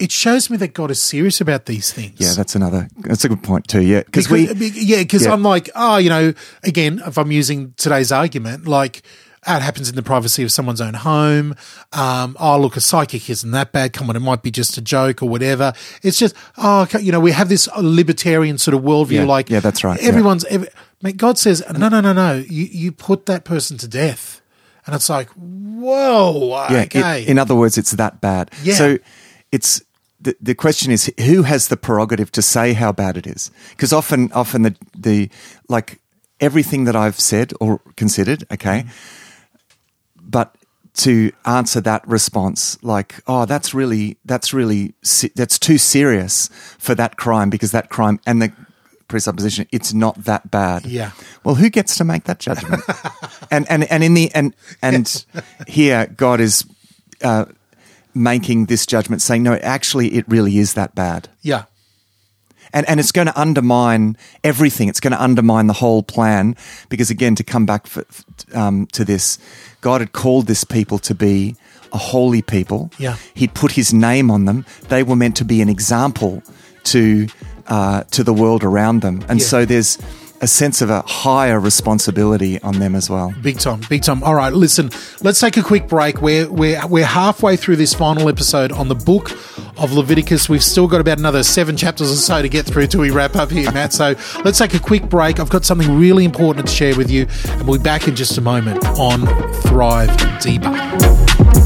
It 0.00 0.10
shows 0.10 0.50
me 0.50 0.56
that 0.56 0.74
God 0.74 0.90
is 0.90 1.00
serious 1.00 1.40
about 1.40 1.66
these 1.66 1.92
things. 1.92 2.18
Yeah, 2.18 2.32
that's 2.36 2.56
another. 2.56 2.88
That's 2.98 3.24
a 3.24 3.28
good 3.28 3.42
point 3.42 3.68
too. 3.68 3.80
Yeah, 3.80 4.02
because 4.02 4.28
we. 4.28 4.52
yeah, 4.52 5.02
because 5.02 5.24
yeah. 5.24 5.32
I'm 5.32 5.42
like, 5.42 5.70
oh, 5.76 5.98
you 5.98 6.10
know, 6.10 6.34
again, 6.64 7.00
if 7.06 7.16
I'm 7.16 7.30
using 7.30 7.74
today's 7.76 8.12
argument, 8.12 8.66
like. 8.66 9.02
It 9.46 9.62
happens 9.62 9.88
in 9.88 9.94
the 9.96 10.02
privacy 10.02 10.42
of 10.42 10.50
someone's 10.50 10.80
own 10.80 10.94
home. 10.94 11.54
Um, 11.92 12.36
oh, 12.40 12.58
look, 12.58 12.76
a 12.76 12.80
psychic 12.80 13.28
isn't 13.28 13.50
that 13.50 13.72
bad. 13.72 13.92
Come 13.92 14.08
on, 14.08 14.16
it 14.16 14.20
might 14.20 14.42
be 14.42 14.50
just 14.50 14.76
a 14.78 14.80
joke 14.80 15.22
or 15.22 15.28
whatever. 15.28 15.72
It's 16.02 16.18
just, 16.18 16.34
oh, 16.56 16.86
you 16.98 17.12
know, 17.12 17.20
we 17.20 17.32
have 17.32 17.48
this 17.48 17.68
libertarian 17.78 18.58
sort 18.58 18.74
of 18.74 18.82
worldview. 18.82 19.12
Yeah, 19.12 19.24
like, 19.24 19.50
yeah, 19.50 19.60
that's 19.60 19.84
right, 19.84 20.00
yeah. 20.00 20.08
Everyone's, 20.08 20.44
every, 20.46 20.68
mate, 21.02 21.16
God 21.18 21.38
says, 21.38 21.62
no, 21.76 21.88
no, 21.88 22.00
no, 22.00 22.12
no. 22.12 22.34
You, 22.48 22.64
you 22.64 22.92
put 22.92 23.26
that 23.26 23.44
person 23.44 23.76
to 23.78 23.88
death. 23.88 24.40
And 24.86 24.94
it's 24.94 25.08
like, 25.08 25.28
whoa, 25.30 26.66
yeah, 26.70 26.82
okay. 26.82 27.22
it- 27.22 27.28
in 27.28 27.38
other 27.38 27.54
words, 27.54 27.78
it's 27.78 27.92
that 27.92 28.20
bad. 28.20 28.50
Yeah. 28.62 28.74
So 28.74 28.98
it's 29.52 29.82
the 30.20 30.36
the 30.40 30.54
question 30.54 30.90
is 30.92 31.12
who 31.20 31.42
has 31.42 31.68
the 31.68 31.76
prerogative 31.76 32.30
to 32.32 32.42
say 32.42 32.72
how 32.72 32.92
bad 32.92 33.16
it 33.16 33.26
is? 33.26 33.50
Because 33.70 33.92
often, 33.92 34.32
often 34.32 34.62
the 34.62 34.74
the 34.96 35.30
like 35.68 36.00
everything 36.40 36.84
that 36.84 36.96
I've 36.96 37.18
said 37.20 37.52
or 37.60 37.80
considered, 37.96 38.44
okay, 38.52 38.84
but 40.34 40.48
to 41.04 41.32
answer 41.44 41.80
that 41.80 42.02
response 42.06 42.78
like 42.82 43.10
oh 43.26 43.44
that's 43.46 43.74
really 43.74 44.16
that's 44.24 44.52
really 44.54 44.94
that's 45.34 45.58
too 45.58 45.78
serious 45.78 46.48
for 46.78 46.94
that 46.94 47.16
crime 47.16 47.50
because 47.50 47.70
that 47.72 47.88
crime 47.88 48.18
and 48.26 48.40
the 48.42 48.50
presupposition 49.08 49.66
it's 49.72 49.92
not 49.92 50.14
that 50.24 50.50
bad 50.50 50.86
Yeah. 50.86 51.10
well 51.44 51.54
who 51.56 51.68
gets 51.70 51.96
to 51.98 52.04
make 52.04 52.24
that 52.24 52.38
judgment 52.46 52.82
and 53.50 53.66
and 53.70 53.84
and 53.90 54.02
in 54.04 54.14
the 54.14 54.30
and 54.34 54.54
and 54.82 55.06
here 55.66 56.06
god 56.16 56.40
is 56.40 56.64
uh 57.22 57.44
making 58.14 58.66
this 58.66 58.86
judgment 58.86 59.20
saying 59.22 59.42
no 59.42 59.54
actually 59.54 60.08
it 60.14 60.24
really 60.28 60.58
is 60.58 60.74
that 60.74 60.94
bad 60.94 61.28
yeah. 61.42 61.64
And 62.74 62.86
and 62.88 63.00
it's 63.00 63.12
going 63.12 63.26
to 63.28 63.40
undermine 63.40 64.16
everything. 64.42 64.88
It's 64.90 65.00
going 65.00 65.12
to 65.16 65.22
undermine 65.22 65.66
the 65.68 65.72
whole 65.80 66.02
plan 66.02 66.54
because 66.90 67.08
again, 67.10 67.34
to 67.36 67.42
come 67.44 67.64
back 67.64 67.86
for, 67.86 68.04
um, 68.52 68.86
to 68.92 69.04
this, 69.04 69.38
God 69.80 70.00
had 70.02 70.12
called 70.12 70.46
this 70.46 70.64
people 70.64 70.98
to 70.98 71.14
be 71.14 71.54
a 71.92 71.98
holy 71.98 72.42
people. 72.42 72.90
Yeah. 72.98 73.16
He'd 73.34 73.54
put 73.54 73.72
His 73.72 73.92
name 73.94 74.30
on 74.30 74.44
them. 74.44 74.66
They 74.88 75.02
were 75.02 75.16
meant 75.16 75.36
to 75.36 75.44
be 75.44 75.62
an 75.62 75.68
example 75.68 76.42
to 76.92 77.28
uh, 77.68 78.02
to 78.10 78.22
the 78.24 78.34
world 78.34 78.62
around 78.64 79.00
them, 79.00 79.24
and 79.28 79.40
Yeah. 79.40 79.46
so 79.46 79.64
there's 79.64 79.96
a 80.40 80.46
sense 80.46 80.82
of 80.82 80.90
a 80.90 81.02
higher 81.02 81.58
responsibility 81.58 82.60
on 82.62 82.78
them 82.78 82.94
as 82.94 83.08
well. 83.08 83.34
Big 83.42 83.58
time, 83.58 83.80
big 83.88 84.02
time. 84.02 84.22
All 84.22 84.34
right, 84.34 84.52
listen, 84.52 84.90
let's 85.22 85.40
take 85.40 85.56
a 85.56 85.62
quick 85.62 85.88
break. 85.88 86.20
We're, 86.20 86.50
we're, 86.50 86.86
we're 86.86 87.06
halfway 87.06 87.56
through 87.56 87.76
this 87.76 87.94
final 87.94 88.28
episode 88.28 88.72
on 88.72 88.88
the 88.88 88.94
book 88.94 89.30
of 89.78 89.92
Leviticus. 89.92 90.48
We've 90.48 90.62
still 90.62 90.88
got 90.88 91.00
about 91.00 91.18
another 91.18 91.42
seven 91.42 91.76
chapters 91.76 92.10
or 92.10 92.16
so 92.16 92.42
to 92.42 92.48
get 92.48 92.66
through 92.66 92.88
till 92.88 93.00
we 93.00 93.10
wrap 93.10 93.36
up 93.36 93.50
here, 93.50 93.70
Matt. 93.72 93.92
So 93.92 94.14
let's 94.44 94.58
take 94.58 94.74
a 94.74 94.80
quick 94.80 95.08
break. 95.08 95.40
I've 95.40 95.50
got 95.50 95.64
something 95.64 95.98
really 95.98 96.24
important 96.24 96.66
to 96.66 96.72
share 96.72 96.96
with 96.96 97.10
you, 97.10 97.26
and 97.48 97.66
we'll 97.66 97.78
be 97.78 97.84
back 97.84 98.08
in 98.08 98.14
just 98.14 98.36
a 98.36 98.40
moment 98.40 98.84
on 98.98 99.26
Thrive 99.62 100.14
Deeper. 100.40 101.63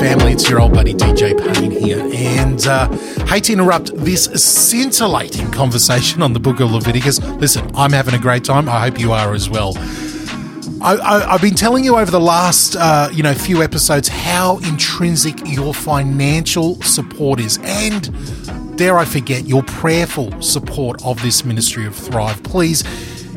Family. 0.00 0.32
It's 0.32 0.48
your 0.48 0.62
old 0.62 0.72
buddy 0.72 0.94
DJ 0.94 1.36
Payne 1.36 1.70
here. 1.70 2.00
And 2.14 2.66
uh, 2.66 2.88
hate 3.26 3.44
to 3.44 3.52
interrupt 3.52 3.94
this 3.94 4.24
scintillating 4.24 5.50
conversation 5.50 6.22
on 6.22 6.32
the 6.32 6.40
book 6.40 6.60
of 6.60 6.72
Leviticus. 6.72 7.20
Listen, 7.22 7.70
I'm 7.74 7.92
having 7.92 8.14
a 8.14 8.18
great 8.18 8.42
time. 8.42 8.66
I 8.66 8.80
hope 8.80 8.98
you 8.98 9.12
are 9.12 9.34
as 9.34 9.50
well. 9.50 9.74
I, 10.80 11.32
have 11.32 11.42
been 11.42 11.54
telling 11.54 11.84
you 11.84 11.96
over 11.96 12.10
the 12.10 12.20
last, 12.20 12.76
uh, 12.76 13.10
you 13.12 13.22
know, 13.22 13.34
few 13.34 13.62
episodes 13.62 14.08
how 14.08 14.56
intrinsic 14.60 15.38
your 15.44 15.74
financial 15.74 16.80
support 16.80 17.38
is, 17.38 17.58
and 17.62 18.78
dare 18.78 18.96
I 18.96 19.04
forget, 19.04 19.44
your 19.44 19.62
prayerful 19.64 20.40
support 20.40 21.04
of 21.04 21.20
this 21.20 21.44
ministry 21.44 21.84
of 21.84 21.94
Thrive. 21.94 22.42
Please, 22.42 22.84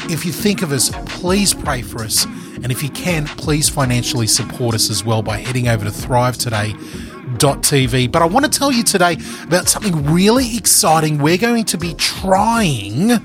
if 0.09 0.25
you 0.25 0.31
think 0.31 0.61
of 0.61 0.71
us, 0.71 0.91
please 1.07 1.53
pray 1.53 1.81
for 1.81 2.05
us. 2.05 2.25
And 2.61 2.71
if 2.71 2.83
you 2.83 2.89
can, 2.89 3.25
please 3.25 3.69
financially 3.69 4.27
support 4.27 4.75
us 4.75 4.89
as 4.89 5.03
well 5.03 5.23
by 5.23 5.39
heading 5.39 5.67
over 5.67 5.83
to 5.85 5.91
thrivetoday.tv. 5.91 8.11
But 8.11 8.21
I 8.21 8.25
want 8.25 8.45
to 8.45 8.51
tell 8.51 8.71
you 8.71 8.83
today 8.83 9.17
about 9.43 9.67
something 9.67 10.05
really 10.05 10.55
exciting. 10.57 11.17
We're 11.17 11.37
going 11.37 11.65
to 11.65 11.77
be 11.77 11.95
trying 11.95 13.19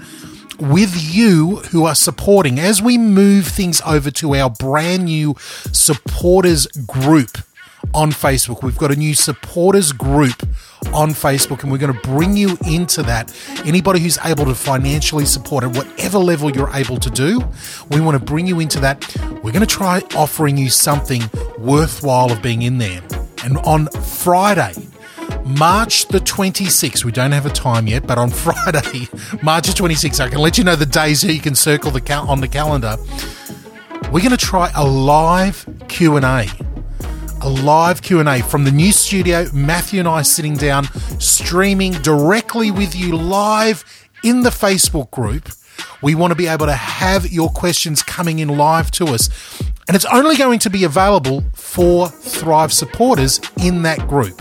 with 0.59 1.15
you 1.15 1.57
who 1.71 1.85
are 1.85 1.95
supporting 1.95 2.59
as 2.59 2.83
we 2.83 2.99
move 2.99 3.47
things 3.47 3.81
over 3.87 4.11
to 4.11 4.35
our 4.35 4.51
brand 4.51 5.05
new 5.05 5.37
supporters 5.73 6.67
group 6.67 7.39
on 7.95 8.11
Facebook. 8.11 8.63
We've 8.63 8.77
got 8.77 8.91
a 8.91 8.97
new 8.97 9.15
supporters 9.15 9.93
group 9.93 10.45
on 10.93 11.11
Facebook, 11.11 11.63
and 11.63 11.73
we're 11.73 11.79
going 11.79 11.93
to 11.93 12.01
bring 12.01 12.37
you 12.37 12.57
into 12.67 13.03
that. 13.03 13.35
Anybody 13.65 14.01
who's 14.01 14.19
able 14.25 14.45
to 14.47 14.55
financially 14.55 15.25
support 15.25 15.65
at 15.65 15.77
whatever 15.77 16.19
level 16.19 16.51
you're 16.51 16.71
able 16.75 16.99
to 16.99 17.11
do, 17.11 17.43
we 17.91 18.01
want 18.01 18.19
to 18.19 18.25
bring 18.25 18.47
you 18.47 18.61
into 18.61 18.81
that. 18.81 19.17
We're 19.43 19.53
going 19.53 19.61
to 19.61 19.67
try 19.67 20.03
offering 20.17 20.57
you 20.57 20.71
something 20.71 21.23
worthwhile 21.59 22.31
of 22.33 22.43
being 22.43 22.63
in 22.63 22.79
there. 22.79 23.03
And 23.45 23.59
on 23.59 23.87
Friday, 23.89 24.75
March 25.45 26.07
the 26.09 26.19
26th, 26.19 27.05
we 27.05 27.13
don't 27.13 27.33
have 27.33 27.47
a 27.47 27.51
time 27.51 27.87
yet, 27.87 28.07
but 28.07 28.19
on 28.19 28.31
Friday, 28.47 29.09
March 29.43 29.67
the 29.67 29.73
26th, 29.73 30.21
I 30.21 30.29
can 30.29 30.39
let 30.39 30.59
you 30.59 30.65
know 30.65 30.77
the 30.77 30.87
days 30.87 31.21
so 31.21 31.29
you 31.29 31.41
can 31.41 31.55
circle 31.55 31.91
the 31.91 32.01
cal- 32.01 32.29
on 32.29 32.41
the 32.41 32.49
calendar. 32.49 32.97
We're 34.13 34.21
going 34.21 34.31
to 34.31 34.37
try 34.37 34.71
a 34.75 34.85
live 34.87 35.67
Q&A 35.89 36.47
a 37.41 37.49
live 37.49 38.03
Q&A 38.03 38.43
from 38.43 38.65
the 38.65 38.71
new 38.71 38.93
studio. 38.93 39.47
Matthew 39.53 40.01
and 40.01 40.09
I 40.09 40.23
sitting 40.23 40.57
down, 40.57 40.85
streaming 41.21 41.93
directly 41.93 42.71
with 42.71 42.95
you 42.95 43.17
live 43.17 43.85
in 44.25 44.43
the 44.43 44.51
Facebook 44.51 45.11
group. 45.11 45.49
We 46.03 46.15
want 46.15 46.33
to 46.33 46.35
be 46.35 46.47
able 46.47 46.67
to 46.67 46.75
have 46.75 47.31
your 47.31 47.49
questions 47.49 48.03
coming 48.03 48.39
in 48.41 48.49
live 48.49 48.91
to 48.93 49.07
us. 49.07 49.31
And 49.87 49.95
it's 49.95 50.05
only 50.07 50.37
going 50.37 50.59
to 50.61 50.71
be 50.71 50.85
available 50.85 51.45
for 51.55 52.09
Thrive 52.09 52.73
supporters 52.73 53.41
in 53.63 53.83
that 53.83 54.07
group. 54.09 54.41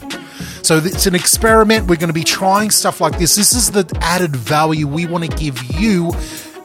So 0.63 0.77
it's 0.77 1.05
an 1.05 1.15
experiment. 1.15 1.87
We're 1.87 1.95
going 1.95 2.09
to 2.09 2.13
be 2.13 2.23
trying 2.23 2.71
stuff 2.71 2.99
like 2.99 3.17
this. 3.17 3.35
This 3.35 3.53
is 3.53 3.71
the 3.71 3.89
added 4.01 4.35
value 4.35 4.87
we 4.87 5.05
want 5.05 5.23
to 5.23 5.37
give 5.37 5.63
you 5.79 6.11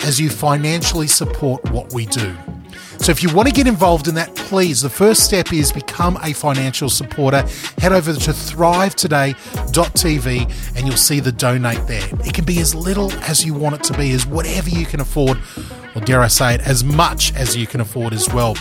as 0.01 0.21
you 0.21 0.29
financially 0.31 1.07
support 1.07 1.71
what 1.71 1.93
we 1.93 2.07
do. 2.07 2.37
So 2.99 3.11
if 3.11 3.23
you 3.23 3.35
want 3.35 3.49
to 3.49 3.55
get 3.55 3.67
involved 3.67 4.09
in 4.09 4.15
that, 4.15 4.35
please, 4.35 4.81
the 4.81 4.91
first 4.91 5.25
step 5.25 5.53
is 5.53 5.73
become 5.73 6.19
a 6.23 6.33
financial 6.33 6.89
supporter. 6.89 7.45
Head 7.79 7.93
over 7.93 8.13
to 8.13 8.31
thrivetoday.tv 8.31 10.77
and 10.77 10.87
you'll 10.87 10.97
see 10.97 11.21
the 11.21 11.33
donate 11.33 11.87
there. 11.87 12.09
It 12.25 12.35
can 12.35 12.45
be 12.45 12.61
as 12.61 12.75
little 12.75 13.13
as 13.23 13.45
you 13.45 13.55
want 13.55 13.77
it 13.77 13.83
to 13.85 13.97
be, 13.97 14.13
as 14.13 14.27
whatever 14.27 14.71
you 14.71 14.87
can 14.87 15.01
afford, 15.01 15.39
or 15.95 16.01
dare 16.03 16.21
I 16.21 16.29
say 16.29 16.55
it, 16.55 16.61
as 16.61 16.85
much 16.85 17.35
as 17.35 17.57
you 17.57 17.67
can 17.67 17.81
afford 17.81 18.13
as 18.13 18.33
well. 18.33 18.55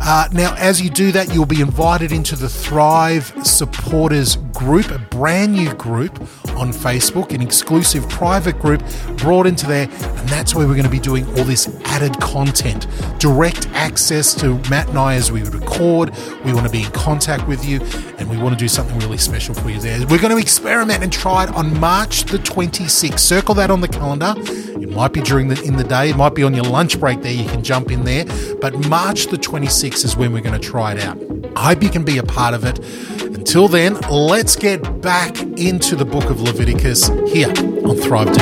Uh, 0.00 0.28
now, 0.32 0.54
as 0.56 0.80
you 0.82 0.90
do 0.90 1.12
that, 1.12 1.32
you'll 1.32 1.46
be 1.46 1.60
invited 1.60 2.12
into 2.12 2.36
the 2.36 2.48
Thrive 2.48 3.32
Supporters 3.42 4.36
group, 4.52 4.90
a 4.90 4.98
brand 4.98 5.52
new 5.52 5.72
group 5.74 6.20
on 6.56 6.72
Facebook, 6.72 7.32
an 7.32 7.40
exclusive 7.40 8.08
private 8.08 8.58
group 8.60 8.82
brought 9.16 9.46
into 9.46 9.66
there, 9.66 9.88
and 9.90 10.28
that's 10.28 10.54
where 10.54 10.66
we're 10.66 10.74
going 10.74 10.84
to 10.84 10.90
be 10.90 10.98
doing 10.98 11.26
all 11.38 11.44
this 11.44 11.68
added 11.86 12.18
content, 12.20 12.86
direct 13.18 13.68
access 13.70 14.34
to 14.34 14.58
Matt 14.70 14.88
and 14.88 14.98
I 14.98 15.14
as 15.14 15.32
we 15.32 15.42
record. 15.42 16.14
We 16.44 16.52
want 16.52 16.66
to 16.66 16.72
be 16.72 16.82
in 16.82 16.90
contact 16.92 17.48
with 17.48 17.64
you, 17.64 17.80
and 18.18 18.28
we 18.28 18.36
want 18.36 18.56
to 18.56 18.58
do 18.58 18.68
something 18.68 18.98
really 19.00 19.18
special 19.18 19.54
for 19.54 19.70
you 19.70 19.80
there. 19.80 19.98
We're 20.06 20.20
going 20.20 20.34
to 20.34 20.38
experiment 20.38 21.02
and 21.02 21.12
try 21.12 21.44
it 21.44 21.50
on 21.50 21.78
March 21.80 22.24
the 22.24 22.38
26th. 22.38 23.18
Circle 23.18 23.54
that 23.56 23.70
on 23.70 23.80
the 23.80 23.88
calendar. 23.88 24.34
It 24.36 24.90
might 24.90 25.12
be 25.12 25.20
during 25.20 25.48
the 25.48 25.60
in 25.62 25.76
the 25.76 25.84
day, 25.84 26.10
it 26.10 26.16
might 26.16 26.34
be 26.34 26.42
on 26.42 26.52
your 26.52 26.64
lunch 26.64 27.00
break 27.00 27.22
there. 27.22 27.32
You 27.32 27.48
can 27.48 27.62
jump 27.62 27.90
in 27.90 28.04
there, 28.04 28.24
but 28.60 28.74
March 28.88 29.26
the 29.26 29.38
26th 29.38 29.83
is 29.84 30.16
when 30.16 30.32
we're 30.32 30.40
going 30.40 30.58
to 30.58 30.68
try 30.68 30.92
it 30.92 31.00
out. 31.00 31.18
I 31.56 31.74
hope 31.74 31.82
you 31.82 31.90
can 31.90 32.04
be 32.04 32.16
a 32.16 32.22
part 32.22 32.54
of 32.54 32.64
it. 32.64 32.78
Until 33.20 33.68
then, 33.68 34.00
let's 34.10 34.56
get 34.56 35.02
back 35.02 35.38
into 35.42 35.94
the 35.94 36.06
book 36.06 36.30
of 36.30 36.40
Leviticus 36.40 37.08
here 37.30 37.50
on 37.84 37.96
Thrive 37.96 38.34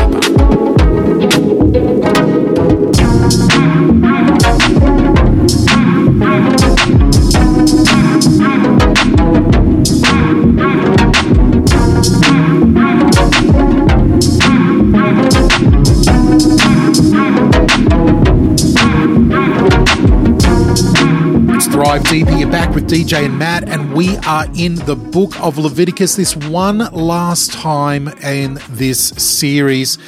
Thrive 21.92 22.08
Deeper. 22.08 22.32
You're 22.38 22.50
back 22.50 22.74
with 22.74 22.88
DJ 22.88 23.26
and 23.26 23.38
Matt, 23.38 23.68
and 23.68 23.92
we 23.92 24.16
are 24.18 24.46
in 24.56 24.76
the 24.76 24.96
book 24.96 25.38
of 25.42 25.58
Leviticus 25.58 26.16
this 26.16 26.34
one 26.34 26.78
last 26.78 27.52
time 27.52 28.08
in 28.22 28.58
this 28.70 29.08
series. 29.08 29.98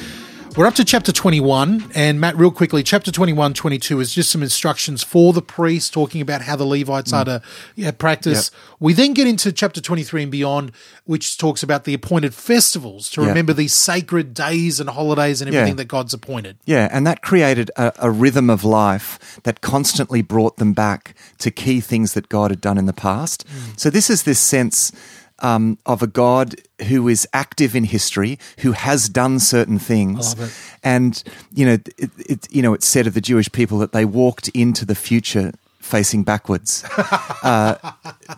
We're 0.57 0.67
up 0.67 0.75
to 0.75 0.85
chapter 0.85 1.11
21, 1.11 1.91
and 1.95 2.21
Matt, 2.21 2.37
real 2.37 2.49
quickly, 2.49 2.81
chapter 2.81 3.11
21, 3.11 3.55
22 3.55 3.99
is 3.99 4.15
just 4.15 4.31
some 4.31 4.41
instructions 4.41 5.03
for 5.03 5.33
the 5.33 5.41
priests, 5.41 5.89
talking 5.89 6.21
about 6.21 6.43
how 6.43 6.55
the 6.55 6.63
Levites 6.63 7.11
mm. 7.11 7.17
are 7.17 7.25
to 7.25 7.41
yeah, 7.75 7.91
practice. 7.91 8.51
Yep. 8.53 8.77
We 8.79 8.93
then 8.93 9.13
get 9.13 9.27
into 9.27 9.51
chapter 9.51 9.81
23 9.81 10.23
and 10.23 10.31
beyond, 10.31 10.71
which 11.03 11.37
talks 11.37 11.61
about 11.61 11.83
the 11.83 11.93
appointed 11.93 12.33
festivals 12.33 13.09
to 13.11 13.21
yep. 13.21 13.27
remember 13.27 13.51
these 13.51 13.73
sacred 13.73 14.33
days 14.33 14.79
and 14.79 14.89
holidays 14.89 15.41
and 15.41 15.49
everything 15.49 15.73
yeah. 15.73 15.83
that 15.83 15.89
God's 15.89 16.13
appointed. 16.13 16.55
Yeah, 16.63 16.87
and 16.89 17.05
that 17.05 17.21
created 17.21 17.69
a, 17.75 17.91
a 17.99 18.09
rhythm 18.09 18.49
of 18.49 18.63
life 18.63 19.41
that 19.43 19.59
constantly 19.59 20.21
brought 20.21 20.55
them 20.55 20.71
back 20.71 21.15
to 21.39 21.51
key 21.51 21.81
things 21.81 22.13
that 22.13 22.29
God 22.29 22.49
had 22.49 22.61
done 22.61 22.77
in 22.77 22.85
the 22.85 22.93
past. 22.93 23.45
Mm. 23.45 23.77
So 23.77 23.89
this 23.89 24.09
is 24.09 24.23
this 24.23 24.39
sense 24.39 24.93
um, 25.39 25.77
of 25.85 26.01
a 26.01 26.07
God 26.07 26.55
who 26.87 27.07
is 27.07 27.27
active 27.33 27.75
in 27.75 27.83
history, 27.83 28.39
who 28.59 28.71
has 28.71 29.09
done 29.09 29.39
certain 29.39 29.79
things, 29.79 30.35
and 30.83 31.23
you 31.53 31.65
know, 31.65 31.77
it, 31.97 32.11
it, 32.17 32.47
you 32.53 32.61
know, 32.61 32.73
it's 32.73 32.87
said 32.87 33.07
of 33.07 33.13
the 33.13 33.21
Jewish 33.21 33.51
people 33.51 33.77
that 33.79 33.91
they 33.91 34.05
walked 34.05 34.47
into 34.49 34.85
the 34.85 34.95
future 34.95 35.51
facing 35.79 36.23
backwards 36.23 36.83
uh, 37.43 37.75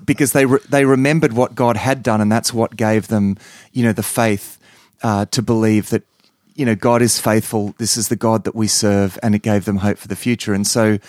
because 0.03 0.33
they 0.33 0.45
re- 0.45 0.59
they 0.69 0.85
remembered 0.85 1.33
what 1.33 1.55
God 1.55 1.77
had 1.77 2.03
done, 2.03 2.21
and 2.21 2.31
that's 2.31 2.53
what 2.53 2.75
gave 2.75 3.07
them, 3.07 3.37
you 3.71 3.83
know, 3.83 3.93
the 3.93 4.03
faith 4.03 4.57
uh, 5.01 5.25
to 5.25 5.41
believe 5.41 5.89
that 5.89 6.03
you 6.55 6.65
know 6.65 6.75
God 6.75 7.01
is 7.01 7.19
faithful. 7.19 7.73
This 7.77 7.97
is 7.97 8.09
the 8.09 8.15
God 8.15 8.43
that 8.43 8.55
we 8.55 8.67
serve, 8.67 9.17
and 9.23 9.35
it 9.35 9.41
gave 9.41 9.65
them 9.65 9.77
hope 9.77 9.97
for 9.97 10.07
the 10.07 10.15
future. 10.15 10.53
And 10.53 10.65
so, 10.65 10.99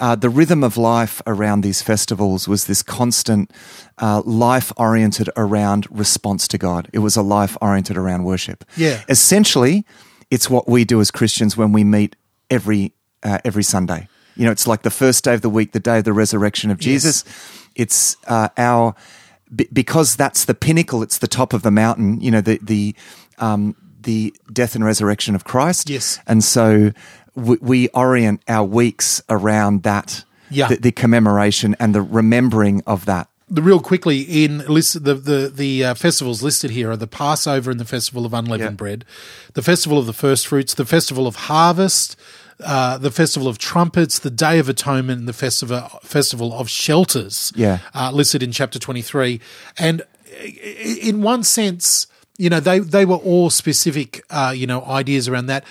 uh, 0.00 0.14
the 0.16 0.28
rhythm 0.28 0.62
of 0.64 0.76
life 0.76 1.20
around 1.26 1.62
these 1.62 1.82
festivals 1.82 2.48
was 2.48 2.66
this 2.66 2.82
constant 2.82 3.52
uh, 3.98 4.22
life 4.24 4.72
oriented 4.76 5.30
around 5.36 5.86
response 5.90 6.48
to 6.48 6.58
God. 6.58 6.88
It 6.92 7.00
was 7.00 7.16
a 7.16 7.22
life 7.22 7.56
oriented 7.60 7.96
around 7.96 8.24
worship. 8.24 8.64
Yeah. 8.76 9.02
Essentially, 9.08 9.84
it's 10.30 10.50
what 10.50 10.68
we 10.68 10.84
do 10.84 11.00
as 11.00 11.10
Christians 11.10 11.56
when 11.56 11.72
we 11.72 11.84
meet 11.84 12.16
every 12.50 12.92
uh, 13.22 13.38
every 13.44 13.62
Sunday. 13.62 14.08
You 14.36 14.44
know, 14.44 14.52
it's 14.52 14.66
like 14.66 14.82
the 14.82 14.90
first 14.90 15.24
day 15.24 15.34
of 15.34 15.40
the 15.40 15.48
week, 15.48 15.72
the 15.72 15.80
day 15.80 15.98
of 15.98 16.04
the 16.04 16.12
resurrection 16.12 16.70
of 16.70 16.78
Jesus. 16.78 17.24
Yes. 17.26 17.68
It's 17.74 18.16
uh, 18.26 18.48
our 18.56 18.94
because 19.72 20.16
that's 20.16 20.44
the 20.44 20.54
pinnacle. 20.54 21.02
It's 21.02 21.18
the 21.18 21.28
top 21.28 21.52
of 21.52 21.62
the 21.62 21.70
mountain. 21.70 22.20
You 22.20 22.30
know, 22.30 22.40
the 22.40 22.58
the 22.62 22.94
um, 23.38 23.76
the 24.00 24.34
death 24.52 24.74
and 24.74 24.84
resurrection 24.84 25.34
of 25.34 25.44
Christ. 25.44 25.88
Yes, 25.88 26.18
and 26.26 26.42
so 26.44 26.92
we, 27.36 27.58
we 27.60 27.88
orient 27.88 28.42
our 28.48 28.64
weeks 28.64 29.22
around 29.28 29.84
that, 29.84 30.24
yeah. 30.50 30.68
the, 30.68 30.76
the, 30.76 30.92
commemoration 30.92 31.76
and 31.78 31.94
the 31.94 32.02
remembering 32.02 32.82
of 32.86 33.04
that. 33.04 33.28
The 33.48 33.62
real 33.62 33.78
quickly 33.78 34.22
in 34.22 34.58
list 34.66 35.04
the 35.04 35.14
the 35.14 35.52
the 35.54 35.84
uh, 35.84 35.94
festivals 35.94 36.42
listed 36.42 36.72
here 36.72 36.90
are 36.90 36.96
the 36.96 37.06
Passover 37.06 37.70
and 37.70 37.78
the 37.78 37.84
Festival 37.84 38.26
of 38.26 38.34
Unleavened 38.34 38.72
yeah. 38.72 38.76
Bread, 38.76 39.04
the 39.52 39.62
Festival 39.62 39.98
of 39.98 40.06
the 40.06 40.12
First 40.12 40.48
Fruits, 40.48 40.74
the 40.74 40.84
Festival 40.84 41.28
of 41.28 41.36
Harvest, 41.36 42.16
uh, 42.64 42.98
the 42.98 43.12
Festival 43.12 43.46
of 43.46 43.58
Trumpets, 43.58 44.18
the 44.18 44.32
Day 44.32 44.58
of 44.58 44.68
Atonement, 44.68 45.20
and 45.20 45.28
the 45.28 45.32
Festival 45.32 45.80
Festival 46.02 46.52
of 46.54 46.68
Shelters. 46.68 47.52
Yeah, 47.54 47.78
uh, 47.94 48.10
listed 48.10 48.42
in 48.42 48.50
chapter 48.50 48.80
twenty 48.80 49.02
three, 49.02 49.40
and 49.78 50.02
in 50.42 51.22
one 51.22 51.44
sense, 51.44 52.08
you 52.38 52.50
know 52.50 52.58
they 52.58 52.80
they 52.80 53.04
were 53.04 53.14
all 53.14 53.50
specific, 53.50 54.24
uh, 54.28 54.52
you 54.56 54.66
know, 54.66 54.82
ideas 54.86 55.28
around 55.28 55.46
that 55.46 55.62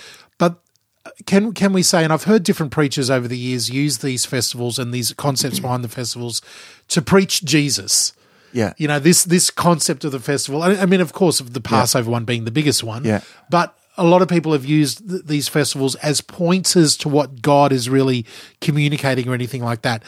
can 1.26 1.52
can 1.52 1.72
we 1.72 1.82
say, 1.82 2.04
and 2.04 2.12
I've 2.12 2.24
heard 2.24 2.42
different 2.42 2.72
preachers 2.72 3.10
over 3.10 3.28
the 3.28 3.38
years 3.38 3.70
use 3.70 3.98
these 3.98 4.24
festivals 4.24 4.78
and 4.78 4.92
these 4.92 5.12
concepts 5.14 5.58
behind 5.58 5.84
the 5.84 5.88
festivals 5.88 6.42
to 6.88 7.02
preach 7.02 7.44
Jesus. 7.44 8.12
Yeah. 8.52 8.72
You 8.78 8.88
know, 8.88 8.98
this 8.98 9.24
this 9.24 9.50
concept 9.50 10.04
of 10.04 10.12
the 10.12 10.20
festival. 10.20 10.62
I, 10.62 10.76
I 10.76 10.86
mean, 10.86 11.00
of 11.00 11.12
course, 11.12 11.40
of 11.40 11.52
the 11.52 11.60
Passover 11.60 12.10
one 12.10 12.24
being 12.24 12.44
the 12.44 12.50
biggest 12.50 12.82
one. 12.82 13.04
Yeah. 13.04 13.20
But 13.50 13.76
a 13.98 14.04
lot 14.04 14.22
of 14.22 14.28
people 14.28 14.52
have 14.52 14.64
used 14.64 15.08
th- 15.08 15.24
these 15.24 15.48
festivals 15.48 15.94
as 15.96 16.20
pointers 16.20 16.96
to 16.98 17.08
what 17.08 17.42
God 17.42 17.72
is 17.72 17.88
really 17.88 18.26
communicating 18.60 19.28
or 19.28 19.34
anything 19.34 19.62
like 19.62 19.82
that. 19.82 20.02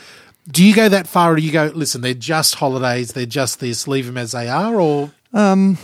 Do 0.50 0.64
you 0.64 0.74
go 0.74 0.88
that 0.88 1.06
far, 1.06 1.32
or 1.32 1.36
do 1.36 1.42
you 1.42 1.52
go, 1.52 1.70
listen, 1.74 2.00
they're 2.00 2.14
just 2.14 2.54
holidays, 2.54 3.12
they're 3.12 3.26
just 3.26 3.60
this, 3.60 3.86
leave 3.86 4.06
them 4.06 4.16
as 4.16 4.32
they 4.32 4.48
are, 4.48 4.80
or 4.80 5.10
um, 5.34 5.76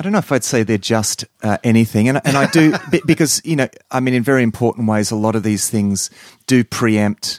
I 0.00 0.02
don't 0.02 0.12
know 0.12 0.18
if 0.18 0.32
I'd 0.32 0.44
say 0.44 0.62
they're 0.62 0.78
just 0.78 1.26
uh, 1.42 1.58
anything, 1.62 2.08
and 2.08 2.22
and 2.24 2.34
I 2.34 2.46
do 2.46 2.74
be- 2.90 3.02
because 3.04 3.42
you 3.44 3.54
know, 3.54 3.68
I 3.90 4.00
mean, 4.00 4.14
in 4.14 4.22
very 4.22 4.42
important 4.42 4.88
ways, 4.88 5.10
a 5.10 5.16
lot 5.16 5.36
of 5.36 5.42
these 5.42 5.68
things 5.68 6.08
do 6.46 6.64
preempt 6.64 7.38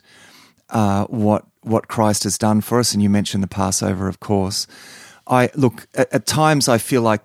uh, 0.69 1.05
what 1.05 1.43
what 1.61 1.87
Christ 1.87 2.23
has 2.23 2.37
done 2.37 2.61
for 2.61 2.77
us. 2.77 2.93
And 2.93 3.01
you 3.01 3.09
mentioned 3.09 3.41
the 3.41 3.47
Passover, 3.47 4.07
of 4.07 4.19
course. 4.19 4.67
I 5.25 5.49
look 5.55 5.87
at, 5.95 6.13
at 6.13 6.27
times. 6.27 6.69
I 6.69 6.77
feel 6.77 7.01
like 7.01 7.21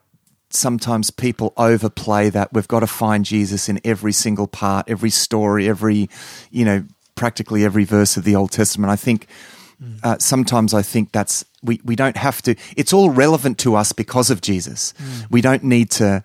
sometimes 0.49 1.11
people 1.11 1.53
overplay 1.59 2.31
that. 2.31 2.55
We've 2.55 2.67
got 2.67 2.81
to 2.81 2.87
find 2.87 3.23
Jesus 3.23 3.69
in 3.69 3.79
every 3.85 4.13
single 4.13 4.47
part, 4.47 4.89
every 4.89 5.11
story, 5.11 5.69
every 5.69 6.09
you 6.51 6.65
know, 6.65 6.85
practically 7.15 7.63
every 7.63 7.85
verse 7.85 8.17
of 8.17 8.25
the 8.25 8.37
Old 8.37 8.53
Testament. 8.53 8.91
I 8.91 8.97
think. 8.97 9.27
Uh, 10.03 10.17
sometimes 10.19 10.73
I 10.73 10.83
think 10.83 11.13
that's 11.13 11.45
we, 11.63 11.81
we 11.85 11.97
don't 11.97 12.17
have 12.17 12.41
to. 12.43 12.55
It's 12.77 12.93
all 12.93 13.11
relevant 13.11 13.59
to 13.59 13.77
us 13.77 13.93
because 13.93 14.31
of 14.31 14.41
Jesus. 14.41 14.95
We 15.31 15.41
don't 15.41 15.65
need 15.65 15.91
to 15.93 16.23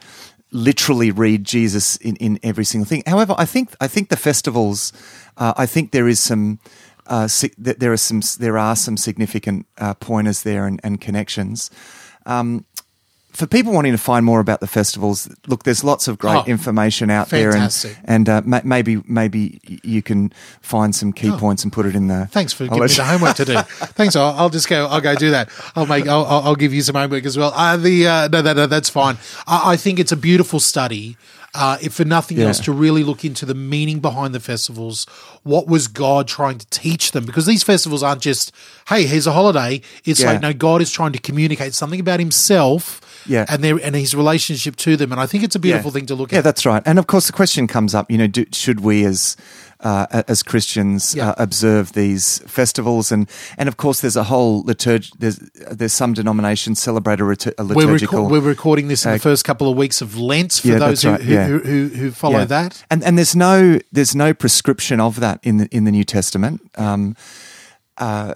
literally 0.52 1.12
read 1.12 1.44
Jesus 1.44 1.98
in, 1.98 2.16
in 2.18 2.40
every 2.44 2.66
single 2.66 2.86
thing. 2.88 3.04
However, 3.06 3.36
I 3.38 3.46
think 3.46 3.74
I 3.82 3.88
think 3.88 4.10
the 4.10 4.18
festivals. 4.18 4.94
Uh, 5.38 5.54
I 5.58 5.66
think 5.66 5.92
there 5.92 6.08
is 6.08 6.20
some. 6.20 6.60
Uh, 7.08 7.28
si- 7.28 7.54
there 7.58 7.92
are 7.92 7.98
some 7.98 8.22
there 8.40 8.58
are 8.58 8.76
some 8.76 8.96
significant 8.96 9.66
uh, 9.78 9.96
pointers 9.96 10.44
there 10.44 10.66
and, 10.66 10.80
and 10.84 11.02
connections. 11.02 11.70
Um, 12.26 12.66
for 13.34 13.48
people 13.48 13.74
wanting 13.74 13.92
to 13.94 13.98
find 13.98 14.26
more 14.26 14.40
about 14.40 14.60
the 14.60 14.68
festivals, 14.68 15.30
look, 15.48 15.64
there's 15.64 15.84
lots 15.84 16.08
of 16.08 16.18
great 16.18 16.36
Oh, 16.36 16.44
information 16.46 17.10
out 17.10 17.30
fantastic. 17.30 17.94
there, 17.94 18.02
and, 18.06 18.28
and 18.28 18.30
uh, 18.30 18.42
ma- 18.46 18.62
maybe 18.64 19.02
maybe 19.08 19.60
you 19.84 20.02
can 20.02 20.34
find 20.62 20.94
some 20.96 21.14
key 21.14 21.32
points 21.32 21.64
and 21.64 21.72
put 21.72 21.86
it 21.86 21.96
in 21.96 22.08
the. 22.08 22.22
Oh. 22.24 22.26
Thanks 22.32 22.54
for 22.54 22.64
I'll 22.66 22.70
giving 22.72 22.84
me 22.84 22.94
the 22.96 23.04
homework 23.06 23.36
to 23.38 23.46
do. 23.46 23.58
Thanks. 23.96 24.16
I'll, 24.16 24.34
I'll 24.38 24.50
just 24.50 24.68
go. 24.68 24.86
I'll 24.88 25.02
go 25.02 25.16
do 25.16 25.32
that. 25.32 25.50
I'll 25.76 25.86
make. 25.86 26.08
I'll, 26.08 26.26
I'll 26.26 26.42
I'll 26.42 26.56
give 26.56 26.74
you 26.74 26.82
some 26.82 26.96
homework 26.96 27.26
as 27.26 27.38
well. 27.38 27.52
Uh, 27.56 27.78
the 27.78 28.08
uh, 28.08 28.28
no, 28.28 28.42
no, 28.42 28.54
no, 28.54 28.68
that's 28.68 28.90
fine. 28.90 29.18
I, 29.48 29.74
I 29.74 29.78
think 29.78 30.00
it's 30.00 30.12
a 30.12 30.18
beautiful 30.18 30.60
study. 30.60 31.18
Uh, 31.54 31.78
if 31.82 31.94
for 31.96 32.06
nothing 32.06 32.38
Yeah. 32.38 32.46
else, 32.48 32.62
to 32.62 32.72
really 32.72 33.04
look 33.04 33.26
into 33.26 33.46
the 33.46 33.54
meaning 33.54 34.00
behind 34.00 34.34
the 34.34 34.40
festivals. 34.40 35.06
What 35.44 35.68
was 35.68 35.90
God 35.90 36.26
trying 36.26 36.58
to 36.60 36.66
teach 36.70 37.12
them? 37.12 37.26
Because 37.26 37.46
these 37.46 37.62
festivals 37.62 38.04
aren't 38.04 38.22
just, 38.22 38.54
hey, 38.88 39.04
here's 39.06 39.28
a 39.28 39.34
holiday. 39.34 39.82
It's 40.06 40.22
Yeah. 40.22 40.32
like 40.32 40.42
no, 40.42 40.54
God 40.54 40.82
is 40.82 40.90
trying 40.92 41.12
to 41.12 41.20
communicate 41.20 41.74
something 41.74 42.00
about 42.00 42.22
Himself. 42.22 43.02
Yeah. 43.26 43.46
and 43.50 43.64
their 43.64 43.78
and 43.84 43.96
His 43.96 44.14
relationship 44.16 44.76
to 44.78 44.96
them. 44.98 45.12
And 45.12 45.22
I 45.22 45.26
think 45.26 45.44
it's 45.44 45.56
a 45.56 45.60
beautiful 45.60 45.92
thing 45.92 46.06
to 46.08 46.16
look 46.16 46.32
Yeah, 46.32 46.40
at. 46.40 46.40
Yeah, 46.40 46.52
that's 46.52 46.66
right. 46.66 46.84
And 46.86 47.00
of 47.00 47.08
course, 47.08 47.28
the 47.28 47.34
question 47.34 47.68
comes 47.68 47.94
up. 47.96 48.10
You 48.12 48.18
know, 48.18 48.28
do, 48.28 48.46
should 48.52 48.80
we 48.82 49.06
as 49.06 49.36
uh, 49.80 50.24
as 50.28 50.44
Christians 50.44 51.16
Yeah. 51.16 51.30
uh, 51.30 51.36
observe 51.38 51.94
these 51.94 52.40
festivals? 52.48 53.12
And 53.12 53.28
and 53.58 53.68
of 53.70 53.78
course, 53.78 54.02
there's 54.02 54.16
a 54.16 54.24
whole 54.26 54.64
liturg. 54.64 55.08
There's 55.20 55.38
there's 55.72 55.94
some 55.94 56.14
denominations 56.14 56.80
celebrate 56.80 57.20
a, 57.20 57.24
a 57.24 57.64
We're, 57.64 57.86
liturgical. 57.86 58.26
reco- 58.26 58.32
we're 58.32 58.40
recording 58.50 58.88
this 58.90 59.06
in 59.06 59.12
uh, 59.12 59.14
the 59.16 59.20
first 59.20 59.44
couple 59.46 59.70
of 59.72 59.78
weeks 59.78 60.02
of 60.02 60.18
Lent 60.18 60.54
for 60.54 60.68
Yeah, 60.68 60.80
those 60.80 61.02
who, 61.02 61.10
right, 61.12 61.22
who, 61.22 61.34
yeah. 61.34 61.48
who, 61.48 61.60
who, 61.60 61.88
who 61.90 62.12
follow 62.12 62.40
Yeah. 62.40 62.46
that. 62.46 62.84
And 62.92 63.04
and 63.04 63.18
there's 63.18 63.36
no 63.36 63.80
there's 63.92 64.16
no 64.16 64.34
prescription 64.34 65.00
of 65.00 65.20
that 65.20 65.40
in 65.44 65.58
the 65.58 65.68
in 65.76 65.84
the 65.86 65.92
New 65.92 66.04
Testament. 66.04 66.62
Um, 66.76 67.16
uh, 67.98 68.34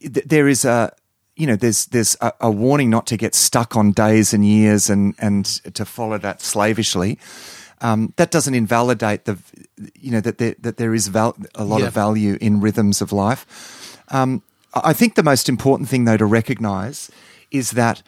th- 0.00 0.26
there 0.26 0.48
is 0.48 0.64
a 0.64 0.92
you 1.36 1.46
know 1.46 1.56
there's 1.56 1.86
there's 1.86 2.16
a, 2.20 2.32
a 2.40 2.50
warning 2.50 2.90
not 2.90 3.06
to 3.06 3.16
get 3.16 3.34
stuck 3.34 3.76
on 3.76 3.92
days 3.92 4.34
and 4.34 4.44
years 4.44 4.90
and 4.90 5.14
and 5.18 5.44
to 5.74 5.84
follow 5.84 6.18
that 6.18 6.40
slavishly. 6.42 7.18
Um, 7.80 8.12
that 8.16 8.30
doesn't 8.30 8.54
invalidate 8.54 9.24
the 9.24 9.38
you 10.00 10.10
know 10.12 10.20
that 10.20 10.38
there, 10.38 10.54
that 10.60 10.76
there 10.76 10.94
is 10.94 11.08
val- 11.08 11.36
a 11.54 11.64
lot 11.64 11.80
Yeah. 11.80 11.88
of 11.88 11.94
value 11.94 12.38
in 12.40 12.60
rhythms 12.60 13.00
of 13.02 13.12
life. 13.12 13.98
Um, 14.08 14.42
I 14.74 14.92
think 14.92 15.14
the 15.14 15.22
most 15.22 15.48
important 15.48 15.88
thing 15.88 16.04
though 16.04 16.16
to 16.16 16.24
recognize 16.26 17.10
is 17.50 17.72
that 17.72 18.02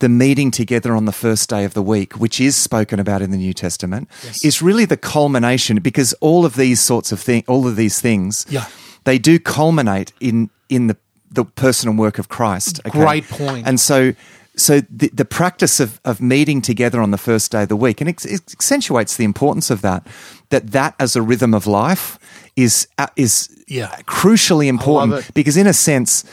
the 0.00 0.08
meeting 0.08 0.50
together 0.52 0.94
on 0.96 1.04
the 1.04 1.12
first 1.12 1.50
day 1.50 1.64
of 1.64 1.74
the 1.74 1.82
week, 1.82 2.14
which 2.14 2.40
is 2.40 2.54
spoken 2.56 3.00
about 3.00 3.20
in 3.20 3.30
the 3.32 3.36
New 3.36 3.52
Testament, 3.52 4.08
is 4.44 4.62
really 4.62 4.84
the 4.84 4.96
culmination 4.96 5.78
because 5.82 6.12
all 6.20 6.44
of 6.46 6.54
these 6.54 6.80
sorts 6.80 7.12
of 7.12 7.20
things, 7.20 7.44
all 7.48 7.66
of 7.66 7.74
these 7.76 8.00
things, 8.00 8.46
Yeah. 8.48 8.66
they 9.04 9.18
do 9.18 9.38
culminate 9.40 10.12
in 10.20 10.50
in 10.68 10.86
the 10.86 10.96
the 11.38 11.44
personal 11.44 11.96
work 11.96 12.18
of 12.18 12.26
Christ. 12.28 12.80
okay? 12.86 12.90
Great 12.98 13.28
point. 13.28 13.66
And 13.66 13.78
so, 13.80 14.12
so 14.56 14.80
the, 15.00 15.08
the 15.14 15.24
practice 15.24 15.80
of, 15.84 16.00
of 16.04 16.20
meeting 16.20 16.62
together 16.62 17.00
on 17.00 17.10
the 17.10 17.18
first 17.18 17.52
day 17.52 17.62
of 17.62 17.68
the 17.68 17.76
week, 17.76 18.00
and 18.00 18.10
it, 18.10 18.24
it 18.24 18.52
accentuates 18.52 19.16
the 19.16 19.24
importance 19.24 19.70
of 19.74 19.80
that, 19.82 20.06
that 20.50 20.72
that 20.72 20.94
as 20.98 21.16
a 21.16 21.22
rhythm 21.22 21.54
of 21.54 21.66
life 21.66 22.18
is 22.56 22.88
uh, 22.98 23.06
is 23.16 23.48
Yeah. 23.66 23.94
crucially 24.06 24.66
important 24.68 25.32
because 25.34 25.56
in 25.60 25.66
a 25.66 25.72
sense. 25.72 26.24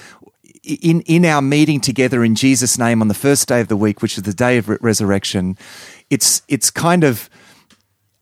In, 0.81 1.01
in 1.01 1.25
our 1.25 1.43
meeting 1.43 1.79
together 1.79 2.23
in 2.23 2.33
Jesus' 2.33 2.79
name 2.79 2.99
on 3.03 3.07
the 3.07 3.13
first 3.27 3.47
day 3.47 3.61
of 3.61 3.67
the 3.67 3.75
week, 3.77 4.01
which 4.01 4.17
is 4.17 4.23
the 4.23 4.33
day 4.33 4.57
of 4.57 4.67
re- 4.67 4.77
resurrection, 4.81 5.57
it's 6.09 6.41
it's 6.47 6.71
kind 6.71 7.03
of 7.03 7.29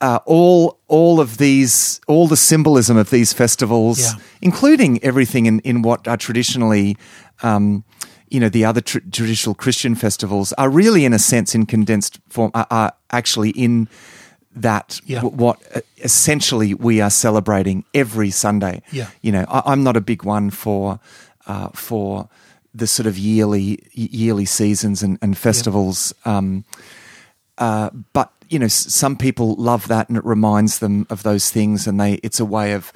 uh, 0.03 0.19
all 0.25 0.77
all 0.87 1.19
of 1.19 1.37
these 1.37 1.99
all 2.07 2.27
the 2.27 2.37
symbolism 2.37 2.97
of 2.97 3.09
these 3.09 3.33
festivals, 3.35 3.99
Yeah. 3.99 4.13
including 4.41 4.99
everything 5.03 5.45
in, 5.47 5.59
in 5.63 5.81
what 5.81 6.07
are 6.07 6.17
traditionally, 6.17 6.95
um, 7.41 7.83
you 8.29 8.39
know, 8.39 8.49
the 8.49 8.65
other 8.65 8.81
tr- 8.81 8.99
traditional 9.11 9.55
Christian 9.55 9.95
festivals, 9.95 10.53
are 10.57 10.69
really 10.69 11.05
in 11.05 11.13
a 11.13 11.19
sense 11.19 11.55
in 11.57 11.65
condensed 11.65 12.19
form 12.29 12.51
are, 12.53 12.67
are 12.69 12.91
actually 13.09 13.51
in 13.51 13.87
that 14.61 14.99
Yeah. 15.05 15.21
w- 15.21 15.35
what 15.43 15.57
uh, 15.75 15.79
essentially 16.03 16.73
we 16.73 17.01
are 17.01 17.09
celebrating 17.11 17.83
every 17.93 18.29
Sunday. 18.31 18.81
Yeah. 18.91 19.07
you 19.21 19.31
know, 19.31 19.45
I, 19.47 19.61
I'm 19.71 19.83
not 19.83 19.95
a 19.97 20.01
big 20.01 20.23
one 20.25 20.51
for 20.51 20.99
uh, 21.47 21.69
for 21.73 22.27
the 22.75 22.87
sort 22.87 23.07
of 23.07 23.17
yearly 23.17 23.77
yearly 23.93 24.45
seasons 24.45 25.03
and, 25.03 25.17
and 25.21 25.37
festivals. 25.37 26.13
Um, 26.25 26.63
uh, 27.59 27.89
but 28.13 28.32
you 28.53 28.59
know, 28.59 28.67
some 28.69 29.15
people 29.17 29.55
love 29.55 29.87
that, 29.87 30.07
and 30.09 30.17
it 30.17 30.23
reminds 30.25 30.77
them 30.77 31.07
of 31.09 31.23
those 31.23 31.49
things, 31.51 31.87
and 31.87 31.99
they 31.99 32.13
it's 32.23 32.39
a 32.39 32.45
way 32.45 32.73
of 32.73 32.91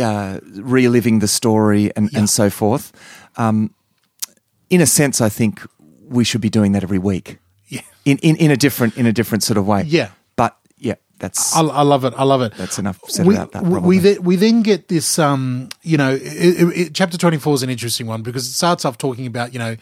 uh, 0.00 0.40
reliving 0.54 1.18
the 1.20 1.28
story 1.28 1.90
and, 1.96 2.08
Yeah. 2.12 2.20
and 2.20 2.30
so 2.30 2.48
forth. 2.48 2.90
Um, 3.36 3.74
in 4.70 4.80
a 4.80 4.86
sense, 4.86 5.20
I 5.20 5.28
think 5.28 5.60
we 6.08 6.24
should 6.24 6.40
be 6.40 6.48
doing 6.50 6.72
that 6.72 6.82
every 6.82 6.98
week. 6.98 7.38
Yeah. 7.68 7.82
In, 8.04 8.18
in, 8.18 8.36
in 8.36 8.50
a 8.50 8.56
different 8.56 8.96
in 8.96 9.06
a 9.06 9.12
different 9.12 9.42
sort 9.44 9.58
of 9.58 9.66
way. 9.66 9.82
Yeah. 9.86 10.08
But 10.36 10.56
yeah, 10.78 10.94
that's 11.18 11.54
I, 11.54 11.60
I 11.60 11.82
love 11.82 12.04
it. 12.06 12.14
I 12.16 12.24
love 12.24 12.40
it. 12.42 12.54
That's 12.56 12.78
enough 12.78 12.98
said 13.08 13.26
we, 13.26 13.34
about 13.34 13.52
that, 13.52 13.62
we- 13.64 13.70
probably. 13.70 13.88
We 13.88 13.98
then, 13.98 14.22
we 14.22 14.36
then 14.36 14.62
get 14.62 14.88
this, 14.88 15.18
um, 15.18 15.68
you 15.82 15.98
know, 15.98 16.12
it, 16.14 16.78
it, 16.78 16.94
chapter 16.94 17.18
24 17.18 17.54
is 17.54 17.62
an 17.62 17.70
interesting 17.70 18.06
one 18.06 18.22
because 18.22 18.46
it 18.46 18.52
starts 18.52 18.84
off 18.84 18.96
talking 18.96 19.26
about, 19.26 19.52
you 19.52 19.58
know, 19.58 19.76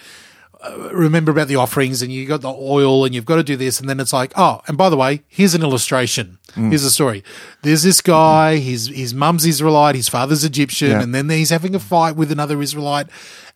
remember 0.93 1.31
about 1.31 1.49
the 1.49 1.57
offerings 1.57 2.03
and 2.03 2.13
you 2.13 2.27
got 2.27 2.41
the 2.41 2.53
oil 2.53 3.05
and 3.05 3.15
you've 3.15 3.25
got 3.25 3.37
to 3.37 3.43
do 3.45 3.57
this. 3.57 3.79
And 3.81 3.89
then 3.89 4.01
it's 4.01 4.13
like, 4.13 4.33
oh, 4.37 4.61
and 4.67 4.77
by 4.77 4.89
the 4.91 4.97
way, 4.97 5.23
here's 5.29 5.55
an 5.55 5.63
illustration. 5.63 6.39
Mm. 6.53 6.71
Here's 6.71 6.85
a 6.85 6.91
story. 6.91 7.23
There's 7.63 7.83
this 7.85 8.01
guy, 8.01 8.57
his, 8.57 8.89
his 8.89 9.15
mum's 9.15 9.47
Israelite, 9.47 9.95
his 9.95 10.09
father's 10.09 10.45
Egyptian, 10.45 10.91
Yeah. 10.91 11.03
and 11.03 11.15
then 11.15 11.29
he's 11.31 11.51
having 11.51 11.75
a 11.75 11.79
fight 11.81 12.17
with 12.17 12.33
another 12.33 12.61
Israelite 12.61 13.07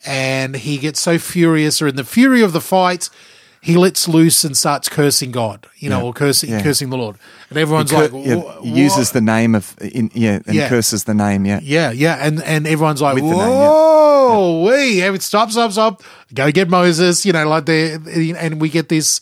and 0.06 0.56
he 0.56 0.78
gets 0.78 1.00
so 1.00 1.18
furious 1.18 1.80
or 1.82 1.88
in 1.88 1.96
the 1.96 2.04
fury 2.04 2.42
of 2.42 2.52
the 2.52 2.60
fight, 2.60 3.10
he 3.64 3.76
lets 3.76 4.08
loose 4.08 4.42
and 4.44 4.56
starts 4.56 4.88
cursing 4.88 5.30
God, 5.30 5.66
you 5.78 5.88
know, 5.88 5.98
Yeah. 6.00 6.04
or 6.04 6.12
cursing, 6.12 6.50
Yeah. 6.50 6.62
cursing 6.62 6.90
the 6.90 6.96
Lord. 6.98 7.16
And 7.48 7.58
everyone's 7.58 7.90
Cur- 7.92 8.08
like, 8.08 8.26
yeah, 8.26 8.34
"Wha- 8.34 8.60
uses 8.64 9.12
the 9.12 9.20
name 9.20 9.54
of 9.54 9.74
in, 9.80 10.10
yeah 10.14 10.40
and 10.46 10.54
Yeah. 10.56 10.68
curses 10.68 11.04
the 11.04 11.14
name 11.14 11.46
yeah 11.46 11.60
Yeah, 11.62 11.92
yeah, 11.92 12.16
and 12.20 12.42
and 12.42 12.66
everyone's 12.66 13.00
like, 13.00 13.14
With 13.14 13.24
the 13.24 13.30
name, 13.30 13.38
"Whoa, 13.38 14.64
we 14.66 14.98
have 14.98 15.14
it. 15.14 15.22
Stop, 15.22 15.50
stop, 15.52 15.70
stop! 15.72 16.02
Go 16.34 16.50
get 16.50 16.68
Moses." 16.68 17.24
You 17.24 17.32
know, 17.32 17.48
like 17.48 17.66
they, 17.66 17.92
and 18.38 18.60
we 18.60 18.68
get 18.68 18.88
this 18.88 19.20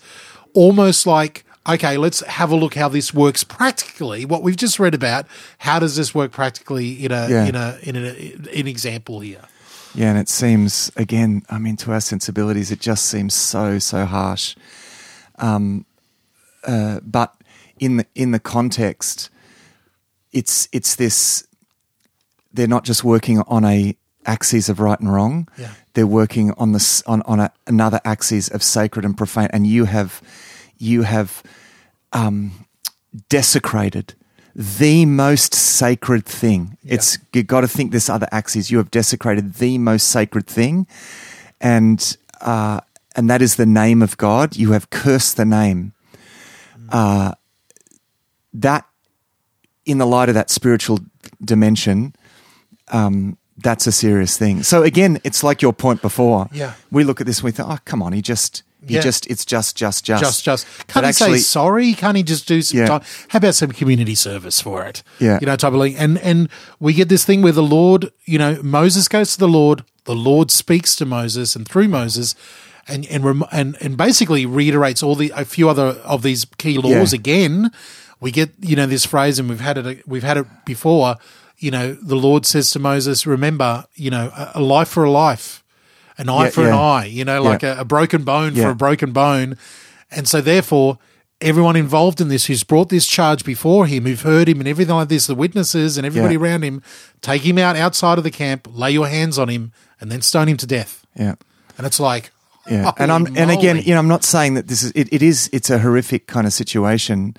almost 0.54 1.06
like, 1.06 1.44
okay, 1.68 1.96
let's 1.98 2.20
have 2.26 2.50
a 2.50 2.56
look 2.56 2.74
how 2.74 2.88
this 2.88 3.12
works 3.12 3.44
practically. 3.44 4.24
What 4.24 4.42
we've 4.42 4.56
just 4.56 4.78
read 4.80 4.94
about, 4.94 5.26
how 5.58 5.78
does 5.78 5.96
this 5.96 6.14
work 6.14 6.32
practically 6.32 7.04
in 7.04 7.12
a 7.12 7.28
Yeah. 7.28 7.44
in 7.44 7.56
a 7.56 7.76
in 7.82 7.96
an 7.96 8.66
example 8.66 9.20
here? 9.20 9.42
Yeah, 9.94 10.10
and 10.10 10.18
it 10.18 10.28
seems 10.28 10.90
again, 10.96 11.42
I 11.50 11.58
mean, 11.58 11.76
to 11.78 11.92
our 11.92 12.00
sensibilities, 12.00 12.70
it 12.70 12.80
just 12.80 13.06
seems 13.06 13.34
so 13.34 13.78
so 13.78 14.04
harsh. 14.04 14.54
Um, 15.38 15.84
uh, 16.64 17.00
but 17.02 17.34
in 17.78 17.96
the 17.96 18.06
in 18.14 18.30
the 18.30 18.38
context, 18.38 19.30
it's 20.32 20.68
it's 20.72 20.96
this. 20.96 21.46
They're 22.52 22.68
not 22.68 22.84
just 22.84 23.04
working 23.04 23.40
on 23.46 23.64
a 23.64 23.96
axis 24.26 24.68
of 24.68 24.80
right 24.80 24.98
and 25.00 25.12
wrong. 25.12 25.48
Yeah. 25.56 25.72
They're 25.94 26.06
working 26.06 26.52
on 26.52 26.72
this 26.72 27.02
on 27.02 27.22
on 27.22 27.40
a, 27.40 27.52
another 27.66 28.00
axis 28.04 28.48
of 28.48 28.62
sacred 28.62 29.04
and 29.04 29.16
profane, 29.16 29.48
and 29.52 29.66
you 29.66 29.86
have 29.86 30.22
you 30.78 31.02
have 31.02 31.42
um, 32.12 32.66
desecrated 33.28 34.14
the 34.54 35.06
most 35.06 35.54
sacred 35.54 36.26
thing. 36.26 36.76
It's 36.84 37.18
you 37.32 37.42
got 37.42 37.60
to 37.62 37.68
think 37.68 37.92
this 37.92 38.08
other 38.08 38.28
axis. 38.32 38.70
You 38.70 38.78
have 38.78 38.90
desecrated 38.90 39.54
the 39.54 39.78
most 39.78 40.08
sacred 40.08 40.46
thing, 40.46 40.86
and 41.60 42.16
uh, 42.40 42.80
and 43.16 43.28
that 43.30 43.42
is 43.42 43.56
the 43.56 43.66
name 43.66 44.02
of 44.02 44.16
God. 44.16 44.56
You 44.56 44.72
have 44.72 44.90
cursed 44.90 45.36
the 45.36 45.44
name. 45.44 45.92
Uh, 46.90 47.32
that, 48.52 48.84
in 49.84 49.98
the 49.98 50.06
light 50.06 50.28
of 50.28 50.34
that 50.34 50.50
spiritual 50.50 50.98
dimension, 51.42 52.14
um, 52.88 53.38
that's 53.58 53.86
a 53.86 53.92
serious 53.92 54.36
thing. 54.36 54.62
So 54.62 54.82
again, 54.82 55.20
it's 55.24 55.44
like 55.44 55.62
your 55.62 55.72
point 55.72 56.02
before. 56.02 56.48
Yeah. 56.52 56.74
we 56.90 57.04
look 57.04 57.20
at 57.20 57.26
this 57.26 57.38
and 57.38 57.44
we 57.44 57.52
think, 57.52 57.68
oh, 57.68 57.78
come 57.84 58.02
on, 58.02 58.12
he 58.12 58.22
just, 58.22 58.62
he 58.86 58.94
Yeah. 58.94 59.00
just, 59.00 59.26
it's 59.26 59.44
just, 59.44 59.76
just, 59.76 60.04
just, 60.04 60.22
just 60.22 60.44
just 60.44 60.66
can't 60.88 61.06
he 61.06 61.12
say 61.12 61.36
sorry 61.38 61.92
can't 61.94 62.16
he 62.16 62.22
just 62.22 62.48
do 62.48 62.62
some 62.62 62.80
Yeah. 62.80 62.86
time 62.86 63.02
how 63.28 63.36
about 63.38 63.54
some 63.54 63.70
community 63.72 64.14
service 64.14 64.60
for 64.60 64.84
it 64.86 65.02
Yeah. 65.18 65.38
you 65.40 65.46
know 65.46 65.56
type 65.56 65.72
of 65.72 65.80
thing 65.80 65.96
and 65.96 66.18
and 66.18 66.48
we 66.78 66.92
get 66.94 67.08
this 67.08 67.24
thing 67.24 67.42
where 67.42 67.52
the 67.52 67.62
lord 67.62 68.10
you 68.24 68.38
know 68.38 68.58
moses 68.62 69.06
goes 69.08 69.32
to 69.34 69.38
the 69.38 69.48
lord 69.48 69.84
the 70.04 70.14
lord 70.14 70.50
speaks 70.50 70.96
to 70.96 71.04
moses 71.06 71.54
and 71.56 71.68
through 71.68 71.88
moses 71.88 72.34
and 72.88 73.06
and 73.10 73.24
rem- 73.24 73.44
and, 73.52 73.76
and 73.80 73.96
basically 73.96 74.46
reiterates 74.46 75.02
all 75.02 75.14
the 75.14 75.30
a 75.36 75.44
few 75.44 75.68
other 75.68 75.88
of 76.04 76.22
these 76.22 76.44
key 76.58 76.78
laws 76.78 77.12
Yeah. 77.12 77.18
again 77.20 77.70
we 78.20 78.30
get 78.30 78.50
you 78.60 78.76
know 78.76 78.86
this 78.86 79.04
phrase 79.06 79.38
and 79.38 79.48
we've 79.48 79.60
had 79.60 79.76
it 79.78 80.08
we've 80.08 80.22
had 80.24 80.38
it 80.38 80.46
before 80.64 81.16
you 81.58 81.70
know 81.70 81.92
the 82.00 82.16
lord 82.16 82.46
says 82.46 82.70
to 82.70 82.78
moses 82.78 83.26
remember 83.26 83.84
you 83.94 84.10
know 84.10 84.32
a, 84.34 84.52
a 84.54 84.60
life 84.62 84.88
for 84.88 85.04
a 85.04 85.10
life 85.10 85.62
an 86.20 86.28
eye 86.28 86.44
Yeah, 86.44 86.50
for 86.50 86.66
an 86.66 86.74
eye 86.74 87.06
you 87.06 87.24
know 87.24 87.42
like 87.42 87.62
Yeah. 87.62 87.78
a, 87.78 87.80
a 87.82 87.84
broken 87.84 88.22
bone 88.24 88.54
for 88.54 88.68
a 88.70 88.74
broken 88.74 89.12
bone. 89.12 89.56
And 90.12 90.26
so, 90.26 90.40
therefore, 90.40 90.98
everyone 91.40 91.76
involved 91.76 92.20
in 92.20 92.28
this 92.28 92.46
who's 92.46 92.64
brought 92.64 92.88
this 92.88 93.06
charge 93.06 93.44
before 93.44 93.86
him, 93.86 94.04
who've 94.06 94.20
heard 94.22 94.48
him 94.48 94.58
and 94.58 94.68
everything 94.68 94.94
like 94.96 95.08
this, 95.08 95.26
the 95.26 95.34
witnesses 95.36 95.96
and 95.96 96.04
everybody 96.04 96.34
Yeah. 96.34 96.40
around 96.40 96.62
him, 96.64 96.82
take 97.22 97.42
him 97.42 97.58
out 97.58 97.76
outside 97.76 98.18
of 98.18 98.24
the 98.24 98.30
camp, 98.32 98.66
lay 98.72 98.90
your 98.90 99.06
hands 99.08 99.38
on 99.38 99.48
him, 99.48 99.70
and 100.00 100.10
then 100.10 100.20
stone 100.20 100.48
him 100.48 100.56
to 100.58 100.66
death. 100.66 101.06
Yeah. 101.16 101.36
And 101.78 101.86
it's 101.86 102.00
like, 102.00 102.32
Yeah, 102.68 102.90
and 102.98 103.10
I'm 103.12 103.24
holy 103.26 103.38
and 103.40 103.50
again, 103.52 103.76
you 103.78 103.94
know, 103.94 104.00
I'm 104.00 104.08
not 104.08 104.24
saying 104.24 104.54
that 104.54 104.66
this 104.68 104.82
is 104.82 104.90
it, 104.96 105.08
it 105.12 105.22
is 105.22 105.48
it's 105.52 105.70
a 105.70 105.78
horrific 105.78 106.26
kind 106.26 106.46
of 106.46 106.52
situation, 106.52 107.34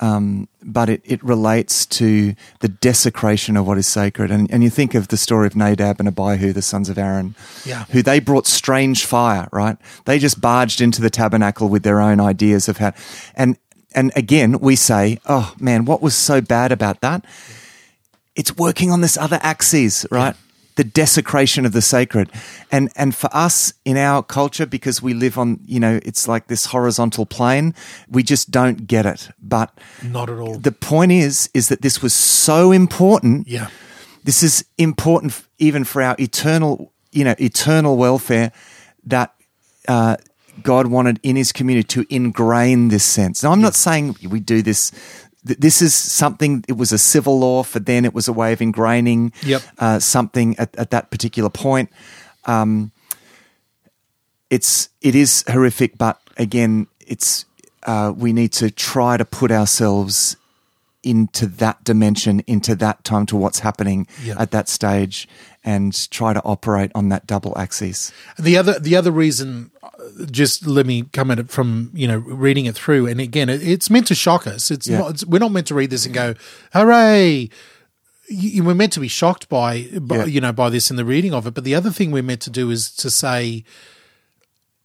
um, 0.00 0.48
but 0.62 0.88
it, 0.88 1.00
it 1.04 1.22
relates 1.24 1.86
to 1.86 2.34
the 2.60 2.68
desecration 2.68 3.56
of 3.56 3.66
what 3.66 3.78
is 3.78 3.86
sacred. 3.86 4.30
And 4.30 4.50
and 4.50 4.62
you 4.62 4.70
think 4.70 4.94
of 4.94 5.08
the 5.08 5.16
story 5.16 5.46
of 5.46 5.56
Nadab 5.56 5.98
and 6.00 6.08
Abihu, 6.08 6.52
the 6.52 6.62
sons 6.62 6.88
of 6.88 6.98
Aaron, 6.98 7.34
Yeah. 7.64 7.84
who 7.90 8.02
they 8.02 8.20
brought 8.20 8.46
strange 8.46 9.04
fire. 9.06 9.48
Right, 9.52 9.76
they 10.04 10.18
just 10.18 10.40
barged 10.40 10.80
into 10.80 11.00
the 11.02 11.10
tabernacle 11.10 11.68
with 11.68 11.82
their 11.82 12.00
own 12.00 12.20
ideas 12.20 12.68
of 12.68 12.78
how, 12.78 12.92
and 13.34 13.56
and 13.94 14.12
again 14.16 14.58
we 14.60 14.76
say, 14.76 15.18
oh 15.26 15.54
man, 15.58 15.84
what 15.84 16.02
was 16.02 16.14
so 16.14 16.40
bad 16.40 16.72
about 16.72 17.00
that? 17.00 17.24
It's 18.36 18.56
working 18.56 18.90
on 18.92 19.00
this 19.00 19.16
other 19.16 19.38
axis, 19.42 20.06
right? 20.10 20.36
The 20.78 20.84
desecration 20.84 21.66
of 21.66 21.72
the 21.72 21.82
sacred 21.82 22.30
and 22.70 22.88
and 22.94 23.12
for 23.12 23.28
us 23.32 23.74
in 23.84 23.96
our 23.96 24.22
culture 24.22 24.64
because 24.64 25.02
we 25.02 25.12
live 25.12 25.36
on 25.36 25.58
you 25.66 25.80
know 25.80 25.98
it's 26.04 26.28
like 26.28 26.46
this 26.46 26.66
horizontal 26.66 27.26
plane 27.26 27.74
we 28.08 28.22
just 28.22 28.52
don't 28.52 28.86
get 28.86 29.04
it 29.04 29.28
but 29.42 29.76
not 30.04 30.30
at 30.30 30.38
all. 30.38 30.56
the 30.56 30.70
point 30.70 31.10
is 31.10 31.50
is 31.52 31.66
that 31.66 31.82
this 31.82 32.00
was 32.00 32.14
so 32.14 32.70
important 32.70 33.48
yeah. 33.48 33.66
this 34.22 34.44
is 34.44 34.64
important 34.78 35.44
even 35.58 35.82
for 35.82 36.00
our 36.00 36.14
eternal 36.20 36.92
you 37.10 37.24
know 37.24 37.34
eternal 37.40 37.96
welfare 37.96 38.52
that 39.04 39.34
uh, 39.88 40.16
God 40.62 40.86
wanted 40.86 41.18
in 41.24 41.34
his 41.34 41.50
community 41.50 41.86
to 41.88 42.06
ingrain 42.14 42.88
this 42.88 43.04
sense. 43.04 43.42
Now, 43.42 43.52
I'm 43.52 43.60
not 43.60 43.74
saying 43.74 44.16
we 44.28 44.40
do 44.40 44.60
this. 44.60 44.92
Th- 45.46 45.58
This 45.58 45.82
is 45.82 45.94
something, 45.94 46.64
it 46.68 46.76
was 46.76 46.92
a 46.92 46.98
civil 46.98 47.38
law 47.38 47.62
for 47.62 47.78
then, 47.80 48.04
it 48.04 48.14
was 48.14 48.28
a 48.28 48.32
way 48.32 48.52
of 48.52 48.58
ingraining 48.60 49.32
Yep. 49.42 49.62
uh, 49.78 49.98
something 49.98 50.56
at, 50.58 50.74
at 50.76 50.90
that 50.90 51.10
particular 51.10 51.50
point. 51.50 51.90
Um, 52.46 52.92
it's, 54.50 54.88
it 55.02 55.14
is 55.14 55.44
horrific, 55.48 55.98
but 55.98 56.20
again, 56.36 56.86
it's, 57.06 57.44
uh, 57.84 58.12
we 58.16 58.32
need 58.32 58.52
to 58.52 58.70
try 58.70 59.16
to 59.16 59.24
put 59.24 59.50
ourselves 59.50 60.36
into 61.02 61.46
that 61.46 61.84
dimension, 61.84 62.40
into 62.46 62.74
that 62.74 63.04
time 63.04 63.24
to 63.26 63.36
what's 63.36 63.60
happening 63.60 64.06
Yeah. 64.24 64.34
at 64.38 64.50
that 64.50 64.68
stage 64.68 65.28
and 65.64 65.92
try 66.10 66.32
to 66.32 66.42
operate 66.42 66.90
on 66.94 67.08
that 67.10 67.26
double 67.26 67.56
axis. 67.56 68.12
And 68.36 68.44
the 68.46 68.56
other 68.56 68.78
the 68.78 68.96
other 68.96 69.10
reason, 69.12 69.70
just 70.30 70.66
let 70.66 70.86
me 70.86 71.04
come 71.12 71.30
at 71.30 71.38
it 71.38 71.50
from 71.50 71.90
you 71.94 72.06
know 72.08 72.18
reading 72.18 72.66
it 72.66 72.74
through, 72.74 73.06
and 73.06 73.20
again, 73.20 73.48
it, 73.48 73.62
it's 73.66 73.90
meant 73.90 74.06
to 74.08 74.14
shock 74.14 74.46
us. 74.46 74.70
It's 74.70 74.86
Yeah. 74.86 74.98
not. 74.98 75.10
It's, 75.12 75.24
we're 75.26 75.38
not 75.38 75.52
meant 75.52 75.66
to 75.68 75.74
read 75.74 75.90
this 75.90 76.04
and 76.06 76.14
go, 76.14 76.34
"Hooray!" 76.72 77.48
You, 78.30 78.62
we're 78.64 78.74
meant 78.74 78.92
to 78.92 79.00
be 79.00 79.08
shocked 79.08 79.48
by, 79.48 79.88
by 80.00 80.16
Yeah. 80.16 80.24
you 80.26 80.40
know 80.40 80.52
by 80.52 80.68
this 80.70 80.90
in 80.90 80.96
the 80.96 81.04
reading 81.04 81.32
of 81.32 81.46
it. 81.46 81.54
But 81.54 81.64
the 81.64 81.74
other 81.74 81.90
thing 81.90 82.10
we're 82.10 82.22
meant 82.22 82.42
to 82.42 82.50
do 82.50 82.70
is 82.70 82.90
to 82.96 83.10
say, 83.10 83.64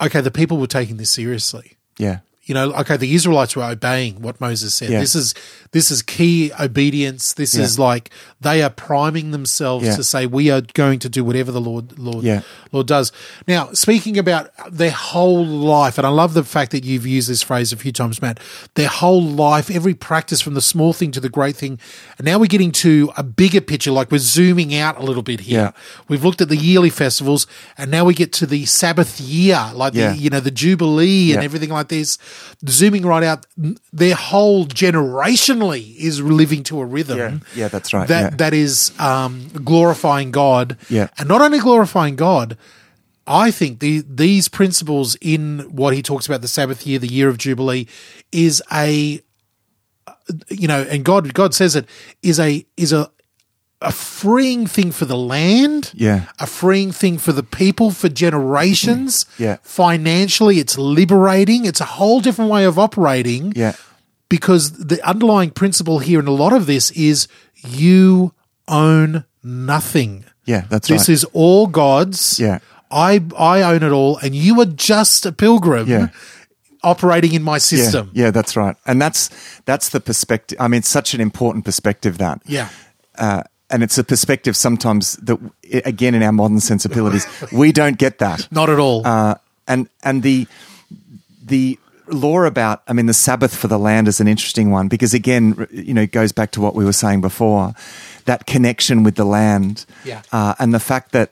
"Okay, 0.01 0.21
the 0.21 0.31
people 0.31 0.57
were 0.57 0.67
taking 0.67 0.97
this 0.97 1.09
seriously." 1.11 1.73
Yeah. 1.97 2.19
You 2.45 2.53
know, 2.53 2.73
okay, 2.73 2.97
the 2.97 3.13
Israelites 3.15 3.55
were 3.55 3.63
obeying 3.63 4.21
what 4.21 4.41
Moses 4.41 4.73
said. 4.73 4.89
Yeah. 4.89 4.99
This 4.99 5.15
is 5.15 5.33
this 5.71 5.89
is 5.89 6.01
key 6.01 6.51
obedience. 6.59 7.31
This 7.33 7.55
is 7.55 7.79
like 7.79 8.09
they 8.41 8.61
are 8.61 8.69
priming 8.69 9.31
themselves 9.31 9.85
Yeah. 9.85 9.95
to 9.95 10.03
say 10.03 10.25
we 10.25 10.51
are 10.51 10.59
going 10.73 10.99
to 10.99 11.09
do 11.09 11.23
whatever 11.23 11.53
the 11.53 11.61
Lord 11.61 11.97
Lord 11.97 12.25
Yeah. 12.25 12.41
Lord 12.73 12.87
does. 12.87 13.13
Now, 13.47 13.71
speaking 13.71 14.17
about 14.17 14.51
their 14.69 14.91
whole 14.91 15.45
life, 15.45 15.97
and 15.97 16.05
I 16.05 16.09
love 16.09 16.33
the 16.33 16.43
fact 16.43 16.71
that 16.71 16.83
you've 16.83 17.07
used 17.07 17.29
this 17.29 17.41
phrase 17.41 17.71
a 17.71 17.77
few 17.77 17.93
times, 17.93 18.21
Matt. 18.21 18.41
Their 18.75 18.89
whole 18.89 19.23
life, 19.23 19.71
every 19.71 19.93
practice 19.93 20.41
from 20.41 20.53
the 20.53 20.61
small 20.61 20.91
thing 20.91 21.11
to 21.11 21.21
the 21.21 21.29
great 21.29 21.55
thing, 21.55 21.79
and 22.17 22.25
now 22.25 22.39
we're 22.39 22.47
getting 22.47 22.73
to 22.73 23.09
a 23.15 23.23
bigger 23.23 23.61
picture. 23.61 23.91
Like 23.91 24.11
we're 24.11 24.17
zooming 24.17 24.75
out 24.75 24.99
a 24.99 25.03
little 25.03 25.23
bit 25.23 25.39
here. 25.39 25.59
Yeah. 25.59 25.71
We've 26.09 26.25
looked 26.25 26.41
at 26.41 26.49
the 26.49 26.57
yearly 26.57 26.89
festivals, 26.89 27.47
and 27.77 27.89
now 27.89 28.03
we 28.03 28.13
get 28.13 28.33
to 28.33 28.45
the 28.45 28.65
Sabbath 28.65 29.21
year, 29.21 29.71
like 29.73 29.93
Yeah. 29.93 30.11
the 30.11 30.17
you 30.17 30.29
know 30.29 30.41
the 30.41 30.51
Jubilee 30.51 31.31
and 31.33 31.41
everything 31.41 31.69
like 31.69 31.87
this. 31.87 32.17
Zooming 32.67 33.05
right 33.05 33.23
out, 33.23 33.45
their 33.91 34.15
whole 34.15 34.65
generationally 34.65 35.95
is 35.97 36.21
living 36.21 36.63
to 36.63 36.79
a 36.81 36.85
rhythm. 36.85 37.17
Yeah. 37.17 37.37
Yeah, 37.55 37.67
that's 37.67 37.93
right. 37.93 38.07
That 38.07 38.21
Yeah. 38.31 38.35
that 38.37 38.53
is 38.53 38.91
um, 38.99 39.49
glorifying 39.63 40.31
God. 40.31 40.77
Yeah. 40.89 41.07
and 41.17 41.27
not 41.27 41.41
only 41.41 41.59
glorifying 41.59 42.15
God. 42.15 42.57
I 43.25 43.51
think 43.51 43.79
the 43.79 44.03
these 44.05 44.49
principles 44.49 45.15
in 45.21 45.59
what 45.71 45.93
he 45.93 46.01
talks 46.01 46.25
about 46.27 46.41
the 46.41 46.47
Sabbath 46.49 46.85
year, 46.85 46.99
the 46.99 47.07
year 47.07 47.29
of 47.29 47.37
Jubilee, 47.37 47.87
is 48.33 48.61
a 48.69 49.21
you 50.49 50.67
know, 50.67 50.81
and 50.83 51.03
God 51.05 51.33
God 51.33 51.53
says 51.53 51.75
it 51.75 51.87
is 52.21 52.39
a 52.39 52.65
is 52.75 52.91
a 52.93 53.09
a 53.83 53.91
freeing 53.91 54.65
thing 54.67 54.91
for 54.91 55.05
the 55.05 55.17
land, 55.17 55.91
Yeah. 55.93 56.25
a 56.39 56.47
freeing 56.47 56.91
thing 56.91 57.17
for 57.17 57.31
the 57.33 57.43
people 57.43 57.91
for 57.91 58.09
generations. 58.09 59.25
Yeah. 59.37 59.57
Financially, 59.63 60.59
it's 60.59 60.77
liberating. 60.77 61.65
It's 61.65 61.81
a 61.81 61.85
whole 61.85 62.21
different 62.21 62.49
way 62.51 62.63
of 62.65 62.79
operating 62.79 63.53
Yeah. 63.55 63.73
because 64.29 64.71
the 64.71 65.01
underlying 65.07 65.51
principle 65.51 65.99
here 65.99 66.19
in 66.19 66.27
a 66.27 66.31
lot 66.31 66.53
of 66.53 66.65
this 66.65 66.91
is 66.91 67.27
you 67.67 68.33
own 68.67 69.25
nothing. 69.43 70.25
Yeah. 70.45 70.63
That's 70.69 70.87
This 70.87 70.91
right. 70.91 71.07
This 71.07 71.09
is 71.09 71.25
all 71.33 71.67
God's. 71.67 72.39
Yeah. 72.39 72.59
I 72.91 73.21
I 73.37 73.61
own 73.63 73.81
it 73.83 73.91
all, 73.91 74.17
and 74.17 74.35
you 74.35 74.59
are 74.61 74.65
just 74.65 75.25
a 75.25 75.31
pilgrim 75.31 75.87
Yeah. 75.87 76.07
operating 76.83 77.33
in 77.33 77.43
my 77.43 77.53
yeah. 77.55 77.57
system. 77.59 78.11
Yeah, 78.13 78.31
that's 78.31 78.55
right. 78.55 78.75
And 78.85 79.01
that's 79.01 79.29
that's 79.65 79.89
the 79.89 79.99
perspective. 79.99 80.57
I 80.59 80.67
mean, 80.67 80.79
it's 80.79 80.89
such 80.89 81.13
an 81.13 81.21
important 81.21 81.65
perspective 81.65 82.17
that. 82.19 82.41
Yeah. 82.45 82.69
Uh, 83.17 83.43
and 83.73 83.83
it's 83.83 83.97
a 83.97 84.03
perspective 84.03 84.55
sometimes 84.55 85.17
that, 85.17 85.37
again, 85.85 86.15
in 86.15 86.23
our 86.23 86.31
modern 86.31 86.59
sensibilities, 86.61 87.25
we 87.51 87.71
don't 87.73 87.97
get 87.97 88.19
that. 88.19 88.47
Not 88.51 88.69
at 88.69 88.79
all. 88.79 89.05
Uh, 89.05 89.35
and 89.67 89.89
and 90.03 90.23
the 90.23 90.47
the 91.45 91.77
law 92.07 92.43
about 92.43 92.81
I 92.87 92.93
mean 92.93 93.05
the 93.07 93.13
Sabbath 93.13 93.55
for 93.55 93.67
the 93.67 93.79
land 93.79 94.07
is 94.07 94.19
an 94.19 94.27
interesting 94.27 94.71
one 94.71 94.87
because 94.89 95.13
again 95.13 95.67
you 95.71 95.93
know 95.93 96.01
it 96.03 96.11
goes 96.11 96.31
back 96.33 96.51
to 96.51 96.61
what 96.61 96.75
we 96.75 96.83
were 96.85 96.93
saying 96.93 97.21
before 97.21 97.73
that 98.25 98.45
connection 98.45 99.03
with 99.03 99.15
the 99.15 99.23
land 99.25 99.85
Yeah. 100.05 100.21
uh, 100.33 100.53
and 100.59 100.73
the 100.73 100.79
fact 100.81 101.11
that 101.13 101.31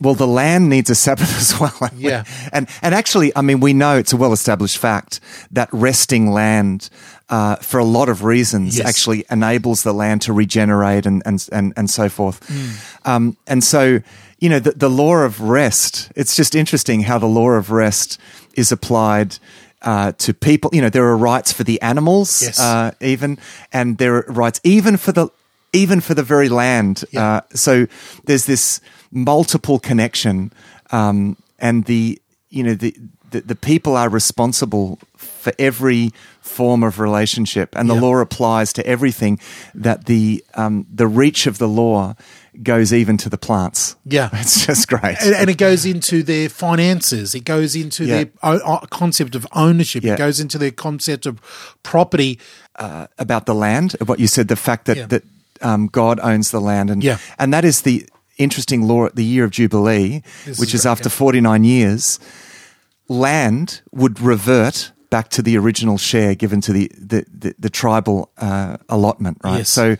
well 0.00 0.14
the 0.14 0.26
land 0.26 0.68
needs 0.68 0.90
a 0.90 0.94
Sabbath 0.94 1.36
as 1.40 1.58
well 1.60 1.90
Yeah. 1.96 2.24
and 2.52 2.68
and 2.82 2.94
actually 2.94 3.32
I 3.36 3.42
mean 3.42 3.60
we 3.60 3.72
know 3.72 3.96
it's 3.98 4.12
a 4.12 4.16
well 4.16 4.32
established 4.32 4.78
fact 4.78 5.20
that 5.52 5.68
resting 5.72 6.30
land 6.32 6.88
uh, 7.30 7.56
for 7.56 7.78
a 7.78 7.84
lot 7.84 8.08
of 8.08 8.24
reasons 8.24 8.78
Yes. 8.78 8.86
actually 8.88 9.24
enables 9.30 9.82
the 9.82 9.92
land 9.92 10.22
to 10.22 10.32
regenerate 10.32 11.06
and 11.06 11.22
and 11.26 11.46
and, 11.52 11.72
and 11.76 11.90
so 11.90 12.08
forth 12.08 12.38
um, 13.04 13.36
and 13.46 13.62
so 13.64 14.00
you 14.38 14.48
know 14.48 14.60
the, 14.60 14.70
the 14.72 14.88
law 14.90 15.16
of 15.24 15.40
rest 15.40 16.10
it's 16.16 16.36
just 16.36 16.54
interesting 16.54 17.02
how 17.02 17.18
the 17.18 17.26
law 17.26 17.50
of 17.50 17.70
rest 17.70 18.18
is 18.54 18.72
applied 18.72 19.36
uh, 19.82 20.12
to 20.18 20.32
people 20.32 20.70
you 20.72 20.80
know 20.80 20.90
there 20.90 21.04
are 21.04 21.16
rights 21.16 21.52
for 21.52 21.64
the 21.64 21.80
animals 21.82 22.42
Yes. 22.42 22.58
uh, 22.60 22.92
even 23.00 23.38
and 23.72 23.98
there 23.98 24.14
are 24.16 24.24
rights 24.32 24.60
even 24.64 24.96
for 24.96 25.12
the 25.12 25.28
even 25.72 26.00
for 26.00 26.14
the 26.14 26.22
very 26.22 26.48
land 26.48 27.04
Yeah. 27.12 27.36
uh, 27.36 27.40
so 27.54 27.86
there's 28.24 28.46
this 28.46 28.80
multiple 29.10 29.78
connection 29.78 30.52
um, 30.90 31.36
and 31.58 31.84
the 31.86 32.20
you 32.50 32.62
know 32.62 32.74
the, 32.74 32.94
the 33.30 33.40
the 33.42 33.54
people 33.54 33.96
are 33.96 34.08
responsible 34.08 34.98
for 35.16 35.52
every 35.58 36.12
form 36.40 36.82
of 36.82 36.98
relationship 36.98 37.74
and 37.76 37.88
the 37.90 37.94
Yeah. 37.94 38.00
law 38.00 38.16
applies 38.20 38.72
to 38.72 38.86
everything 38.86 39.38
that 39.74 40.06
the 40.06 40.42
um, 40.54 40.86
the 40.94 41.06
reach 41.06 41.46
of 41.46 41.58
the 41.58 41.68
law 41.68 42.14
goes 42.62 42.92
even 42.92 43.16
to 43.18 43.28
the 43.28 43.38
plants. 43.38 43.94
Yeah. 44.04 44.30
It's 44.40 44.66
just 44.66 44.88
great. 44.88 45.16
and, 45.22 45.34
and 45.34 45.50
it 45.50 45.58
goes 45.58 45.84
into 45.84 46.22
their 46.24 46.48
finances. 46.48 47.34
It 47.34 47.44
goes 47.44 47.76
into 47.76 48.04
Yeah. 48.04 48.14
their 48.24 48.26
o- 48.42 48.60
o- 48.64 48.86
concept 48.90 49.34
of 49.36 49.46
ownership. 49.52 50.02
Yeah. 50.02 50.14
It 50.14 50.18
goes 50.18 50.40
into 50.40 50.58
their 50.58 50.72
concept 50.72 51.26
of 51.26 51.38
property. 51.82 52.38
about 53.18 53.44
the 53.46 53.54
land, 53.54 53.96
what 54.06 54.18
you 54.20 54.28
said, 54.28 54.46
the 54.48 54.56
fact 54.56 54.84
that 54.84 54.96
Yeah. 54.96 55.06
that 55.08 55.22
um, 55.62 55.88
God 55.90 56.20
owns 56.22 56.50
the 56.50 56.60
land, 56.60 56.90
and 56.90 57.02
Yeah. 57.04 57.18
and 57.38 57.52
that 57.52 57.64
is 57.64 57.80
the 57.82 58.06
interesting 58.38 58.82
law 58.88 59.06
at 59.06 59.14
the 59.16 59.24
year 59.24 59.44
of 59.44 59.50
Jubilee, 59.50 60.22
This 60.46 60.58
which 60.58 60.74
is 60.74 60.80
is, 60.80 60.86
right, 60.86 60.92
after 60.92 61.08
yeah. 61.08 61.14
forty 61.16 61.40
nine 61.40 61.64
years, 61.64 62.18
land 63.08 63.80
would 63.92 64.20
revert 64.20 64.92
back 65.10 65.28
to 65.30 65.42
the 65.42 65.56
original 65.56 65.98
share 65.98 66.34
given 66.34 66.60
to 66.62 66.72
the 66.72 66.90
the 66.98 67.24
the, 67.32 67.54
the 67.58 67.70
tribal 67.70 68.30
uh, 68.38 68.76
allotment, 68.88 69.38
right? 69.44 69.58
Yes. 69.58 69.70
So 69.70 69.96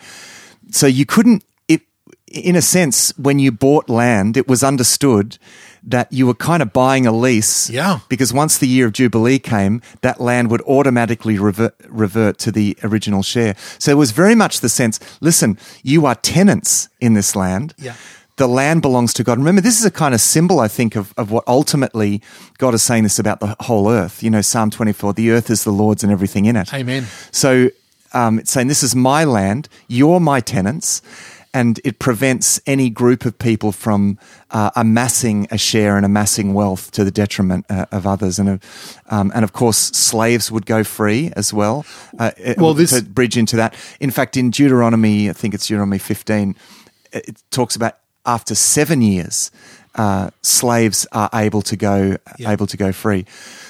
so 0.70 0.86
you 0.86 1.06
couldn't 1.06 1.44
it 1.68 1.82
in 2.26 2.56
a 2.56 2.62
sense 2.62 3.12
when 3.16 3.38
you 3.38 3.50
bought 3.52 3.88
land, 3.88 4.36
it 4.36 4.46
was 4.48 4.62
understood 4.62 5.38
that 5.82 6.12
you 6.12 6.26
were 6.26 6.34
kind 6.34 6.60
of 6.60 6.70
buying 6.72 7.06
a 7.06 7.12
lease 7.12 7.70
Yeah. 7.70 8.00
because 8.10 8.34
once 8.34 8.58
the 8.58 8.66
year 8.68 8.84
of 8.86 8.92
Jubilee 8.92 9.38
came, 9.38 9.80
that 10.02 10.20
land 10.20 10.50
would 10.50 10.60
automatically 10.62 11.38
revert, 11.38 11.74
revert 11.88 12.36
to 12.38 12.52
the 12.52 12.76
original 12.82 13.22
share. 13.22 13.54
So 13.78 13.92
it 13.92 13.94
was 13.94 14.10
very 14.10 14.34
much 14.34 14.60
the 14.60 14.68
sense 14.68 15.00
listen, 15.20 15.56
you 15.82 16.04
are 16.04 16.14
tenants 16.16 16.88
in 17.00 17.14
this 17.14 17.34
land. 17.34 17.74
Yeah. 17.78 17.94
The 18.38 18.48
land 18.48 18.82
belongs 18.82 19.12
to 19.14 19.24
God. 19.24 19.38
Remember, 19.38 19.60
this 19.60 19.78
is 19.78 19.84
a 19.84 19.90
kind 19.90 20.14
of 20.14 20.20
symbol, 20.20 20.60
I 20.60 20.68
think, 20.68 20.96
of, 20.96 21.12
of 21.16 21.30
what 21.30 21.44
ultimately 21.46 22.22
God 22.58 22.72
is 22.72 22.82
saying 22.82 23.02
this 23.02 23.18
about 23.18 23.40
the 23.40 23.54
whole 23.60 23.90
earth. 23.90 24.22
You 24.22 24.30
know, 24.30 24.40
Psalm 24.40 24.70
24 24.70 25.12
the 25.14 25.30
earth 25.30 25.50
is 25.50 25.64
the 25.64 25.72
Lord's 25.72 26.02
and 26.04 26.12
everything 26.12 26.44
in 26.46 26.56
it. 26.56 26.72
Amen. 26.72 27.06
So 27.32 27.70
um, 28.12 28.38
it's 28.38 28.50
saying, 28.50 28.68
This 28.68 28.82
is 28.82 28.94
my 28.96 29.24
land, 29.24 29.68
you're 29.88 30.20
my 30.20 30.40
tenants. 30.40 31.02
And 31.54 31.80
it 31.82 31.98
prevents 31.98 32.60
any 32.66 32.90
group 32.90 33.24
of 33.24 33.38
people 33.38 33.72
from 33.72 34.18
uh, 34.50 34.70
amassing 34.76 35.48
a 35.50 35.56
share 35.56 35.96
and 35.96 36.04
amassing 36.04 36.52
wealth 36.52 36.90
to 36.92 37.04
the 37.04 37.10
detriment 37.10 37.64
uh, 37.70 37.86
of 37.90 38.06
others. 38.06 38.38
And, 38.38 38.48
of- 38.50 39.00
um, 39.08 39.32
and 39.34 39.44
of 39.44 39.54
course, 39.54 39.78
slaves 39.78 40.52
would 40.52 40.66
go 40.66 40.84
free 40.84 41.32
as 41.36 41.52
well. 41.52 41.86
Uh, 42.18 42.32
Well, 42.58 42.74
this- 42.74 42.90
to 42.92 43.02
bridge 43.02 43.36
into 43.38 43.56
that. 43.56 43.74
In 43.98 44.10
fact, 44.10 44.36
in 44.36 44.50
Deuteronomy, 44.50 45.30
I 45.30 45.32
think 45.32 45.54
it's 45.54 45.66
Deuteronomy 45.66 45.98
15, 45.98 46.54
it 47.12 47.42
talks 47.50 47.74
about 47.74 47.96
after 48.28 48.54
seven 48.54 49.02
years, 49.02 49.50
uh, 49.94 50.30
slaves 50.42 51.06
are 51.12 51.28
able 51.34 51.62
to 51.62 51.76
go 51.76 52.16
Yeah. 52.38 52.52
able 52.52 52.66
to 52.68 52.76
go 52.76 52.92
free. 52.92 53.24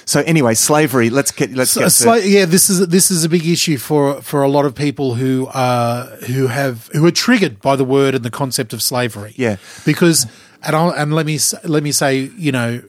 So 0.05 0.19
anyway, 0.21 0.53
slavery. 0.55 1.09
Let's 1.09 1.31
get 1.31 1.53
let's 1.55 1.71
So, 1.71 1.81
get 2.13 2.25
yeah, 2.25 2.45
this 2.45 2.69
is 2.69 2.87
this 2.87 3.09
is 3.11 3.23
a 3.23 3.29
big 3.29 3.45
issue 3.47 3.77
for 3.77 4.21
for 4.21 4.43
a 4.43 4.49
lot 4.49 4.65
of 4.65 4.73
people 4.75 5.15
who 5.15 5.47
uh 5.47 6.17
who 6.27 6.47
have 6.47 6.89
who 6.93 7.05
are 7.05 7.11
triggered 7.25 7.61
by 7.61 7.75
the 7.75 7.85
word 7.85 8.13
and 8.15 8.23
the 8.23 8.29
concept 8.31 8.73
of 8.73 8.81
slavery. 8.81 9.33
Yeah. 9.37 9.55
because 9.85 10.27
and 10.61 10.75
I'll, 10.75 10.91
and 10.91 11.13
let 11.13 11.25
me 11.25 11.39
let 11.63 11.83
me 11.83 11.91
say, 11.91 12.29
you 12.37 12.51
know, 12.51 12.81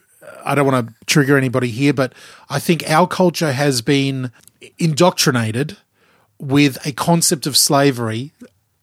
I 0.45 0.55
don't 0.55 0.66
want 0.66 0.89
to 0.89 0.95
trigger 1.07 1.37
anybody 1.37 1.68
here, 1.71 1.93
but 1.95 2.12
I 2.49 2.59
think 2.59 2.83
our 2.91 3.07
culture 3.07 3.53
has 3.53 3.81
been 3.83 4.33
indoctrinated 4.79 5.77
with 6.39 6.79
a 6.87 6.93
concept 6.93 7.47
of 7.47 7.57
slavery. 7.57 8.33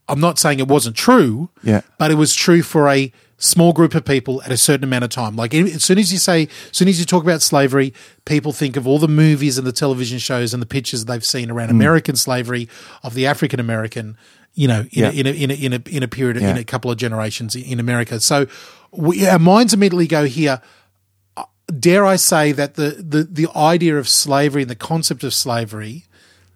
I'm 0.10 0.20
not 0.20 0.40
saying 0.40 0.60
it 0.60 0.68
wasn't 0.68 0.96
true, 0.96 1.50
Yeah. 1.64 1.82
but 1.98 2.12
it 2.12 2.16
was 2.16 2.34
true 2.34 2.62
for 2.64 2.88
a 2.90 3.12
small 3.40 3.72
group 3.74 3.94
of 3.94 4.04
people 4.04 4.42
at 4.44 4.52
a 4.52 4.58
certain 4.58 4.84
amount 4.84 5.04
of 5.04 5.10
time. 5.12 5.36
Like 5.36 5.54
as 5.54 5.84
soon 5.84 6.00
as 6.00 6.12
you 6.12 6.18
say, 6.18 6.44
as 6.44 6.78
soon 6.78 6.88
as 6.88 7.00
you 7.00 7.06
talk 7.06 7.24
about 7.24 7.42
slavery, 7.42 7.94
people 8.26 8.52
think 8.54 8.78
of 8.78 8.88
all 8.88 9.00
the 9.00 9.08
movies 9.08 9.58
and 9.58 9.68
the 9.68 9.72
television 9.72 10.18
shows 10.18 10.54
and 10.54 10.62
the 10.62 10.66
pictures 10.68 11.06
they've 11.06 11.24
seen 11.26 11.52
around 11.52 11.70
American 11.70 12.16
slavery 12.16 12.68
of 13.04 13.14
the 13.14 13.28
African 13.28 13.60
American. 13.60 14.18
You 14.56 14.68
know, 14.68 14.80
in, 14.82 14.88
Yeah. 14.92 15.10
a, 15.10 15.12
in 15.12 15.28
a 15.28 15.30
in 15.32 15.52
a 15.52 15.54
in 15.54 15.74
a 15.74 15.82
in 15.98 16.04
a 16.04 16.08
period 16.08 16.38
in 16.38 16.44
Yeah. 16.44 16.58
a 16.58 16.64
couple 16.64 16.90
of 16.90 16.98
generations 16.98 17.56
in 17.56 17.80
America. 17.80 18.20
So 18.20 18.48
we, 18.92 19.28
our 19.28 19.38
minds 19.38 19.72
immediately 19.74 20.08
go 20.08 20.26
here. 20.26 20.62
Uh, 21.36 21.44
Dare 21.80 22.06
I 22.08 22.16
say 22.16 22.54
that 22.54 22.74
the, 22.74 22.90
the 23.08 23.24
the 23.24 23.48
idea 23.56 23.98
of 24.00 24.10
slavery 24.10 24.64
and 24.64 24.72
the 24.72 24.76
concept 24.76 25.24
of 25.24 25.32
slavery 25.36 26.06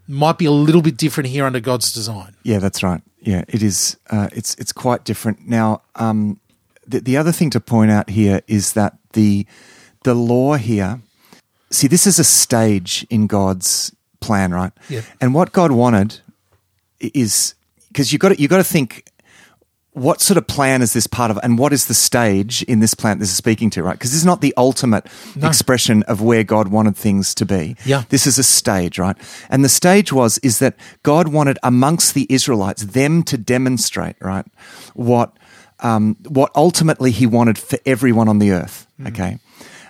might 0.07 0.39
be 0.39 0.45
a 0.45 0.51
little 0.51 0.81
bit 0.81 0.97
different 0.97 1.29
here 1.29 1.45
under 1.45 1.59
God's 1.59 1.93
design. 1.93 2.33
Yeah, 2.41 2.57
that's 2.57 2.81
right. 2.81 3.01
Yeah, 3.21 3.43
it 3.47 3.61
is. 3.61 3.97
Uh, 4.09 4.29
it's 4.33 4.55
it's 4.55 4.73
quite 4.73 5.05
different 5.05 5.47
now. 5.47 5.81
Um, 5.95 6.39
the 6.87 6.99
the 6.99 7.17
other 7.17 7.31
thing 7.31 7.49
to 7.51 7.59
point 7.59 7.91
out 7.91 8.09
here 8.09 8.41
is 8.47 8.73
that 8.73 8.97
the 9.13 9.45
the 10.03 10.15
law 10.15 10.55
here. 10.55 11.01
See, 11.69 11.87
this 11.87 12.05
is 12.05 12.19
a 12.19 12.23
stage 12.23 13.05
in 13.09 13.27
God's 13.27 13.95
plan, 14.19 14.51
right? 14.53 14.73
Yeah. 14.89 15.01
And 15.21 15.33
what 15.33 15.51
God 15.51 15.71
wanted 15.71 16.19
is 16.99 17.55
because 17.87 18.11
you 18.11 18.19
got 18.19 18.39
you 18.39 18.47
got 18.47 18.57
to 18.57 18.63
think 18.63 19.05
what 19.93 20.21
sort 20.21 20.37
of 20.37 20.47
plan 20.47 20.81
is 20.81 20.93
this 20.93 21.05
part 21.05 21.31
of, 21.31 21.39
and 21.43 21.57
what 21.57 21.73
is 21.73 21.87
the 21.87 21.93
stage 21.93 22.63
in 22.63 22.79
this 22.79 22.93
plan 22.93 23.19
this 23.19 23.29
is 23.29 23.35
speaking 23.35 23.69
to, 23.71 23.83
right? 23.83 23.93
Because 23.93 24.11
this 24.11 24.19
is 24.19 24.25
not 24.25 24.39
the 24.39 24.53
ultimate 24.55 25.05
expression 25.43 26.03
of 26.03 26.21
where 26.21 26.43
God 26.45 26.69
wanted 26.69 26.95
things 26.95 27.35
to 27.35 27.45
be. 27.45 27.75
Yeah. 27.85 28.03
This 28.07 28.25
is 28.25 28.37
a 28.37 28.43
stage, 28.43 28.97
right? 28.97 29.17
And 29.49 29.65
the 29.65 29.69
stage 29.69 30.13
was 30.13 30.37
is 30.39 30.59
that 30.59 30.75
God 31.03 31.27
wanted 31.27 31.59
amongst 31.61 32.13
the 32.13 32.25
Israelites 32.29 32.83
them 32.83 33.23
to 33.23 33.37
demonstrate, 33.37 34.15
right, 34.21 34.45
what 34.93 35.35
um, 35.81 36.15
what 36.27 36.51
ultimately 36.55 37.11
He 37.11 37.25
wanted 37.25 37.57
for 37.57 37.77
everyone 37.85 38.29
on 38.29 38.39
the 38.39 38.51
earth. 38.51 38.87
Okay, 39.07 39.39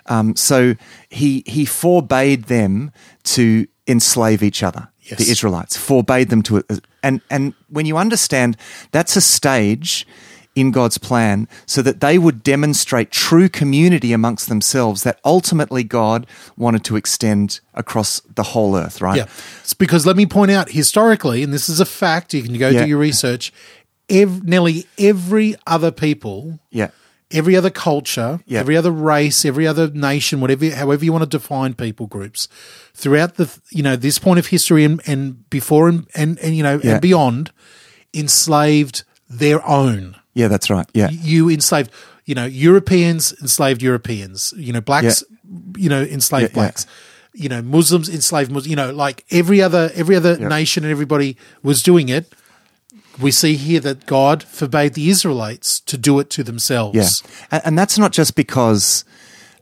um, 0.08 0.36
so 0.36 0.76
He 1.10 1.44
He 1.46 1.66
forbade 1.66 2.46
them 2.46 2.92
to 3.24 3.68
enslave 3.88 4.42
each 4.42 4.64
other. 4.64 4.88
Yes. 5.04 5.20
The 5.20 5.32
Israelites 5.32 5.76
forbade 5.78 6.30
them 6.30 6.42
to, 6.44 6.58
uh, 6.70 6.78
and 7.02 7.22
and 7.30 7.54
when 7.70 7.86
you 7.86 7.98
understand 7.98 8.56
that's 8.92 9.16
a 9.16 9.22
stage 9.22 10.06
in 10.54 10.70
God's 10.72 10.98
plan 10.98 11.48
so 11.66 11.82
that 11.82 12.02
they 12.02 12.18
would 12.18 12.44
demonstrate 12.44 13.10
true 13.10 13.48
community 13.48 14.12
amongst 14.14 14.50
themselves 14.50 15.04
that 15.04 15.18
ultimately 15.24 15.84
God 15.84 16.28
wanted 16.58 16.84
to 16.86 16.98
extend 16.98 17.62
across 17.74 18.20
the 18.36 18.44
whole 18.44 18.76
earth, 18.76 19.00
right? 19.02 19.18
Yeah. 19.18 19.28
It's 19.62 19.74
because 19.74 20.06
let 20.06 20.18
me 20.18 20.26
point 20.26 20.52
out 20.52 20.70
historically, 20.72 21.42
and 21.42 21.54
this 21.54 21.70
is 21.70 21.80
a 21.80 21.86
fact, 21.86 22.34
you 22.34 22.44
can 22.44 22.58
go 22.58 22.68
Yeah. 22.70 22.84
do 22.84 22.90
your 22.90 22.98
research, 23.00 23.54
ev- 24.10 24.44
nearly 24.44 24.86
every 25.00 25.56
other 25.66 25.90
people, 25.90 26.60
Yeah. 26.70 26.90
Every 27.34 27.56
other 27.56 27.70
culture, 27.70 28.40
Yeah. 28.46 28.60
every 28.60 28.76
other 28.78 28.92
race, 28.92 29.46
every 29.46 29.66
other 29.68 29.90
nation, 29.90 30.42
whatever, 30.42 30.70
however 30.72 31.06
you 31.06 31.12
want 31.12 31.24
to 31.24 31.38
define 31.38 31.74
people 31.74 32.08
groups, 32.08 32.48
throughout 32.94 33.36
the, 33.36 33.50
you 33.72 33.84
know, 33.84 33.96
this 33.96 34.20
point 34.20 34.40
of 34.40 34.48
history 34.48 34.84
and, 34.84 35.02
and 35.08 35.50
before 35.50 35.88
and, 35.90 36.08
and, 36.16 36.38
and 36.40 36.56
you 36.56 36.64
know, 36.64 36.80
Yeah. 36.84 36.94
and 36.94 37.02
beyond, 37.02 37.52
enslaved 38.14 39.04
their 39.30 39.66
own. 39.68 40.16
Yeah, 40.34 40.48
that's 40.48 40.70
right. 40.70 40.86
Yeah. 40.94 41.10
You 41.10 41.50
enslaved, 41.50 41.92
you 42.26 42.36
know, 42.36 42.46
Europeans 42.46 43.34
enslaved 43.42 43.82
Europeans, 43.82 44.54
you 44.58 44.72
know, 44.74 44.82
blacks, 44.82 45.24
you 45.78 45.90
know, 45.90 46.02
enslaved 46.04 46.44
Yeah, 46.44 46.48
yeah. 46.50 46.54
blacks. 46.54 46.86
You 47.34 47.48
know, 47.50 47.62
Muslims 47.62 48.10
enslaved 48.10 48.52
Muslims. 48.52 48.70
You 48.70 48.76
know, 48.76 48.92
like 48.92 49.24
every 49.32 49.62
other 49.62 49.90
every 49.96 50.16
other 50.18 50.38
nation 50.38 50.84
and 50.84 50.92
everybody 50.92 51.38
was 51.64 51.82
doing 51.82 52.10
it. 52.10 52.34
We 53.20 53.32
see 53.32 53.56
here 53.56 53.80
that 53.82 54.06
God 54.06 54.44
forbade 54.44 54.94
the 54.94 55.10
Israelites 55.10 55.80
to 55.82 55.98
do 55.98 56.20
it 56.20 56.30
to 56.32 56.44
themselves. 56.44 56.96
Yeah, 56.96 57.48
and, 57.52 57.62
and 57.66 57.78
that's 57.78 57.98
not 57.98 58.12
just 58.12 58.36
because 58.36 59.04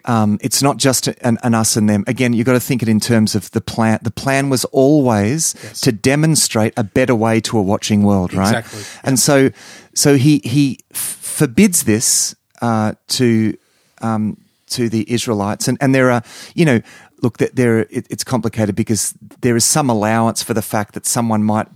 um, 0.06 0.40
it's 0.42 0.62
not 0.64 0.78
just 0.78 1.08
an, 1.08 1.38
an 1.44 1.54
us 1.54 1.76
and 1.76 1.90
them. 1.90 2.04
Again, 2.08 2.34
you've 2.34 2.46
got 2.46 2.54
to 2.54 2.60
think 2.60 2.82
it 2.82 2.90
in 2.90 3.00
terms 3.00 3.36
of 3.36 3.52
the 3.52 3.62
plan. 3.62 4.00
The 4.02 4.12
plan 4.12 4.50
was 4.50 4.66
always 4.66 5.54
to 5.82 5.92
demonstrate 5.92 6.74
a 6.78 6.84
better 6.84 7.16
way 7.16 7.40
to 7.42 7.58
a 7.58 7.62
watching 7.62 8.04
world, 8.04 8.34
right? 8.34 8.60
Exactly. 8.60 8.84
And 9.04 9.20
so, 9.20 9.52
so 9.94 10.16
he 10.16 10.40
he 10.44 10.80
f- 10.92 10.98
forbids 11.00 11.84
this 11.84 12.36
uh, 12.62 12.94
to 13.10 13.58
um, 14.02 14.38
to 14.68 14.90
the 14.90 15.12
Israelites, 15.12 15.68
and 15.68 15.78
and 15.82 15.94
there 15.94 16.12
are 16.12 16.24
you 16.56 16.66
know. 16.66 16.82
Look, 17.22 17.40
that 17.40 17.58
there 17.58 17.80
it, 17.80 18.08
it's 18.10 18.24
complicated 18.24 18.78
because 18.78 19.14
there 19.42 19.58
is 19.58 19.66
some 19.66 19.90
allowance 19.90 20.42
for 20.42 20.54
the 20.54 20.62
fact 20.62 20.94
that 20.94 21.06
someone 21.06 21.44
might 21.44 21.68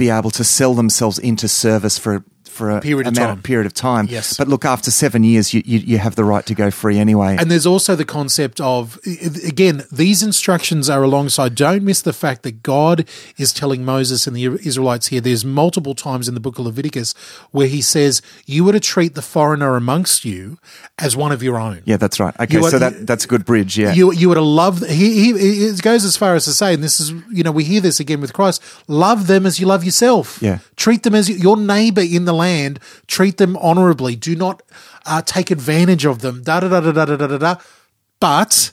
be 0.00 0.08
able 0.08 0.30
to 0.30 0.42
sell 0.42 0.72
themselves 0.72 1.18
into 1.18 1.46
service 1.46 1.98
for 1.98 2.24
for 2.60 2.70
a 2.70 2.80
Period 2.80 3.06
of 3.06 3.16
amount 3.16 3.36
time. 3.38 3.42
period 3.42 3.64
of 3.66 3.72
time. 3.74 4.06
Yes. 4.10 4.36
But 4.36 4.46
look, 4.48 4.64
after 4.66 4.90
seven 4.90 5.24
years, 5.24 5.54
you, 5.54 5.62
you, 5.64 5.78
you 5.78 5.98
have 5.98 6.14
the 6.14 6.24
right 6.24 6.44
to 6.44 6.54
go 6.54 6.70
free 6.70 6.98
anyway. 6.98 7.36
And 7.40 7.50
there's 7.50 7.64
also 7.66 7.96
the 7.96 8.04
concept 8.04 8.60
of, 8.60 8.98
again, 9.46 9.84
these 9.90 10.22
instructions 10.22 10.90
are 10.90 11.02
alongside. 11.02 11.54
Don't 11.54 11.84
miss 11.84 12.02
the 12.02 12.12
fact 12.12 12.42
that 12.42 12.62
God 12.62 13.08
is 13.38 13.52
telling 13.54 13.84
Moses 13.84 14.26
and 14.26 14.36
the 14.36 14.44
Israelites 14.44 15.06
here. 15.08 15.22
There's 15.22 15.44
multiple 15.44 15.94
times 15.94 16.28
in 16.28 16.34
the 16.34 16.40
book 16.40 16.58
of 16.58 16.66
Leviticus 16.66 17.14
where 17.50 17.66
he 17.66 17.80
says, 17.80 18.20
You 18.44 18.64
were 18.64 18.72
to 18.72 18.80
treat 18.80 19.14
the 19.14 19.22
foreigner 19.22 19.74
amongst 19.76 20.24
you 20.26 20.58
as 20.98 21.16
one 21.16 21.32
of 21.32 21.42
your 21.42 21.58
own. 21.58 21.80
yeah, 21.86 21.96
that's 21.96 22.20
right. 22.20 22.34
Okay, 22.38 22.58
are- 22.58 22.70
so 22.70 22.78
that 22.78 23.06
that's 23.06 23.24
a 23.24 23.28
good 23.28 23.44
bridge. 23.46 23.78
Yeah. 23.78 23.94
You 23.94 24.12
you 24.12 24.28
were 24.28 24.34
to 24.34 24.40
love. 24.42 24.80
He, 24.86 25.08
he 25.22 25.30
it 25.70 25.80
goes 25.82 26.04
as 26.04 26.16
far 26.16 26.34
as 26.34 26.44
to 26.44 26.52
say, 26.52 26.74
and 26.74 26.82
this 26.84 27.00
is 27.00 27.10
you 27.32 27.42
know 27.42 27.52
we 27.52 27.64
hear 27.64 27.80
this 27.80 28.00
again 28.00 28.20
with 28.20 28.32
Christ. 28.34 28.62
Love 28.86 29.26
them 29.26 29.46
as 29.46 29.58
you 29.60 29.66
love 29.66 29.82
yourself. 29.84 30.38
Yeah. 30.42 30.58
Treat 30.76 31.02
them 31.04 31.14
as 31.14 31.30
your 31.30 31.56
neighbor 31.56 32.02
in 32.02 32.24
the 32.26 32.34
land. 32.34 32.49
Treat 33.06 33.36
them 33.36 33.56
honorably. 33.58 34.16
Do 34.16 34.34
not 34.36 34.62
uh, 35.06 35.22
take 35.22 35.50
advantage 35.50 36.04
of 36.04 36.20
them. 36.20 36.42
Da 36.42 36.60
da 36.60 36.68
da 36.68 36.80
da 36.80 37.04
da 37.04 37.16
da 37.16 37.26
da 37.26 37.38
da. 37.38 37.56
But 38.20 38.72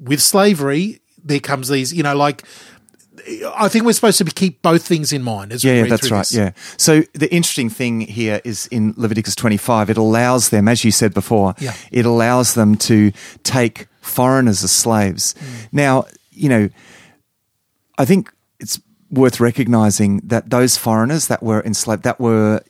with 0.00 0.20
slavery, 0.20 1.00
there 1.22 1.40
comes 1.40 1.68
these. 1.68 1.92
You 1.92 2.02
know, 2.02 2.16
like 2.16 2.42
I 3.56 3.68
think 3.68 3.84
we're 3.84 3.92
supposed 3.92 4.18
to 4.18 4.24
be, 4.24 4.30
keep 4.30 4.62
both 4.62 4.86
things 4.86 5.12
in 5.12 5.22
mind 5.22 5.52
as 5.52 5.64
we 5.64 5.70
Yeah, 5.70 5.82
read 5.82 5.90
that's 5.90 6.10
right. 6.10 6.20
this. 6.20 6.34
Yeah. 6.34 6.52
So 6.76 7.02
the 7.14 7.32
interesting 7.32 7.68
thing 7.68 8.00
here 8.00 8.40
is 8.44 8.66
in 8.68 8.94
Leviticus 8.96 9.34
25, 9.34 9.90
it 9.90 9.96
allows 9.98 10.48
them, 10.48 10.68
as 10.68 10.84
you 10.84 10.90
said 10.90 11.12
before, 11.14 11.54
Yeah. 11.58 11.74
it 11.90 12.06
allows 12.06 12.54
them 12.54 12.76
to 12.76 13.12
take 13.42 13.86
foreigners 14.00 14.64
as 14.64 14.70
slaves. 14.70 15.34
Mm. 15.34 15.68
Now, 15.72 16.04
you 16.30 16.48
know, 16.48 16.68
I 17.98 18.04
think 18.04 18.32
it's 18.60 18.80
worth 19.10 19.40
recognizing 19.40 20.20
that 20.24 20.48
those 20.50 20.76
foreigners 20.76 21.26
that 21.26 21.42
were 21.42 21.62
enslaved, 21.64 22.04
that 22.04 22.20
were, 22.20 22.62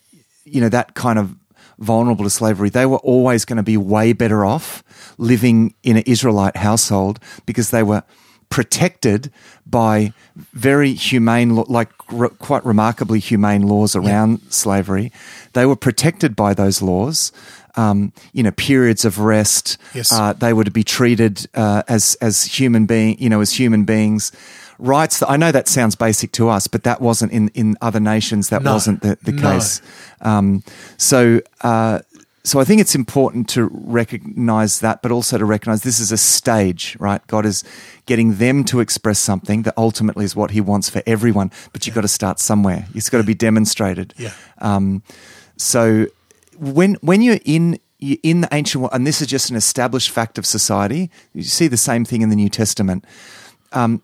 you 0.51 0.61
know, 0.61 0.69
that 0.69 0.95
kind 0.95 1.19
of 1.19 1.35
vulnerable 1.79 2.25
to 2.25 2.31
slavery, 2.31 2.71
they 2.71 2.87
were 2.87 2.99
always 2.99 3.45
going 3.45 3.57
to 3.57 3.63
be 3.63 3.77
way 3.77 4.13
better 4.13 4.45
off 4.45 4.83
living 5.17 5.75
in 5.83 5.97
an 5.97 6.03
Israelite 6.07 6.57
household 6.57 7.21
because 7.47 7.71
they 7.71 7.83
were 7.83 8.03
protected 8.51 9.31
by 9.67 10.13
very 10.55 10.95
humane, 10.95 11.55
like 11.55 11.91
r- 12.13 12.31
quite 12.31 12.65
remarkably 12.65 13.19
humane 13.19 13.63
laws 13.63 13.95
around 13.95 14.41
slavery. 14.49 15.13
They 15.53 15.67
were 15.67 15.77
protected 15.77 16.35
by 16.35 16.55
those 16.55 16.83
laws. 16.83 17.33
Um, 17.77 18.13
you 18.33 18.43
know, 18.43 18.51
periods 18.53 19.05
of 19.05 19.21
rest. 19.21 19.79
Yes. 19.95 20.11
Uh, 20.11 20.33
they 20.33 20.53
were 20.53 20.65
to 20.65 20.71
be 20.71 20.83
treated 20.83 21.47
uh, 21.55 21.85
as 21.87 22.17
as 22.21 22.43
human 22.43 22.87
being, 22.87 23.17
you 23.21 23.29
know, 23.29 23.41
as 23.41 23.53
human 23.53 23.85
beings. 23.85 24.33
Rights. 24.79 25.19
That, 25.21 25.31
I 25.31 25.37
know 25.37 25.51
that 25.53 25.69
sounds 25.69 25.97
basic 25.97 26.33
to 26.33 26.49
us, 26.49 26.67
but 26.69 26.83
that 26.85 27.01
wasn't 27.01 27.33
in 27.33 27.49
in 27.55 27.77
other 27.81 28.01
nations. 28.01 28.49
That 28.49 28.63
No. 28.63 28.75
wasn't 28.75 29.03
the, 29.03 29.19
the 29.23 29.33
No. 29.33 29.43
case. 29.43 29.83
Um, 30.21 30.63
so. 30.97 31.41
Uh, 31.61 32.01
so 32.45 32.61
I 32.61 32.65
think 32.65 32.81
it's 32.81 32.95
important 32.95 33.47
to 33.51 33.69
recognize 33.73 34.81
that, 34.81 35.03
but 35.03 35.13
also 35.13 35.37
to 35.37 35.45
recognize 35.45 35.83
this 35.83 36.01
is 36.01 36.11
a 36.13 36.17
stage, 36.17 36.97
right? 36.99 37.21
God 37.27 37.45
is 37.45 37.63
getting 38.07 38.37
them 38.37 38.65
to 38.65 38.81
express 38.81 39.19
something 39.19 39.63
that 39.65 39.75
ultimately 39.77 40.25
is 40.25 40.35
what 40.35 40.53
He 40.53 40.61
wants 40.63 40.89
for 40.89 41.03
everyone. 41.07 41.51
But 41.75 41.85
you've 41.87 41.95
got 41.95 42.03
to 42.03 42.09
start 42.09 42.41
somewhere. 42.41 42.87
It's 42.95 43.11
got 43.11 43.19
to 43.19 43.25
be 43.25 43.35
demonstrated. 43.35 44.15
Yeah. 44.17 44.33
Um, 44.63 45.03
so 45.59 46.07
when 46.59 46.95
when 47.03 47.21
you're 47.21 47.41
in 47.45 47.79
you're 47.99 48.19
in 48.23 48.41
the 48.41 48.49
ancient 48.53 48.81
world, 48.81 48.95
and 48.95 49.07
this 49.07 49.21
is 49.21 49.27
just 49.27 49.51
an 49.51 49.57
established 49.57 50.09
fact 50.09 50.39
of 50.39 50.47
society, 50.47 51.11
you 51.35 51.43
see 51.43 51.67
the 51.69 51.77
same 51.77 52.05
thing 52.07 52.23
in 52.23 52.31
the 52.31 52.37
New 52.37 52.49
Testament. 52.49 53.05
Um, 53.73 54.01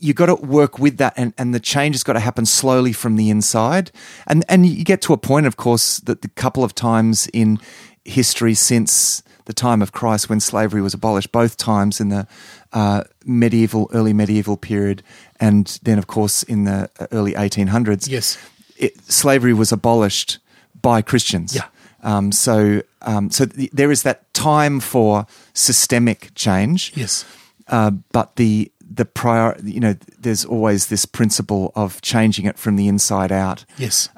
you 0.00 0.14
got 0.14 0.26
to 0.26 0.34
work 0.36 0.78
with 0.78 0.96
that, 0.98 1.14
and, 1.16 1.32
and 1.38 1.54
the 1.54 1.60
change 1.60 1.94
has 1.94 2.02
got 2.02 2.14
to 2.14 2.20
happen 2.20 2.46
slowly 2.46 2.92
from 2.92 3.16
the 3.16 3.30
inside. 3.30 3.90
And 4.26 4.44
and 4.48 4.66
you 4.66 4.84
get 4.84 5.00
to 5.02 5.12
a 5.12 5.16
point, 5.18 5.46
of 5.46 5.56
course, 5.56 5.98
that 6.00 6.22
the 6.22 6.28
couple 6.28 6.64
of 6.64 6.74
times 6.74 7.28
in 7.32 7.58
history 8.04 8.54
since 8.54 9.22
the 9.44 9.52
time 9.52 9.80
of 9.82 9.92
Christ 9.92 10.28
when 10.28 10.40
slavery 10.40 10.82
was 10.82 10.94
abolished, 10.94 11.32
both 11.32 11.56
times 11.56 12.00
in 12.00 12.10
the 12.10 12.26
uh, 12.72 13.04
medieval, 13.24 13.88
early 13.94 14.12
medieval 14.12 14.56
period, 14.56 15.02
and 15.40 15.78
then, 15.82 15.98
of 15.98 16.06
course, 16.06 16.42
in 16.42 16.64
the 16.64 16.90
early 17.12 17.32
1800s 17.32 18.08
Yes. 18.08 18.36
it, 18.76 19.00
slavery 19.10 19.54
was 19.54 19.72
abolished 19.72 20.38
by 20.82 21.00
Christians. 21.02 21.54
Yeah. 21.54 21.64
Um, 22.02 22.30
so, 22.30 22.82
um, 23.02 23.30
so 23.30 23.46
th- 23.46 23.70
there 23.72 23.90
is 23.90 24.02
that 24.02 24.32
time 24.34 24.80
for 24.80 25.26
systemic 25.54 26.30
change. 26.34 26.92
Yes. 26.94 27.24
Uh, 27.68 27.90
but 28.12 28.36
the 28.36 28.70
the 28.90 29.04
prior, 29.04 29.56
you 29.62 29.80
know, 29.80 29.94
there's 30.18 30.44
always 30.44 30.86
this 30.86 31.04
principle 31.04 31.72
of 31.74 32.00
changing 32.00 32.46
it 32.46 32.58
from 32.58 32.76
the 32.76 32.88
inside 32.88 33.30
out. 33.32 33.64
Yes. 33.76 34.08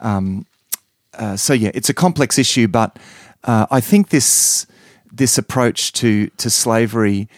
Uh, 1.14 1.36
so 1.36 1.52
yeah, 1.52 1.70
it's 1.74 1.88
a 1.88 1.94
complex 1.94 2.38
issue, 2.38 2.68
but 2.68 2.98
uh, 3.44 3.66
I 3.70 3.80
think 3.80 4.10
this 4.10 4.66
this 5.12 5.36
approach 5.38 5.92
to 5.94 6.28
to 6.28 6.48
slavery 6.48 7.28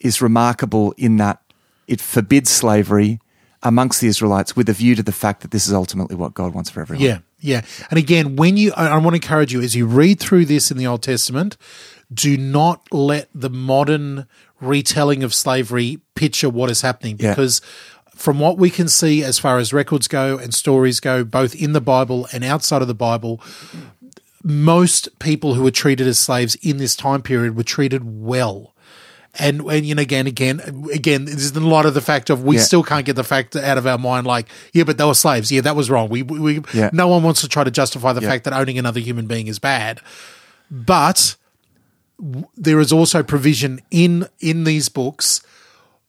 is 0.00 0.20
remarkable 0.20 0.92
in 0.96 1.16
that 1.16 1.40
it 1.88 2.00
forbids 2.00 2.50
slavery 2.50 3.20
amongst 3.62 4.00
the 4.00 4.08
Israelites 4.08 4.56
with 4.56 4.68
a 4.68 4.72
view 4.72 4.94
to 4.94 5.02
the 5.02 5.12
fact 5.12 5.40
that 5.42 5.50
this 5.50 5.66
is 5.66 5.72
ultimately 5.72 6.16
what 6.16 6.34
God 6.34 6.54
wants 6.54 6.68
for 6.70 6.80
everyone. 6.80 7.04
Yeah, 7.04 7.18
yeah. 7.40 7.62
And 7.90 7.98
again, 7.98 8.36
when 8.36 8.56
you, 8.56 8.72
I, 8.76 8.88
I 8.88 8.96
want 8.98 9.10
to 9.10 9.22
encourage 9.22 9.52
you 9.52 9.62
as 9.62 9.74
you 9.74 9.86
read 9.86 10.18
through 10.18 10.46
this 10.46 10.70
in 10.70 10.76
the 10.76 10.86
Old 10.86 11.02
Testament, 11.02 11.56
do 12.12 12.36
not 12.36 12.92
let 12.92 13.28
the 13.34 13.50
modern 13.50 14.26
retelling 14.62 15.22
of 15.22 15.34
slavery 15.34 16.00
picture 16.14 16.48
what 16.48 16.70
is 16.70 16.80
happening 16.80 17.16
Yeah. 17.18 17.30
because. 17.30 17.60
From 18.14 18.38
what 18.38 18.56
we 18.58 18.68
can 18.70 18.88
see, 18.88 19.24
as 19.24 19.38
far 19.40 19.58
as 19.58 19.72
records 19.72 20.06
go 20.06 20.36
and 20.36 20.52
stories 20.54 21.00
go, 21.00 21.24
both 21.24 21.54
in 21.56 21.72
the 21.72 21.80
Bible 21.80 22.28
and 22.32 22.44
outside 22.44 22.80
of 22.82 22.86
the 22.86 22.94
Bible, 22.94 23.40
most 24.44 25.18
people 25.18 25.54
who 25.54 25.62
were 25.62 25.70
treated 25.70 26.06
as 26.06 26.18
slaves 26.18 26.54
in 26.56 26.76
this 26.76 26.94
time 26.94 27.22
period 27.22 27.56
were 27.56 27.62
treated 27.62 28.02
well. 28.04 28.74
And, 29.38 29.62
and 29.62 29.86
you 29.86 29.94
know, 29.94 30.02
again, 30.02 30.26
again, 30.26 30.60
again, 30.92 31.24
this 31.24 31.36
is 31.36 31.56
in 31.56 31.64
light 31.64 31.86
of 31.86 31.94
the 31.94 32.00
fact 32.02 32.28
of 32.28 32.44
we 32.44 32.56
Yeah. 32.56 32.62
still 32.62 32.82
can't 32.82 33.06
get 33.06 33.16
the 33.16 33.24
fact 33.24 33.56
out 33.56 33.78
of 33.78 33.86
our 33.86 33.98
mind, 33.98 34.26
like, 34.26 34.46
yeah, 34.74 34.84
but 34.84 34.98
they 34.98 35.04
were 35.04 35.14
slaves. 35.14 35.50
Yeah, 35.50 35.62
that 35.62 35.74
was 35.74 35.88
wrong. 35.90 36.08
We, 36.10 36.22
we, 36.22 36.60
Yeah. 36.74 36.90
no 36.92 37.08
one 37.08 37.22
wants 37.22 37.40
to 37.40 37.48
try 37.48 37.64
to 37.64 37.70
justify 37.70 38.12
the 38.12 38.20
Yeah. 38.20 38.28
fact 38.28 38.44
that 38.44 38.52
owning 38.52 38.78
another 38.78 39.00
human 39.00 39.26
being 39.26 39.46
is 39.46 39.58
bad. 39.58 40.00
But 40.70 41.36
there 42.56 42.80
is 42.80 42.92
also 42.92 43.22
provision 43.22 43.80
in 43.90 44.28
in 44.40 44.64
these 44.64 44.88
books 44.88 45.42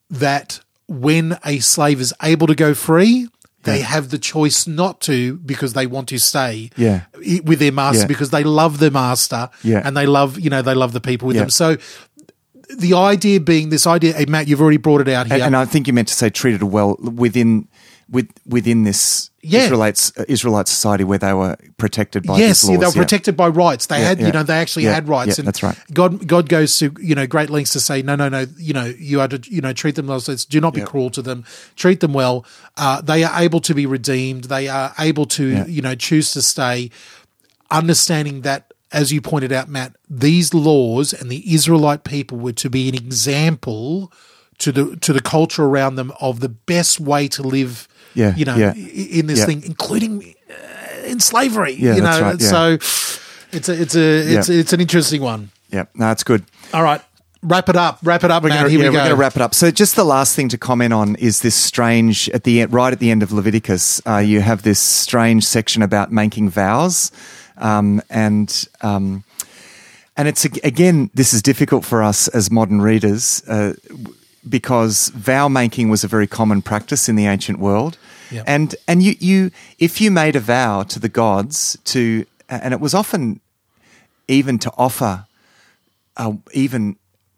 that 0.10 0.60
when 0.88 1.38
a 1.46 1.60
slave 1.60 2.00
is 2.02 2.14
able 2.22 2.46
to 2.48 2.56
go 2.56 2.74
free, 2.74 3.28
they 3.64 3.80
have 3.82 4.10
the 4.10 4.18
choice 4.18 4.68
not 4.68 5.00
to 5.02 5.38
because 5.38 5.74
they 5.74 5.88
want 5.88 6.10
to 6.10 6.20
stay 6.20 6.70
Yeah. 6.76 7.02
with 7.44 7.60
their 7.60 7.72
master 7.72 8.02
Yeah. 8.02 8.08
because 8.08 8.30
they 8.30 8.44
love 8.44 8.80
their 8.80 8.92
master 8.92 9.50
Yeah. 9.64 9.82
and 9.84 9.96
they 9.98 10.06
love 10.06 10.40
you 10.40 10.50
know 10.50 10.62
they 10.62 10.76
love 10.76 10.92
the 10.94 11.02
people 11.02 11.28
with 11.28 11.36
Yeah. 11.38 11.44
them. 11.44 11.50
So 11.50 11.78
the 12.78 12.94
idea 12.96 13.40
being 13.40 13.70
this 13.70 13.86
idea, 13.86 14.14
hey, 14.14 14.26
Matt, 14.26 14.48
you've 14.48 14.62
already 14.62 14.78
brought 14.78 15.02
it 15.02 15.08
out 15.08 15.28
here. 15.28 15.36
And, 15.36 15.44
and 15.44 15.56
I 15.56 15.66
think 15.66 15.86
you 15.88 15.94
meant 15.94 16.08
to 16.08 16.14
say 16.14 16.30
treated 16.30 16.64
well 16.64 16.98
within 17.02 17.68
with 18.10 18.28
within 18.46 18.84
this 18.84 19.30
Yeah. 19.46 19.64
Israelites 19.66 20.14
uh, 20.18 20.24
Israelite 20.30 20.70
society 20.70 21.04
where 21.04 21.18
they 21.20 21.34
were 21.34 21.58
protected 21.78 22.26
by 22.26 22.38
yes, 22.38 22.64
yeah, 22.64 22.78
they 22.78 22.86
were 22.86 22.92
yeah. 22.96 23.02
protected 23.02 23.36
by 23.36 23.50
rights. 23.50 23.88
They 23.88 24.00
Yeah, 24.00 24.08
had, 24.08 24.20
you 24.22 24.32
know, 24.32 24.44
they 24.44 24.58
actually 24.58 24.86
had 24.86 25.10
rights. 25.10 25.38
and 25.38 25.46
that's 25.46 25.62
right. 25.62 25.78
God, 25.94 26.26
God 26.28 26.48
goes 26.48 26.78
to 26.80 26.96
you 27.02 27.14
know 27.14 27.28
great 27.28 27.50
lengths 27.50 27.74
to 27.74 27.82
say, 27.82 28.02
no, 28.02 28.16
no, 28.16 28.30
no. 28.30 28.46
You 28.58 28.74
know, 28.74 28.86
you 28.86 29.20
are 29.20 29.28
to 29.28 29.40
you 29.52 29.60
know 29.60 29.74
treat 29.74 29.96
them 29.96 30.08
well. 30.08 30.22
Do 30.22 30.62
not 30.62 30.74
be 30.74 30.82
cruel 30.82 31.10
to 31.12 31.22
them. 31.22 31.44
Treat 31.76 32.00
them 32.00 32.14
well. 32.14 32.46
Uh, 32.78 33.02
they 33.02 33.24
are 33.26 33.42
able 33.42 33.60
to 33.62 33.74
be 33.76 33.86
redeemed. 33.86 34.46
They 34.46 34.70
are 34.70 34.94
able 34.98 35.26
to 35.26 35.66
you 35.68 35.82
know 35.82 35.96
choose 35.96 36.32
to 36.32 36.42
stay. 36.42 36.90
Understanding 37.70 38.42
that, 38.42 38.72
as 38.92 39.12
you 39.12 39.20
pointed 39.20 39.52
out, 39.52 39.68
Matt, 39.68 39.96
these 40.10 40.54
laws 40.54 41.12
and 41.12 41.30
the 41.30 41.54
Israelite 41.54 42.04
people 42.04 42.38
were 42.38 42.54
to 42.54 42.70
be 42.70 42.88
an 42.88 42.96
example 42.96 44.12
to 44.60 44.72
the 44.72 44.96
to 44.98 45.12
the 45.12 45.22
culture 45.22 45.66
around 45.66 45.96
them 45.96 46.14
of 46.22 46.40
the 46.40 46.50
best 46.50 47.00
way 47.00 47.28
to 47.30 47.42
live. 47.42 47.88
Yeah, 48.16 48.36
you 48.36 48.46
know, 48.46 48.56
yeah. 48.56 48.74
in 48.74 49.28
this 49.28 49.40
Yeah. 49.40 49.46
thing, 49.46 49.64
including 49.66 50.36
uh, 50.50 51.06
in 51.08 51.20
slavery. 51.20 51.74
Yeah, 51.74 51.96
you 51.96 52.02
know, 52.02 52.22
right, 52.22 52.40
yeah. 52.42 52.48
so 52.50 52.74
it's 53.52 53.70
a 53.70 53.82
it's 53.82 53.96
a 53.96 54.36
it's 54.38 54.50
it's 54.50 54.74
an 54.74 54.82
interesting 54.82 55.22
one. 55.22 55.50
Yeah, 55.72 55.86
no, 55.96 56.08
that's 56.08 56.24
good. 56.24 56.44
All 56.74 56.84
right, 56.84 57.02
wrap 57.42 57.70
it 57.70 57.76
up. 57.76 58.00
Wrap 58.04 58.24
it 58.24 58.32
up, 58.32 58.44
We're 58.44 58.50
man. 58.50 58.60
gonna, 58.60 58.70
Here 58.70 58.80
we 58.80 58.86
we're 58.86 58.92
going 58.94 59.10
to 59.10 59.16
wrap 59.16 59.36
it 59.36 59.42
up. 59.42 59.54
So, 59.56 59.72
just 59.72 59.96
the 59.96 60.04
last 60.04 60.36
thing 60.36 60.50
to 60.50 60.58
comment 60.58 60.94
on 60.94 61.16
is 61.16 61.42
this 61.42 61.56
strange 61.56 62.30
at 62.30 62.44
the 62.44 62.62
end, 62.62 62.72
right 62.74 62.94
at 62.94 63.00
the 63.00 63.10
end 63.12 63.24
of 63.24 63.32
Leviticus. 63.32 64.02
Uh, 64.08 64.18
you 64.18 64.42
have 64.42 64.62
this 64.62 64.80
strange 64.80 65.44
section 65.46 65.82
about 65.82 66.12
making 66.12 66.50
vows, 66.50 67.12
um, 67.58 68.02
and 68.10 68.68
um, 68.82 69.24
and 70.16 70.28
it's 70.28 70.46
again, 70.46 71.10
this 71.16 71.34
is 71.34 71.42
difficult 71.42 71.84
for 71.86 72.04
us 72.04 72.28
as 72.28 72.52
modern 72.52 72.82
readers 72.82 73.42
uh, 73.48 73.74
because 74.48 75.10
vow 75.10 75.48
making 75.48 75.90
was 75.90 76.04
a 76.04 76.08
very 76.08 76.28
common 76.28 76.62
practice 76.62 77.08
in 77.10 77.16
the 77.16 77.26
ancient 77.26 77.60
world, 77.60 77.98
Yeah. 78.32 78.44
and 78.48 78.76
and 78.88 79.02
you 79.04 79.16
you 79.20 79.52
if 79.80 80.02
you 80.02 80.12
made 80.12 80.36
a 80.36 80.40
vow 80.42 80.84
to 80.84 81.00
the 81.00 81.10
gods 81.10 81.78
to, 81.86 82.26
and 82.50 82.74
it 82.74 82.80
was 82.80 82.94
often 82.94 83.40
even 84.28 84.58
to 84.60 84.72
offer 84.78 85.26
uh, 86.18 86.34
even 86.54 86.96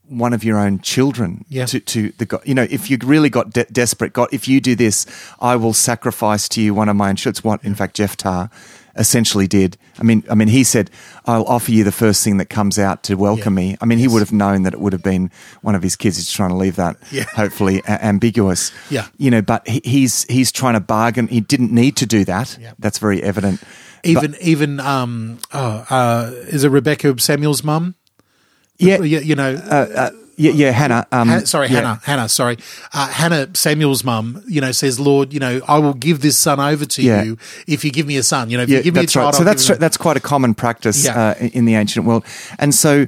one 0.08 0.34
of 0.36 0.44
your 0.44 0.60
own 0.60 0.80
children 0.80 1.44
Yeah. 1.50 1.66
to, 1.66 1.80
to 1.80 2.12
the 2.20 2.26
God. 2.26 2.42
You 2.46 2.54
know, 2.54 2.68
if 2.70 2.90
you 2.92 2.98
really 3.04 3.30
got 3.30 3.52
de- 3.54 3.66
desperate, 3.72 4.14
God, 4.14 4.28
if 4.32 4.48
you 4.48 4.62
do 4.62 4.76
this, 4.76 5.06
I 5.42 5.56
will 5.56 5.74
sacrifice 5.74 6.48
to 6.50 6.62
you 6.62 6.76
one 6.76 6.90
of 6.90 6.96
my 6.96 7.10
own 7.10 7.16
children. 7.16 7.32
It's 7.40 7.44
what, 7.44 7.64
in 7.64 7.74
fact, 7.76 7.96
Jephthah 7.96 8.50
essentially 8.96 9.48
did. 9.48 9.78
I 10.00 10.04
mean, 10.04 10.24
I 10.30 10.36
mean, 10.36 10.48
he 10.48 10.64
said, 10.64 10.90
"I'll 11.26 11.46
offer 11.46 11.72
you 11.72 11.84
the 11.84 11.92
first 11.92 12.24
thing 12.24 12.38
that 12.38 12.46
comes 12.46 12.78
out 12.80 13.04
to 13.04 13.16
welcome 13.16 13.58
Yeah. 13.58 13.72
me." 13.72 13.78
I 13.82 13.86
mean, 13.86 13.98
he 14.00 14.08
would 14.08 14.20
have 14.20 14.32
known 14.32 14.64
that 14.64 14.74
it 14.74 14.80
would 14.80 14.94
have 14.94 15.04
been 15.04 15.32
one 15.62 15.76
of 15.76 15.84
his 15.84 15.96
kids. 15.96 16.18
He's 16.18 16.32
trying 16.32 16.50
to 16.50 16.56
leave 16.56 16.76
that 16.78 16.98
Yeah. 17.12 17.24
hopefully 17.36 17.82
a- 17.88 18.04
ambiguous. 18.06 18.72
Yeah. 18.90 19.08
you 19.18 19.32
know, 19.32 19.42
but 19.42 19.68
he, 19.68 19.82
he's 19.84 20.26
he's 20.30 20.52
trying 20.52 20.74
to 20.76 20.80
bargain. 20.80 21.28
He 21.28 21.42
didn't 21.42 21.72
need 21.72 21.96
to 21.98 22.06
do 22.06 22.26
that. 22.26 22.58
Yeah. 22.60 22.72
That's 22.80 23.00
very 23.00 23.22
evident. 23.24 23.62
even 24.04 24.36
even 24.42 24.80
um 24.80 25.40
oh 25.54 25.86
uh 25.90 26.32
is 26.48 26.64
it 26.64 26.70
Rebecca 26.70 27.16
Samuel's 27.20 27.64
mum? 27.64 27.96
Yeah, 28.78 29.02
You, 29.02 29.20
you 29.20 29.36
know, 29.36 29.54
uh, 29.56 30.10
yeah, 30.38 30.52
yeah, 30.52 30.72
Hannah. 30.72 31.08
Um, 31.12 31.46
sorry, 31.46 31.68
yeah. 31.68 31.76
Hannah. 31.76 32.00
Hannah, 32.04 32.30
sorry. 32.30 32.58
Uh, 32.94 33.08
Hannah 33.08 33.50
Samuel's 33.54 34.04
mum, 34.04 34.44
you 34.48 34.62
know, 34.62 34.72
says, 34.72 35.00
Lord, 35.00 35.34
you 35.34 35.40
know, 35.40 35.62
I 35.68 35.80
will 35.80 35.94
give 35.94 36.22
this 36.22 36.38
son 36.38 36.60
over 36.60 36.86
to 36.86 37.02
Yeah. 37.02 37.24
you 37.24 37.38
if 37.68 37.84
you 37.86 37.92
give 37.92 38.06
me 38.08 38.18
a 38.18 38.24
son. 38.24 38.50
You 38.50 38.58
know, 38.58 38.64
if 38.64 38.70
you 38.70 38.82
give 38.84 38.94
me 38.96 39.02
a 39.04 39.08
child, 39.08 39.26
right. 39.28 39.34
So 39.36 39.40
I'll 39.40 39.46
that's 39.46 39.64
give 39.64 39.76
him 39.76 39.78
a- 39.78 39.80
that's 39.80 39.98
quite 39.98 40.18
a 40.18 40.22
common 40.22 40.54
practice 40.54 41.08
uh, 41.08 41.36
in 41.54 41.66
the 41.66 41.76
ancient 41.76 42.06
world, 42.06 42.26
and 42.60 42.74
so 42.76 43.08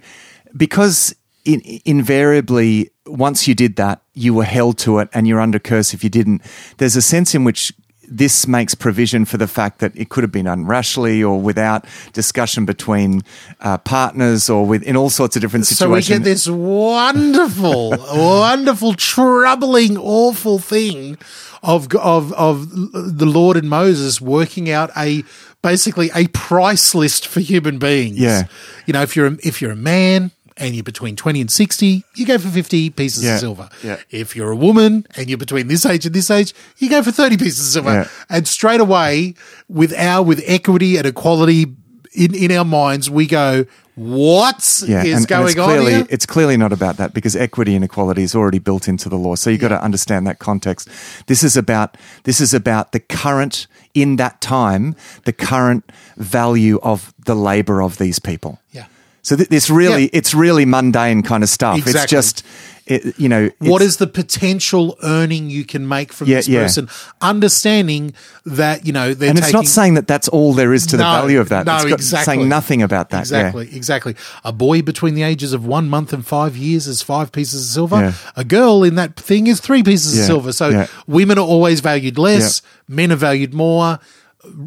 because 0.56 1.16
in, 1.46 1.62
invariably 1.86 2.90
once 3.06 3.48
you 3.48 3.56
did 3.56 3.76
that, 3.78 4.02
you 4.14 4.34
were 4.34 4.44
held 4.44 4.78
to 4.80 5.00
it 5.00 5.08
and 5.14 5.28
you're 5.28 5.40
under 5.40 5.60
curse 5.60 5.94
if 5.94 6.04
you 6.04 6.10
didn't. 6.10 6.42
There's 6.78 6.96
a 6.96 7.02
sense 7.02 7.34
in 7.36 7.44
which 7.46 7.72
this 8.08 8.48
makes 8.48 8.74
provision 8.76 9.26
for 9.26 9.38
the 9.38 9.48
fact 9.48 9.80
that 9.80 9.96
it 9.96 10.10
could 10.10 10.24
have 10.24 10.32
been 10.32 10.46
done 10.46 10.66
rashly 10.66 11.24
or 11.24 11.40
without 11.40 11.86
discussion 12.14 12.66
between 12.66 13.22
uh, 13.60 13.78
partners 13.80 14.50
or 14.50 14.66
with 14.66 14.84
in 14.84 14.96
all 14.96 15.10
sorts 15.10 15.36
of 15.36 15.42
different 15.42 15.66
situations. 15.66 16.08
So 16.08 16.14
we 16.14 16.20
get 16.20 16.24
this 16.24 16.48
wonderful, 16.48 17.90
wonderful, 18.14 18.94
troubling, 18.94 19.98
awful 19.98 20.60
thing 20.60 21.18
of 21.64 21.94
of 21.96 22.34
of 22.34 22.70
the 22.70 23.26
Lord 23.26 23.58
and 23.58 23.70
Moses 23.70 24.22
working 24.22 24.70
out 24.70 24.92
a 24.96 25.24
basically 25.62 26.10
a 26.16 26.28
price 26.28 26.96
list 26.96 27.28
for 27.28 27.40
human 27.40 27.80
beings. 27.80 28.18
Yeah. 28.18 28.44
you 28.86 28.94
know, 28.94 29.02
if 29.02 29.16
you're 29.16 29.28
a, 29.28 29.38
if 29.44 29.62
you're 29.62 29.72
a 29.72 29.76
man 29.76 30.32
and 30.58 30.76
you're 30.76 30.84
between 30.84 31.16
twenty 31.16 31.42
and 31.42 31.50
sixty, 31.52 32.04
you 32.16 32.26
go 32.26 32.38
for 32.38 32.50
fifty 32.50 32.90
pieces 32.90 33.24
Yeah. 33.24 33.36
of 33.36 33.40
silver. 33.40 33.70
Yeah. 33.84 33.98
If 34.10 34.36
you're 34.36 34.52
a 34.52 34.56
woman 34.56 35.06
and 35.16 35.30
you're 35.30 35.38
between 35.38 35.68
this 35.68 35.86
age 35.86 36.06
and 36.06 36.14
this 36.16 36.30
age, 36.32 36.54
you 36.78 36.90
go 36.90 37.02
for 37.04 37.12
thirty 37.12 37.38
pieces 37.38 37.60
of 37.60 37.74
silver. 37.74 37.94
Yeah. 37.94 38.08
And 38.30 38.48
straight 38.48 38.80
away, 38.82 39.36
with 39.68 39.94
our 39.98 40.24
with 40.24 40.42
equity 40.46 40.98
and 40.98 41.06
equality 41.06 41.68
in 42.14 42.34
in 42.36 42.52
our 42.52 42.66
minds, 42.66 43.10
we 43.10 43.26
go. 43.28 43.66
What 44.00 44.60
is 44.60 44.86
yeah, 44.88 45.00
and, 45.00 45.08
and 45.08 45.28
going 45.28 45.46
it's 45.48 45.56
clearly 45.56 45.94
on 45.96 46.00
here? 46.02 46.08
it's 46.12 46.28
clearly 46.28 46.56
not 46.56 46.72
about 46.72 46.98
that 46.98 47.16
because 47.16 47.36
equity 47.36 47.74
and 47.76 47.84
equality 47.84 48.22
is 48.22 48.36
already 48.36 48.60
built 48.60 48.88
into 48.88 49.10
the 49.10 49.16
law. 49.16 49.34
So 49.34 49.50
you've 49.50 49.60
got 49.60 49.70
to 49.70 49.84
understand 49.84 50.28
that 50.28 50.38
context. 50.38 50.88
This 51.26 51.44
is 51.44 51.58
about 51.58 51.98
this 52.24 52.40
is 52.40 52.54
about 52.54 52.92
the 52.92 53.00
current 53.00 53.66
in 53.96 54.18
that 54.18 54.40
time, 54.40 54.96
the 55.26 55.34
current 55.34 55.92
value 56.16 56.78
of 56.84 57.12
the 57.26 57.34
labor 57.34 57.82
of 57.82 57.98
these 57.98 58.20
people. 58.20 58.60
Yeah. 58.72 58.86
So 59.28 59.36
th- 59.36 59.50
this 59.50 59.70
really 59.70 60.04
Yeah. 60.04 60.20
it's 60.20 60.34
really 60.34 60.64
mundane 60.64 61.22
kind 61.22 61.44
of 61.44 61.50
stuff. 61.50 61.86
It's 61.86 62.06
just 62.06 62.44
it, 62.86 63.20
you 63.20 63.28
know 63.28 63.50
What 63.60 63.82
is 63.82 63.98
the 63.98 64.08
potential 64.08 64.98
earning 65.04 65.50
you 65.50 65.66
can 65.66 65.86
make 65.86 66.14
from 66.14 66.30
Yeah, 66.30 66.38
this 66.38 66.48
yeah. 66.48 66.64
person? 66.64 66.88
Understanding 67.20 68.14
that 68.46 68.88
you 68.88 68.94
know 68.94 69.14
they're 69.14 69.28
and 69.32 69.38
it's 69.38 69.48
taking, 69.48 69.58
not 69.60 69.68
saying 69.68 69.94
that 69.96 70.08
that's 70.08 70.30
all 70.30 70.54
there 70.54 70.74
is 70.74 70.86
to 70.88 70.96
the 70.96 71.04
value 71.04 71.42
of 71.42 71.50
that. 71.50 71.66
No, 71.66 71.76
it's 71.76 71.92
exactly. 71.92 72.36
saying 72.38 72.48
nothing 72.48 72.82
about 72.82 73.10
that. 73.10 73.20
Exactly, 73.20 73.68
exactly. 73.76 74.16
A 74.46 74.54
boy 74.54 74.82
between 74.82 75.16
the 75.16 75.24
ages 75.24 75.52
of 75.52 75.66
one 75.66 75.90
month 75.90 76.14
and 76.14 76.26
five 76.26 76.56
years 76.56 76.88
is 76.88 77.02
five 77.02 77.34
pieces 77.34 77.66
of 77.66 77.74
silver. 77.74 78.14
A 78.38 78.46
girl 78.46 78.82
in 78.86 78.96
that 78.96 79.18
thing 79.18 79.48
is 79.48 79.60
three 79.60 79.84
pieces 79.84 80.18
of 80.18 80.24
silver. 80.26 80.54
So 80.54 80.88
women 81.06 81.38
are 81.38 81.46
always 81.46 81.82
valued 81.82 82.18
less, 82.18 82.62
men 82.88 83.12
are 83.12 83.18
valued 83.18 83.54
more. 83.54 84.00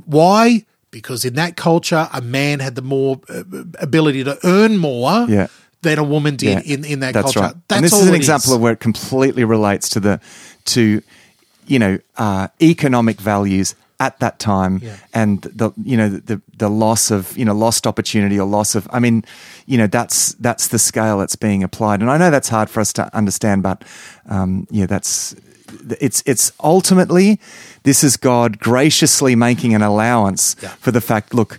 Why? 0.05 0.67
Because 0.91 1.25
in 1.25 1.35
that 1.35 1.57
culture, 1.57 2.09
a 2.13 2.21
man 2.21 2.59
had 2.61 2.75
the 2.75 2.83
more 2.83 3.21
uh, 3.29 3.43
ability 3.79 4.25
to 4.25 4.37
earn 4.45 4.77
more 4.77 5.27
Yeah. 5.29 5.47
than 5.83 5.99
a 5.99 6.05
woman 6.05 6.37
did 6.37 6.67
Yeah, 6.67 6.75
in, 6.75 6.85
in 6.85 7.01
that 7.01 7.15
that's 7.15 7.25
culture. 7.33 7.41
Right. 7.41 7.55
That's 7.69 7.77
and 7.79 7.85
this 7.85 7.93
is 7.93 8.09
an 8.09 8.15
example 8.15 8.55
of 8.55 8.61
where 8.61 8.73
it 8.73 8.81
completely 8.81 9.45
relates 9.45 9.89
to 9.91 10.01
the 10.01 10.21
to 10.67 11.01
you 11.67 11.79
know 11.79 11.99
uh, 12.17 12.49
economic 12.61 13.21
values 13.21 13.75
at 14.01 14.19
that 14.19 14.39
time 14.39 14.81
Yeah. 14.83 14.97
and 15.15 15.43
the 15.43 15.71
you 15.85 15.97
know 15.97 16.09
the 16.09 16.41
the 16.57 16.69
loss 16.69 17.11
of 17.11 17.37
you 17.39 17.45
know 17.45 17.55
lost 17.55 17.87
opportunity 17.87 18.41
or 18.41 18.47
loss 18.49 18.75
of 18.75 18.89
I 18.91 18.99
mean 18.99 19.25
you 19.67 19.77
know 19.79 19.87
that's 19.87 20.33
that's 20.41 20.69
the 20.69 20.79
scale 20.79 21.19
that's 21.19 21.37
being 21.37 21.63
applied 21.63 22.01
and 22.01 22.11
I 22.11 22.17
know 22.19 22.31
that's 22.31 22.49
hard 22.49 22.69
for 22.71 22.81
us 22.81 22.93
to 22.95 23.15
understand 23.17 23.63
but 23.63 23.85
um, 24.29 24.67
yeah 24.71 24.87
that's 24.87 25.35
it's 26.01 26.23
it's 26.27 26.53
ultimately 26.63 27.39
this 27.83 28.05
is 28.05 28.17
God 28.17 28.59
graciously 28.59 29.35
making 29.37 29.75
an 29.75 29.83
allowance 29.83 30.57
Yeah. 30.63 30.69
for 30.81 30.91
the 30.93 31.01
fact 31.01 31.35
look 31.35 31.59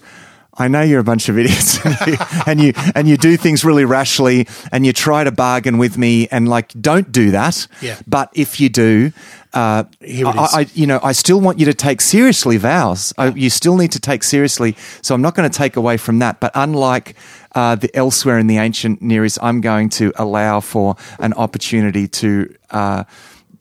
I 0.57 0.68
know 0.68 0.82
you're 0.82 0.99
a 0.99 1.03
bunch 1.03 1.30
of 1.30 1.39
idiots 1.41 1.80
and 1.86 1.97
you, 2.07 2.18
and 2.45 2.59
you 2.62 2.74
and 2.93 3.07
you 3.07 3.18
do 3.18 3.38
things 3.38 3.64
really 3.64 3.86
rashly 3.86 4.47
and 4.72 4.86
you 4.86 4.91
try 4.93 5.24
to 5.24 5.32
bargain 5.32 5.78
with 5.78 5.97
me 5.97 6.28
and 6.30 6.47
like 6.49 6.74
don't 6.80 7.09
do 7.12 7.32
that. 7.32 7.68
Yeah. 7.82 7.97
But 8.05 8.30
if 8.34 8.59
you 8.59 8.68
do, 8.70 9.12
uh, 9.53 9.86
I. 10.01 10.47
I 10.53 10.68
you 10.74 10.86
know 10.88 10.99
I 11.01 11.14
still 11.14 11.39
want 11.39 11.57
you 11.59 11.66
to 11.68 11.74
take 11.74 12.01
seriously 12.01 12.57
vows. 12.57 13.14
I, 13.18 13.30
you 13.30 13.49
still 13.49 13.78
need 13.78 13.93
to 13.93 13.99
take 13.99 14.24
seriously. 14.24 14.76
So 15.01 15.16
I'm 15.16 15.22
not 15.22 15.36
going 15.36 15.49
to 15.49 15.57
take 15.57 15.78
away 15.78 15.95
from 15.97 16.20
that. 16.20 16.41
But 16.41 16.51
unlike 16.53 17.16
uh, 17.55 17.76
the 17.76 17.89
elsewhere 17.95 18.38
in 18.38 18.47
the 18.47 18.57
ancient 18.57 19.01
Near 19.01 19.24
East, 19.24 19.39
I'm 19.41 19.62
going 19.62 19.89
to 19.91 20.12
allow 20.18 20.59
for 20.59 20.95
an 21.20 21.34
opportunity 21.34 22.07
to 22.09 22.53
uh, 22.72 23.03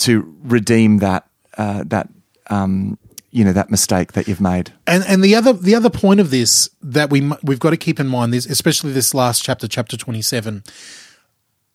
to 0.00 0.36
redeem 0.42 0.98
that 0.98 1.26
uh, 1.56 1.84
that. 1.86 2.08
Um, 2.48 2.98
you 3.32 3.44
know 3.44 3.52
that 3.52 3.70
mistake 3.70 4.14
that 4.14 4.26
you've 4.26 4.40
made. 4.40 4.72
And 4.88 5.04
and 5.06 5.22
the 5.22 5.36
other 5.36 5.52
the 5.52 5.76
other 5.76 5.88
point 5.88 6.18
of 6.18 6.30
this 6.30 6.68
that 6.82 7.10
we 7.10 7.30
we've 7.44 7.60
got 7.60 7.70
to 7.70 7.76
keep 7.76 8.00
in 8.00 8.08
mind 8.08 8.34
is 8.34 8.44
especially 8.46 8.92
this 8.92 9.14
last 9.14 9.44
chapter, 9.44 9.68
chapter 9.68 9.96
twenty 9.96 10.20
seven. 10.20 10.64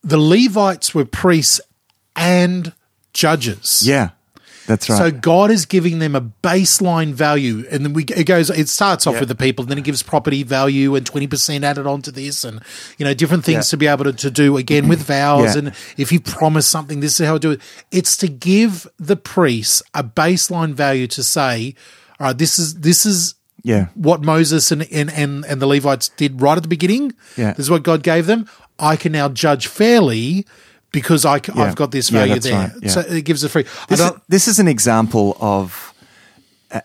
The 0.04 0.18
Levites 0.18 0.94
were 0.94 1.06
priests 1.06 1.62
and 2.16 2.74
judges. 3.14 3.88
Yeah, 3.88 4.10
that's 4.68 4.90
right. 4.90 4.98
So 4.98 5.12
God 5.12 5.52
is 5.52 5.66
giving 5.66 6.00
them 6.00 6.16
a 6.16 6.22
baseline 6.22 7.14
value, 7.14 7.66
and 7.70 7.86
then 7.86 7.94
we 7.94 8.04
it 8.06 8.26
goes. 8.26 8.50
It 8.50 8.68
starts 8.70 9.06
off 9.08 9.14
Yeah. 9.16 9.20
with 9.22 9.30
the 9.30 9.36
people, 9.36 9.64
and 9.64 9.70
then 9.72 9.78
it 9.78 9.84
gives 9.84 10.02
property 10.04 10.44
value 10.44 10.96
and 10.96 11.06
twenty 11.06 11.28
percent 11.28 11.64
added 11.64 11.86
onto 11.86 12.12
this, 12.12 12.44
and 12.44 12.62
you 12.98 13.06
know 13.06 13.14
different 13.14 13.44
things 13.46 13.68
Yeah. 13.68 13.72
to 13.72 13.78
be 13.78 13.88
able 13.88 14.06
to, 14.06 14.14
to 14.14 14.32
do 14.32 14.58
again 14.58 14.88
with 14.88 15.02
vows. 15.08 15.54
Yeah. 15.56 15.60
And 15.60 15.74
if 15.98 16.12
you 16.12 16.20
promise 16.20 16.68
something, 16.68 17.00
this 17.00 17.20
is 17.20 17.28
how 17.28 17.36
I 17.36 17.38
do 17.38 17.52
it. 17.52 17.62
It's 17.92 18.18
to 18.18 18.28
give 18.28 18.88
the 18.98 19.16
priests 19.16 19.84
a 19.94 20.04
baseline 20.04 20.74
value 20.74 21.08
to 21.08 21.24
say, 21.24 21.76
all 22.20 22.28
right, 22.28 22.38
this 22.38 22.58
is 22.60 22.76
this 22.76 23.06
is 23.06 23.36
Yeah. 23.64 23.88
what 23.94 24.22
Moses 24.24 24.72
and 24.72 24.84
and 24.92 25.12
and, 25.12 25.46
and 25.46 25.62
the 25.62 25.68
Levites 25.68 26.10
did 26.18 26.42
right 26.42 26.58
at 26.58 26.64
the 26.64 26.70
beginning. 26.70 27.14
Yeah. 27.38 27.52
this 27.54 27.66
is 27.66 27.70
what 27.70 27.84
God 27.84 28.04
gave 28.04 28.26
them. 28.26 28.48
I 28.80 28.96
can 28.98 29.12
now 29.14 29.30
judge 29.30 29.68
fairly. 29.68 30.46
Because 30.96 31.26
I, 31.26 31.42
Yeah. 31.48 31.66
have 31.66 31.76
got 31.76 31.92
this 31.92 32.10
value 32.10 32.34
that's 32.34 32.46
there, 32.46 32.58
right. 32.58 32.72
Yeah. 32.82 32.90
so 32.90 33.00
it 33.02 33.26
gives 33.26 33.44
a 33.44 33.50
free. 33.50 33.66
This, 33.90 34.00
is, 34.00 34.12
this 34.30 34.48
is 34.48 34.60
an 34.60 34.68
example 34.68 35.36
of, 35.42 35.94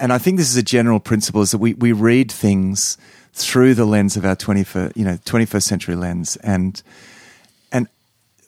and 0.00 0.12
I 0.12 0.18
think 0.18 0.36
this 0.36 0.50
is 0.50 0.56
a 0.56 0.62
general 0.62 0.98
principle, 1.00 1.42
is 1.42 1.52
that 1.52 1.58
we, 1.58 1.74
we 1.74 1.92
read 1.92 2.30
things 2.30 2.98
through 3.32 3.74
the 3.74 3.84
lens 3.84 4.16
of 4.16 4.24
our 4.24 4.34
21st, 4.34 4.96
you 4.96 5.04
know, 5.04 5.16
21st 5.24 5.62
century 5.62 5.94
lens. 5.94 6.36
And, 6.42 6.82
and 7.70 7.86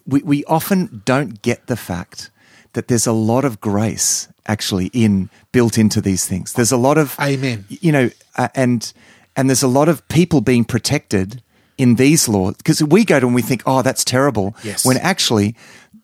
we, 0.04 0.22
we 0.22 0.44
often 0.46 1.02
don't 1.04 1.40
get 1.42 1.68
the 1.68 1.76
fact 1.76 2.30
that 2.72 2.88
there's 2.88 3.06
a 3.06 3.12
lot 3.12 3.44
of 3.44 3.60
grace 3.60 4.28
actually 4.46 4.86
in 4.92 5.30
built 5.52 5.78
into 5.78 6.00
these 6.00 6.26
things. 6.26 6.54
There's 6.54 6.72
a 6.72 6.76
lot 6.76 6.98
of, 6.98 7.16
Amen. 7.20 7.64
you 7.68 7.92
know, 7.92 8.10
uh, 8.36 8.48
and, 8.56 8.92
and 9.36 9.48
there's 9.48 9.62
a 9.62 9.68
lot 9.68 9.88
of 9.88 10.06
people 10.08 10.40
being 10.40 10.64
protected 10.64 11.40
in 11.78 11.94
these 11.96 12.28
laws 12.28 12.56
because 12.56 12.82
we 12.82 13.04
go 13.04 13.18
to 13.20 13.26
and 13.26 13.34
we 13.34 13.42
think, 13.42 13.62
oh, 13.66 13.82
that's 13.82 14.04
terrible. 14.04 14.54
Yes. 14.62 14.84
When 14.84 14.96
actually 14.98 15.54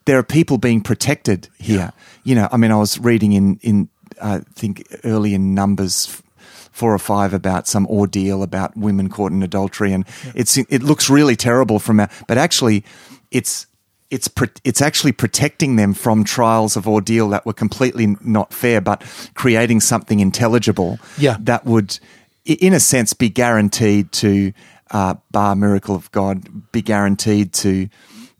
there 0.06 0.18
are 0.18 0.22
people 0.22 0.58
being 0.58 0.80
protected 0.80 1.48
here. 1.58 1.92
You 2.24 2.34
know, 2.34 2.48
I 2.50 2.56
mean, 2.56 2.70
I 2.72 2.76
was 2.76 2.98
reading 2.98 3.32
in 3.32 3.58
in 3.62 3.88
I 4.22 4.40
think 4.54 4.86
early 5.04 5.34
in 5.34 5.54
Numbers 5.54 6.22
four 6.72 6.94
or 6.94 6.98
five 6.98 7.34
about 7.34 7.66
some 7.66 7.86
ordeal 7.88 8.42
about 8.42 8.76
women 8.76 9.08
caught 9.08 9.32
in 9.32 9.42
adultery, 9.42 9.92
and 9.92 10.04
it's 10.34 10.56
it 10.56 10.82
looks 10.82 11.10
really 11.10 11.36
terrible 11.36 11.78
from 11.78 12.00
our, 12.00 12.08
but 12.26 12.38
actually, 12.38 12.84
it's. 13.30 13.66
It's 14.10 14.26
it's 14.64 14.80
actually 14.80 15.12
protecting 15.12 15.76
them 15.76 15.92
from 15.92 16.24
trials 16.24 16.76
of 16.76 16.88
ordeal 16.88 17.28
that 17.28 17.44
were 17.44 17.52
completely 17.52 18.16
not 18.24 18.54
fair, 18.54 18.80
but 18.80 19.02
creating 19.34 19.80
something 19.82 20.20
intelligible 20.20 20.98
Yeah. 21.18 21.36
that 21.40 21.66
would, 21.66 21.98
in 22.46 22.72
a 22.72 22.80
sense, 22.80 23.12
be 23.12 23.28
guaranteed 23.28 24.10
to, 24.12 24.52
uh, 24.90 25.14
bar 25.30 25.54
miracle 25.56 25.94
of 25.94 26.10
God, 26.12 26.72
be 26.72 26.82
guaranteed 26.82 27.52
to. 27.54 27.88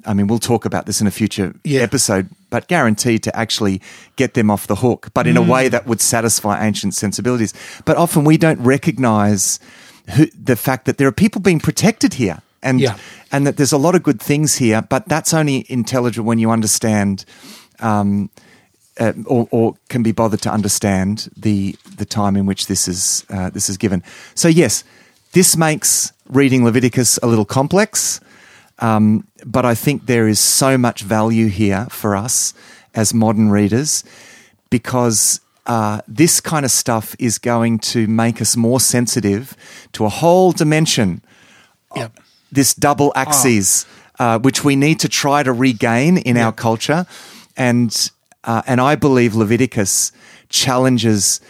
I 0.06 0.14
mean, 0.14 0.26
we'll 0.28 0.38
talk 0.38 0.64
about 0.64 0.86
this 0.86 1.00
in 1.00 1.06
a 1.06 1.10
future 1.10 1.54
Yeah. 1.64 1.80
episode, 1.82 2.28
but 2.50 2.68
guaranteed 2.68 3.22
to 3.24 3.36
actually 3.36 3.80
get 4.16 4.34
them 4.34 4.50
off 4.50 4.66
the 4.66 4.76
hook, 4.76 5.08
but 5.12 5.26
in 5.26 5.36
a 5.36 5.42
Mm. 5.42 5.48
way 5.48 5.68
that 5.68 5.86
would 5.86 6.00
satisfy 6.00 6.64
ancient 6.64 6.94
sensibilities. 6.94 7.52
But 7.84 7.96
often 7.96 8.24
we 8.24 8.36
don't 8.38 8.60
recognize 8.60 9.58
who, 10.14 10.26
the 10.44 10.56
fact 10.56 10.84
that 10.86 10.96
there 10.98 11.06
are 11.08 11.12
people 11.12 11.40
being 11.42 11.60
protected 11.60 12.14
here. 12.14 12.38
And, 12.62 12.80
Yeah. 12.80 12.96
and 13.30 13.46
that 13.46 13.56
there's 13.56 13.72
a 13.72 13.78
lot 13.78 13.94
of 13.94 14.02
good 14.02 14.20
things 14.20 14.56
here, 14.56 14.82
but 14.82 15.08
that's 15.08 15.32
only 15.34 15.64
intelligible 15.68 16.26
when 16.26 16.38
you 16.40 16.50
understand 16.50 17.24
um, 17.80 18.30
uh, 18.98 19.12
or, 19.26 19.46
or 19.52 19.74
can 19.88 20.02
be 20.02 20.10
bothered 20.12 20.40
to 20.42 20.50
understand 20.52 21.28
the 21.36 21.76
the 21.96 22.04
time 22.04 22.36
in 22.36 22.46
which 22.46 22.66
this 22.66 22.88
is 22.88 23.24
uh, 23.30 23.48
this 23.50 23.68
is 23.68 23.76
given. 23.76 24.02
So 24.34 24.48
yes, 24.48 24.82
this 25.32 25.56
makes 25.56 26.12
reading 26.28 26.64
Leviticus 26.64 27.18
a 27.22 27.26
little 27.26 27.44
complex, 27.44 28.20
um, 28.78 29.26
but 29.44 29.64
I 29.64 29.74
think 29.74 30.06
there 30.06 30.28
is 30.28 30.38
so 30.38 30.78
much 30.78 31.02
value 31.02 31.48
here 31.48 31.86
for 31.90 32.16
us 32.16 32.54
as 32.94 33.12
modern 33.14 33.50
readers 33.50 34.04
because. 34.70 35.40
Uh, 35.66 36.00
this 36.08 36.40
kind 36.40 36.64
of 36.64 36.70
stuff 36.70 37.14
is 37.18 37.36
going 37.36 37.78
to 37.78 38.06
make 38.06 38.40
us 38.40 38.56
more 38.56 38.80
sensitive 38.80 39.54
to 39.92 40.06
a 40.06 40.08
whole 40.08 40.50
dimension 40.50 41.20
Yep. 41.94 42.20
this 42.50 42.72
double 42.74 43.12
axis, 43.14 43.84
uh, 44.18 44.38
which 44.38 44.64
we 44.64 44.76
need 44.76 45.00
to 45.00 45.08
try 45.08 45.42
to 45.42 45.52
regain 45.52 46.16
in 46.18 46.36
our 46.38 46.52
culture, 46.52 47.06
and 47.54 48.10
uh, 48.44 48.62
and 48.66 48.80
I 48.80 48.94
believe 48.96 49.34
Leviticus 49.34 50.12
challenges 50.48 51.40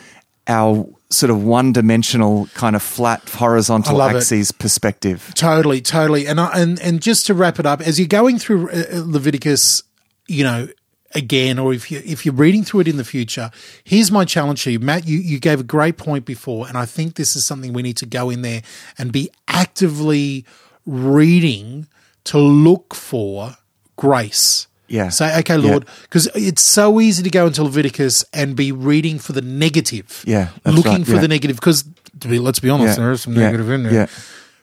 our 0.48 0.88
sort 1.10 1.30
of 1.30 1.42
one-dimensional 1.42 2.46
kind 2.54 2.76
of 2.76 2.82
flat 2.82 3.28
horizontal 3.28 4.02
axes 4.02 4.50
it. 4.50 4.58
perspective. 4.58 5.32
Totally, 5.34 5.80
totally. 5.80 6.26
And 6.26 6.40
I, 6.40 6.58
and 6.58 6.80
and 6.80 7.00
just 7.00 7.26
to 7.26 7.34
wrap 7.34 7.58
it 7.58 7.66
up, 7.66 7.80
as 7.80 7.98
you're 7.98 8.08
going 8.08 8.38
through 8.38 8.70
uh, 8.70 8.84
Leviticus, 9.04 9.82
you 10.26 10.44
know, 10.44 10.68
again, 11.14 11.58
or 11.58 11.72
if 11.72 11.90
you 11.90 12.02
if 12.04 12.24
you're 12.24 12.34
reading 12.34 12.64
through 12.64 12.80
it 12.80 12.88
in 12.88 12.96
the 12.96 13.04
future, 13.04 13.50
here's 13.84 14.10
my 14.10 14.24
challenge 14.24 14.64
to 14.64 14.72
you, 14.72 14.78
Matt. 14.78 15.06
You 15.06 15.18
you 15.18 15.38
gave 15.38 15.60
a 15.60 15.64
great 15.64 15.96
point 15.96 16.24
before, 16.24 16.68
and 16.68 16.76
I 16.76 16.86
think 16.86 17.14
this 17.14 17.36
is 17.36 17.44
something 17.44 17.72
we 17.72 17.82
need 17.82 17.96
to 17.98 18.06
go 18.06 18.30
in 18.30 18.42
there 18.42 18.62
and 18.96 19.12
be 19.12 19.30
actively 19.46 20.44
reading 20.86 21.86
to 22.24 22.38
look 22.38 22.94
for 22.94 23.56
grace. 23.96 24.67
Yeah. 24.88 25.10
Say, 25.10 25.38
okay, 25.40 25.56
Lord, 25.56 25.86
because 26.02 26.28
it's 26.34 26.62
so 26.62 27.00
easy 27.00 27.22
to 27.22 27.30
go 27.30 27.46
into 27.46 27.62
Leviticus 27.62 28.24
and 28.32 28.56
be 28.56 28.72
reading 28.72 29.18
for 29.18 29.32
the 29.32 29.42
negative. 29.42 30.24
Yeah, 30.26 30.48
looking 30.64 30.92
right, 30.92 31.06
for 31.06 31.14
yeah. 31.14 31.20
the 31.20 31.28
negative. 31.28 31.56
Because 31.56 31.84
to 32.20 32.28
be, 32.28 32.38
let's 32.38 32.58
be 32.60 32.70
honest, 32.70 32.98
Yeah, 32.98 33.04
there 33.04 33.12
is 33.12 33.22
some 33.22 33.34
yeah, 33.34 33.40
negative 33.42 33.70
in 33.70 33.82
there. 33.84 33.92
yeah. 33.92 34.06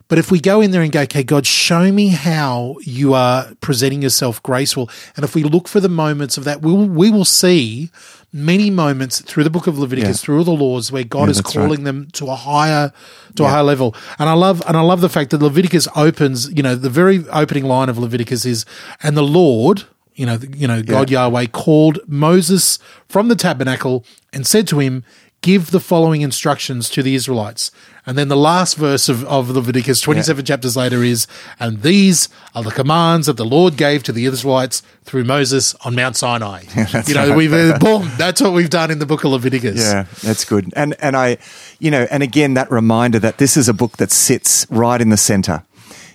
But 0.08 0.20
if 0.20 0.30
we 0.30 0.40
go 0.40 0.62
in 0.62 0.70
there 0.70 0.84
and 0.84 0.92
go, 0.92 1.02
okay, 1.02 1.24
God, 1.24 1.48
show 1.48 1.92
me 1.92 2.10
how 2.10 2.76
you 2.84 3.16
are 3.16 3.48
presenting 3.60 4.04
yourself 4.04 4.42
graceful, 4.44 4.88
and 5.16 5.24
if 5.24 5.34
we 5.34 5.44
look 5.44 5.68
for 5.68 5.80
the 5.80 5.90
moments 5.90 6.38
of 6.38 6.44
that, 6.44 6.62
we 6.62 6.72
will, 6.72 6.86
we 6.88 7.10
will 7.10 7.26
see 7.26 7.90
many 8.32 8.70
moments 8.70 9.22
through 9.22 9.44
the 9.44 9.50
book 9.50 9.66
of 9.66 9.80
Leviticus, 9.80 10.22
Yeah. 10.22 10.26
through 10.26 10.44
the 10.44 10.52
laws, 10.52 10.92
where 10.92 11.04
God 11.04 11.24
Yeah, 11.26 11.32
is 11.32 11.42
calling 11.42 11.86
them 11.86 12.10
to 12.14 12.28
a 12.28 12.36
higher 12.36 12.92
to 13.36 13.46
a 13.46 13.48
higher 13.48 13.64
level. 13.64 13.96
And 14.20 14.30
I 14.30 14.34
love 14.34 14.62
and 14.68 14.78
I 14.78 14.82
love 14.82 15.02
the 15.02 15.10
fact 15.10 15.32
that 15.32 15.42
Leviticus 15.42 15.88
opens. 15.96 16.52
You 16.52 16.62
know, 16.62 16.76
the 16.76 16.90
very 16.90 17.26
opening 17.30 17.66
line 17.66 17.90
of 17.90 17.98
Leviticus 17.98 18.46
is, 18.46 18.64
"And 19.02 19.18
the 19.18 19.24
Lord." 19.24 19.86
You 20.16 20.26
know, 20.26 20.40
you 20.56 20.68
know, 20.68 20.82
God 20.82 21.10
Yahweh 21.10 21.48
called 21.48 22.00
Moses 22.08 22.80
from 23.08 23.28
the 23.28 23.36
tabernacle 23.36 24.06
and 24.32 24.48
said 24.48 24.68
to 24.70 24.80
him, 24.80 25.04
give 25.46 25.70
the 25.70 25.80
following 25.80 26.22
instructions 26.22 26.90
to 26.90 27.04
the 27.04 27.14
Israelites. 27.14 27.70
And 28.08 28.18
then 28.18 28.30
the 28.30 28.36
last 28.36 28.78
verse 28.78 29.08
of, 29.10 29.24
of 29.26 29.52
Leviticus, 29.52 30.02
27 30.02 30.44
chapters 30.44 30.76
later, 30.76 31.04
is, 31.04 31.28
and 31.60 31.84
these 31.84 32.30
are 32.56 32.64
the 32.64 32.72
commands 32.72 33.28
that 33.28 33.38
the 33.38 33.46
Lord 33.46 33.78
gave 33.78 34.02
to 34.04 34.12
the 34.12 34.26
Israelites 34.26 34.82
through 35.04 35.24
Moses 35.24 35.76
on 35.86 35.94
Mount 35.94 36.16
Sinai. 36.16 36.64
you 37.08 37.14
know, 37.14 37.30
right. 37.30 37.38
we've, 37.38 37.54
uh, 37.54 37.78
boom, 37.78 38.10
that's 38.18 38.42
what 38.42 38.54
we've 38.54 38.72
done 38.72 38.90
in 38.90 38.98
the 38.98 39.06
book 39.06 39.24
of 39.24 39.32
Leviticus. 39.32 39.80
Yeah, 39.80 40.06
that's 40.24 40.46
good. 40.46 40.74
And 40.76 40.96
and 41.00 41.16
I, 41.16 41.38
you 41.80 41.92
know, 41.92 42.08
and 42.10 42.24
again 42.24 42.56
that 42.56 42.72
reminder 42.72 43.20
that 43.20 43.38
this 43.38 43.56
is 43.56 43.70
a 43.70 43.74
book 43.74 43.98
that 43.98 44.12
sits 44.12 44.66
right 44.72 45.00
in 45.00 45.10
the 45.10 45.18
center. 45.18 45.64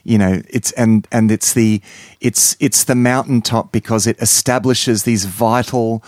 You 0.04 0.18
know, 0.18 0.42
it's 0.48 0.72
and 0.72 1.06
and 1.12 1.30
it's 1.30 1.52
the 1.52 1.80
it's 2.20 2.56
it's 2.60 2.84
the 2.84 2.94
mountaintop 2.94 3.72
because 3.72 4.06
it 4.06 4.18
establishes 4.20 5.02
these 5.02 5.24
vital 5.26 6.02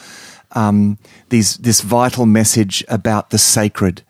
um, 0.53 0.99
these 1.29 1.57
this 1.59 1.81
vital 1.81 2.27
message 2.27 2.85
about 2.89 3.31
the 3.31 3.39
sacred 3.39 4.03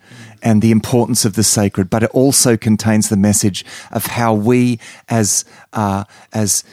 and 0.42 0.60
the 0.62 0.70
importance 0.72 1.24
of 1.24 1.34
the 1.34 1.42
sacred, 1.44 1.88
but 1.88 2.02
it 2.02 2.10
also 2.10 2.56
contains 2.56 3.08
the 3.08 3.16
message 3.16 3.64
of 3.92 4.06
how 4.06 4.34
we 4.34 4.78
as 5.08 5.44
uh, 5.72 6.04
as 6.32 6.64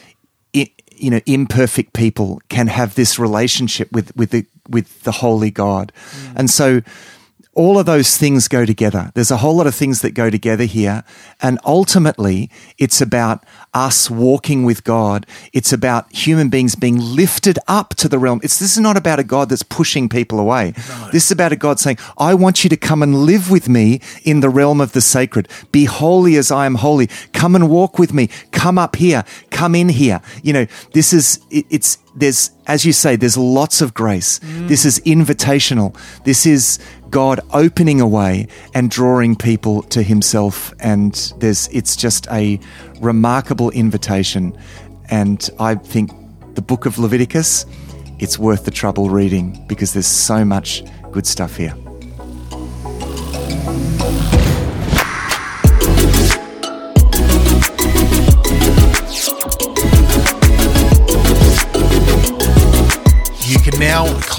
i- 0.55 0.71
you 0.95 1.09
know 1.11 1.21
imperfect 1.25 1.93
people 1.93 2.41
can 2.49 2.67
have 2.67 2.95
this 2.95 3.19
relationship 3.19 3.91
with 3.91 4.15
with 4.15 4.31
the 4.31 4.45
with 4.69 5.01
the 5.03 5.11
holy 5.11 5.51
God, 5.51 5.91
and 6.35 6.49
so 6.49 6.81
all 7.59 7.77
of 7.77 7.85
those 7.85 8.15
things 8.15 8.47
go 8.47 8.65
together. 8.65 9.11
There's 9.15 9.31
a 9.31 9.37
whole 9.37 9.57
lot 9.57 9.67
of 9.67 9.75
things 9.75 10.01
that 10.01 10.11
go 10.11 10.29
together 10.29 10.63
here. 10.63 11.03
And 11.41 11.59
ultimately, 11.65 12.49
it's 12.77 13.01
about 13.01 13.43
us 13.73 14.09
walking 14.09 14.63
with 14.63 14.85
God. 14.85 15.27
It's 15.51 15.73
about 15.73 16.09
human 16.15 16.47
beings 16.47 16.75
being 16.75 16.97
lifted 16.97 17.59
up 17.67 17.95
to 17.95 18.07
the 18.07 18.17
realm. 18.17 18.39
It's, 18.43 18.59
this 18.59 18.71
is 18.71 18.79
not 18.79 18.95
about 18.95 19.19
a 19.19 19.25
God 19.25 19.49
that's 19.49 19.61
pushing 19.61 20.07
people 20.07 20.39
away. 20.39 20.71
This 21.11 21.25
is 21.25 21.31
about 21.31 21.51
a 21.51 21.57
God 21.57 21.81
saying, 21.81 21.97
I 22.17 22.33
want 22.33 22.63
you 22.63 22.69
to 22.69 22.77
come 22.77 23.03
and 23.03 23.25
live 23.25 23.51
with 23.51 23.67
me 23.67 23.99
in 24.23 24.39
the 24.39 24.49
realm 24.49 24.79
of 24.79 24.93
the 24.93 25.01
sacred. 25.01 25.49
Be 25.73 25.83
holy 25.83 26.37
as 26.37 26.51
I 26.51 26.65
am 26.65 26.75
holy. 26.75 27.07
Come 27.33 27.55
and 27.55 27.69
walk 27.69 27.99
with 27.99 28.13
me. 28.13 28.29
Come 28.51 28.77
up 28.77 28.95
here. 28.95 29.25
Come 29.49 29.75
in 29.75 29.89
here. 29.89 30.21
You 30.43 30.53
know, 30.53 30.67
this 30.93 31.11
is, 31.11 31.41
it, 31.51 31.65
it's, 31.69 31.97
there's, 32.19 32.51
as 32.67 32.85
you 32.85 32.93
say, 32.93 33.15
there's 33.15 33.37
lots 33.37 33.81
of 33.81 33.93
grace. 33.93 34.39
This 34.43 34.85
is 34.85 34.99
invitational. 34.99 35.97
This 36.23 36.45
is 36.45 36.79
God 37.09 37.39
opening 37.53 38.01
a 38.01 38.07
way 38.07 38.47
and 38.73 38.91
drawing 38.91 39.35
people 39.35 39.83
to 39.83 40.03
Himself. 40.03 40.73
And 40.79 41.13
there's, 41.37 41.67
it's 41.69 41.95
just 41.95 42.27
a 42.27 42.59
remarkable 42.99 43.71
invitation. 43.71 44.57
And 45.09 45.49
I 45.59 45.75
think 45.75 46.11
the 46.55 46.61
book 46.61 46.85
of 46.85 46.99
Leviticus, 46.99 47.65
it's 48.19 48.37
worth 48.37 48.65
the 48.65 48.71
trouble 48.71 49.09
reading 49.09 49.65
because 49.67 49.93
there's 49.93 50.07
so 50.07 50.43
much 50.43 50.83
good 51.11 51.25
stuff 51.25 51.55
here. 51.55 51.73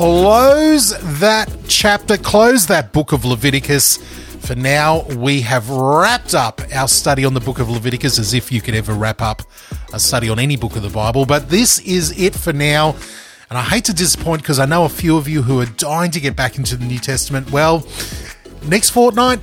Close 0.00 0.94
that 1.20 1.46
chapter, 1.68 2.16
close 2.16 2.68
that 2.68 2.90
book 2.90 3.12
of 3.12 3.26
Leviticus. 3.26 3.98
For 4.46 4.54
now, 4.54 5.02
we 5.08 5.42
have 5.42 5.68
wrapped 5.68 6.34
up 6.34 6.62
our 6.72 6.88
study 6.88 7.22
on 7.26 7.34
the 7.34 7.40
book 7.40 7.58
of 7.58 7.68
Leviticus 7.68 8.18
as 8.18 8.32
if 8.32 8.50
you 8.50 8.62
could 8.62 8.74
ever 8.74 8.94
wrap 8.94 9.20
up 9.20 9.42
a 9.92 10.00
study 10.00 10.30
on 10.30 10.38
any 10.38 10.56
book 10.56 10.74
of 10.74 10.80
the 10.80 10.88
Bible. 10.88 11.26
But 11.26 11.50
this 11.50 11.80
is 11.80 12.18
it 12.18 12.34
for 12.34 12.54
now. 12.54 12.96
And 13.50 13.58
I 13.58 13.62
hate 13.62 13.84
to 13.84 13.92
disappoint 13.92 14.40
because 14.40 14.58
I 14.58 14.64
know 14.64 14.86
a 14.86 14.88
few 14.88 15.18
of 15.18 15.28
you 15.28 15.42
who 15.42 15.60
are 15.60 15.66
dying 15.66 16.10
to 16.12 16.20
get 16.20 16.34
back 16.34 16.56
into 16.56 16.78
the 16.78 16.86
New 16.86 16.98
Testament. 16.98 17.50
Well, 17.50 17.86
next 18.62 18.90
fortnight, 18.90 19.40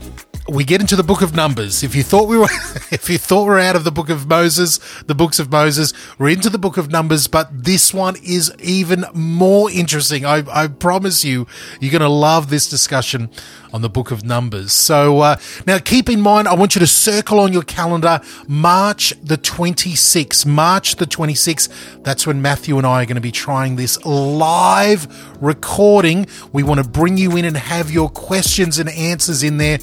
we 0.50 0.64
get 0.64 0.80
into 0.82 0.96
the 0.96 1.04
book 1.04 1.22
of 1.22 1.36
numbers. 1.36 1.84
If 1.84 1.96
you 1.96 2.04
thought 2.04 2.28
we 2.28 2.38
were 2.38 2.46
if 2.92 3.10
you 3.10 3.18
thought 3.18 3.44
we 3.44 3.50
we're 3.50 3.60
out 3.60 3.76
of 3.76 3.84
the 3.84 3.92
book 3.92 4.10
of 4.10 4.28
moses 4.28 4.80
the 5.04 5.16
books 5.16 5.40
of 5.40 5.52
moses 5.52 5.94
we're 6.18 6.30
into 6.30 6.50
the 6.50 6.58
book 6.58 6.78
of 6.78 6.90
numbers 6.90 7.28
but 7.28 7.48
this 7.52 7.94
one 7.94 8.16
is 8.24 8.54
even 8.60 9.06
more 9.14 9.70
interesting. 9.72 10.26
I, 10.26 10.44
I 10.50 10.68
promise 10.68 11.26
you 11.26 11.48
you're 11.80 11.92
going 11.92 12.02
to 12.02 12.10
love 12.10 12.50
this 12.50 12.70
discussion 12.70 13.30
on 13.74 13.82
the 13.82 13.90
book 13.90 14.12
of 14.12 14.24
numbers. 14.24 14.72
So 14.72 15.20
uh, 15.20 15.38
now 15.66 15.80
keep 15.80 16.10
in 16.10 16.22
mind 16.22 16.48
i 16.48 16.54
want 16.54 16.76
you 16.76 16.80
to 16.80 16.88
circle 16.88 17.40
on 17.40 17.52
your 17.52 17.64
calendar 17.64 18.22
march 18.48 19.14
the 19.22 19.38
26th 19.38 20.46
march 20.46 20.96
the 20.96 21.06
26th 21.06 22.04
that's 22.04 22.26
when 22.26 22.42
matthew 22.42 22.78
and 22.78 22.88
i 22.88 23.04
are 23.04 23.06
going 23.06 23.16
to 23.16 23.22
be 23.22 23.32
trying 23.32 23.76
this 23.76 24.04
live 24.06 25.08
recording. 25.42 26.28
We 26.52 26.64
want 26.64 26.84
to 26.84 26.88
bring 26.88 27.18
you 27.18 27.36
in 27.38 27.46
and 27.46 27.58
have 27.58 27.92
your 27.92 28.10
questions 28.10 28.80
and 28.80 28.90
answers 28.90 29.44
in 29.44 29.58
there 29.58 29.80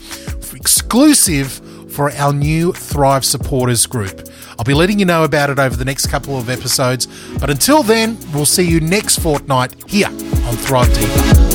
exclusive 0.53 1.53
for 1.95 2.11
our 2.13 2.33
new 2.33 2.73
Thrive 2.73 3.25
supporters 3.25 3.87
group. 3.87 4.29
I'll 4.59 4.65
be 4.65 4.75
letting 4.75 4.99
you 4.99 5.05
know 5.05 5.25
about 5.25 5.49
it 5.49 5.59
over 5.59 5.77
the 5.77 5.85
next 5.85 6.07
couple 6.09 6.37
of 6.37 6.51
episodes, 6.51 7.07
but 7.39 7.51
until 7.51 7.83
then, 7.83 8.19
we'll 8.35 8.47
see 8.47 8.69
you 8.69 8.81
next 8.81 9.21
fortnight 9.21 9.75
here 9.89 10.09
on 10.09 10.57
Thrive 10.57 10.93
Deeper. 10.93 11.55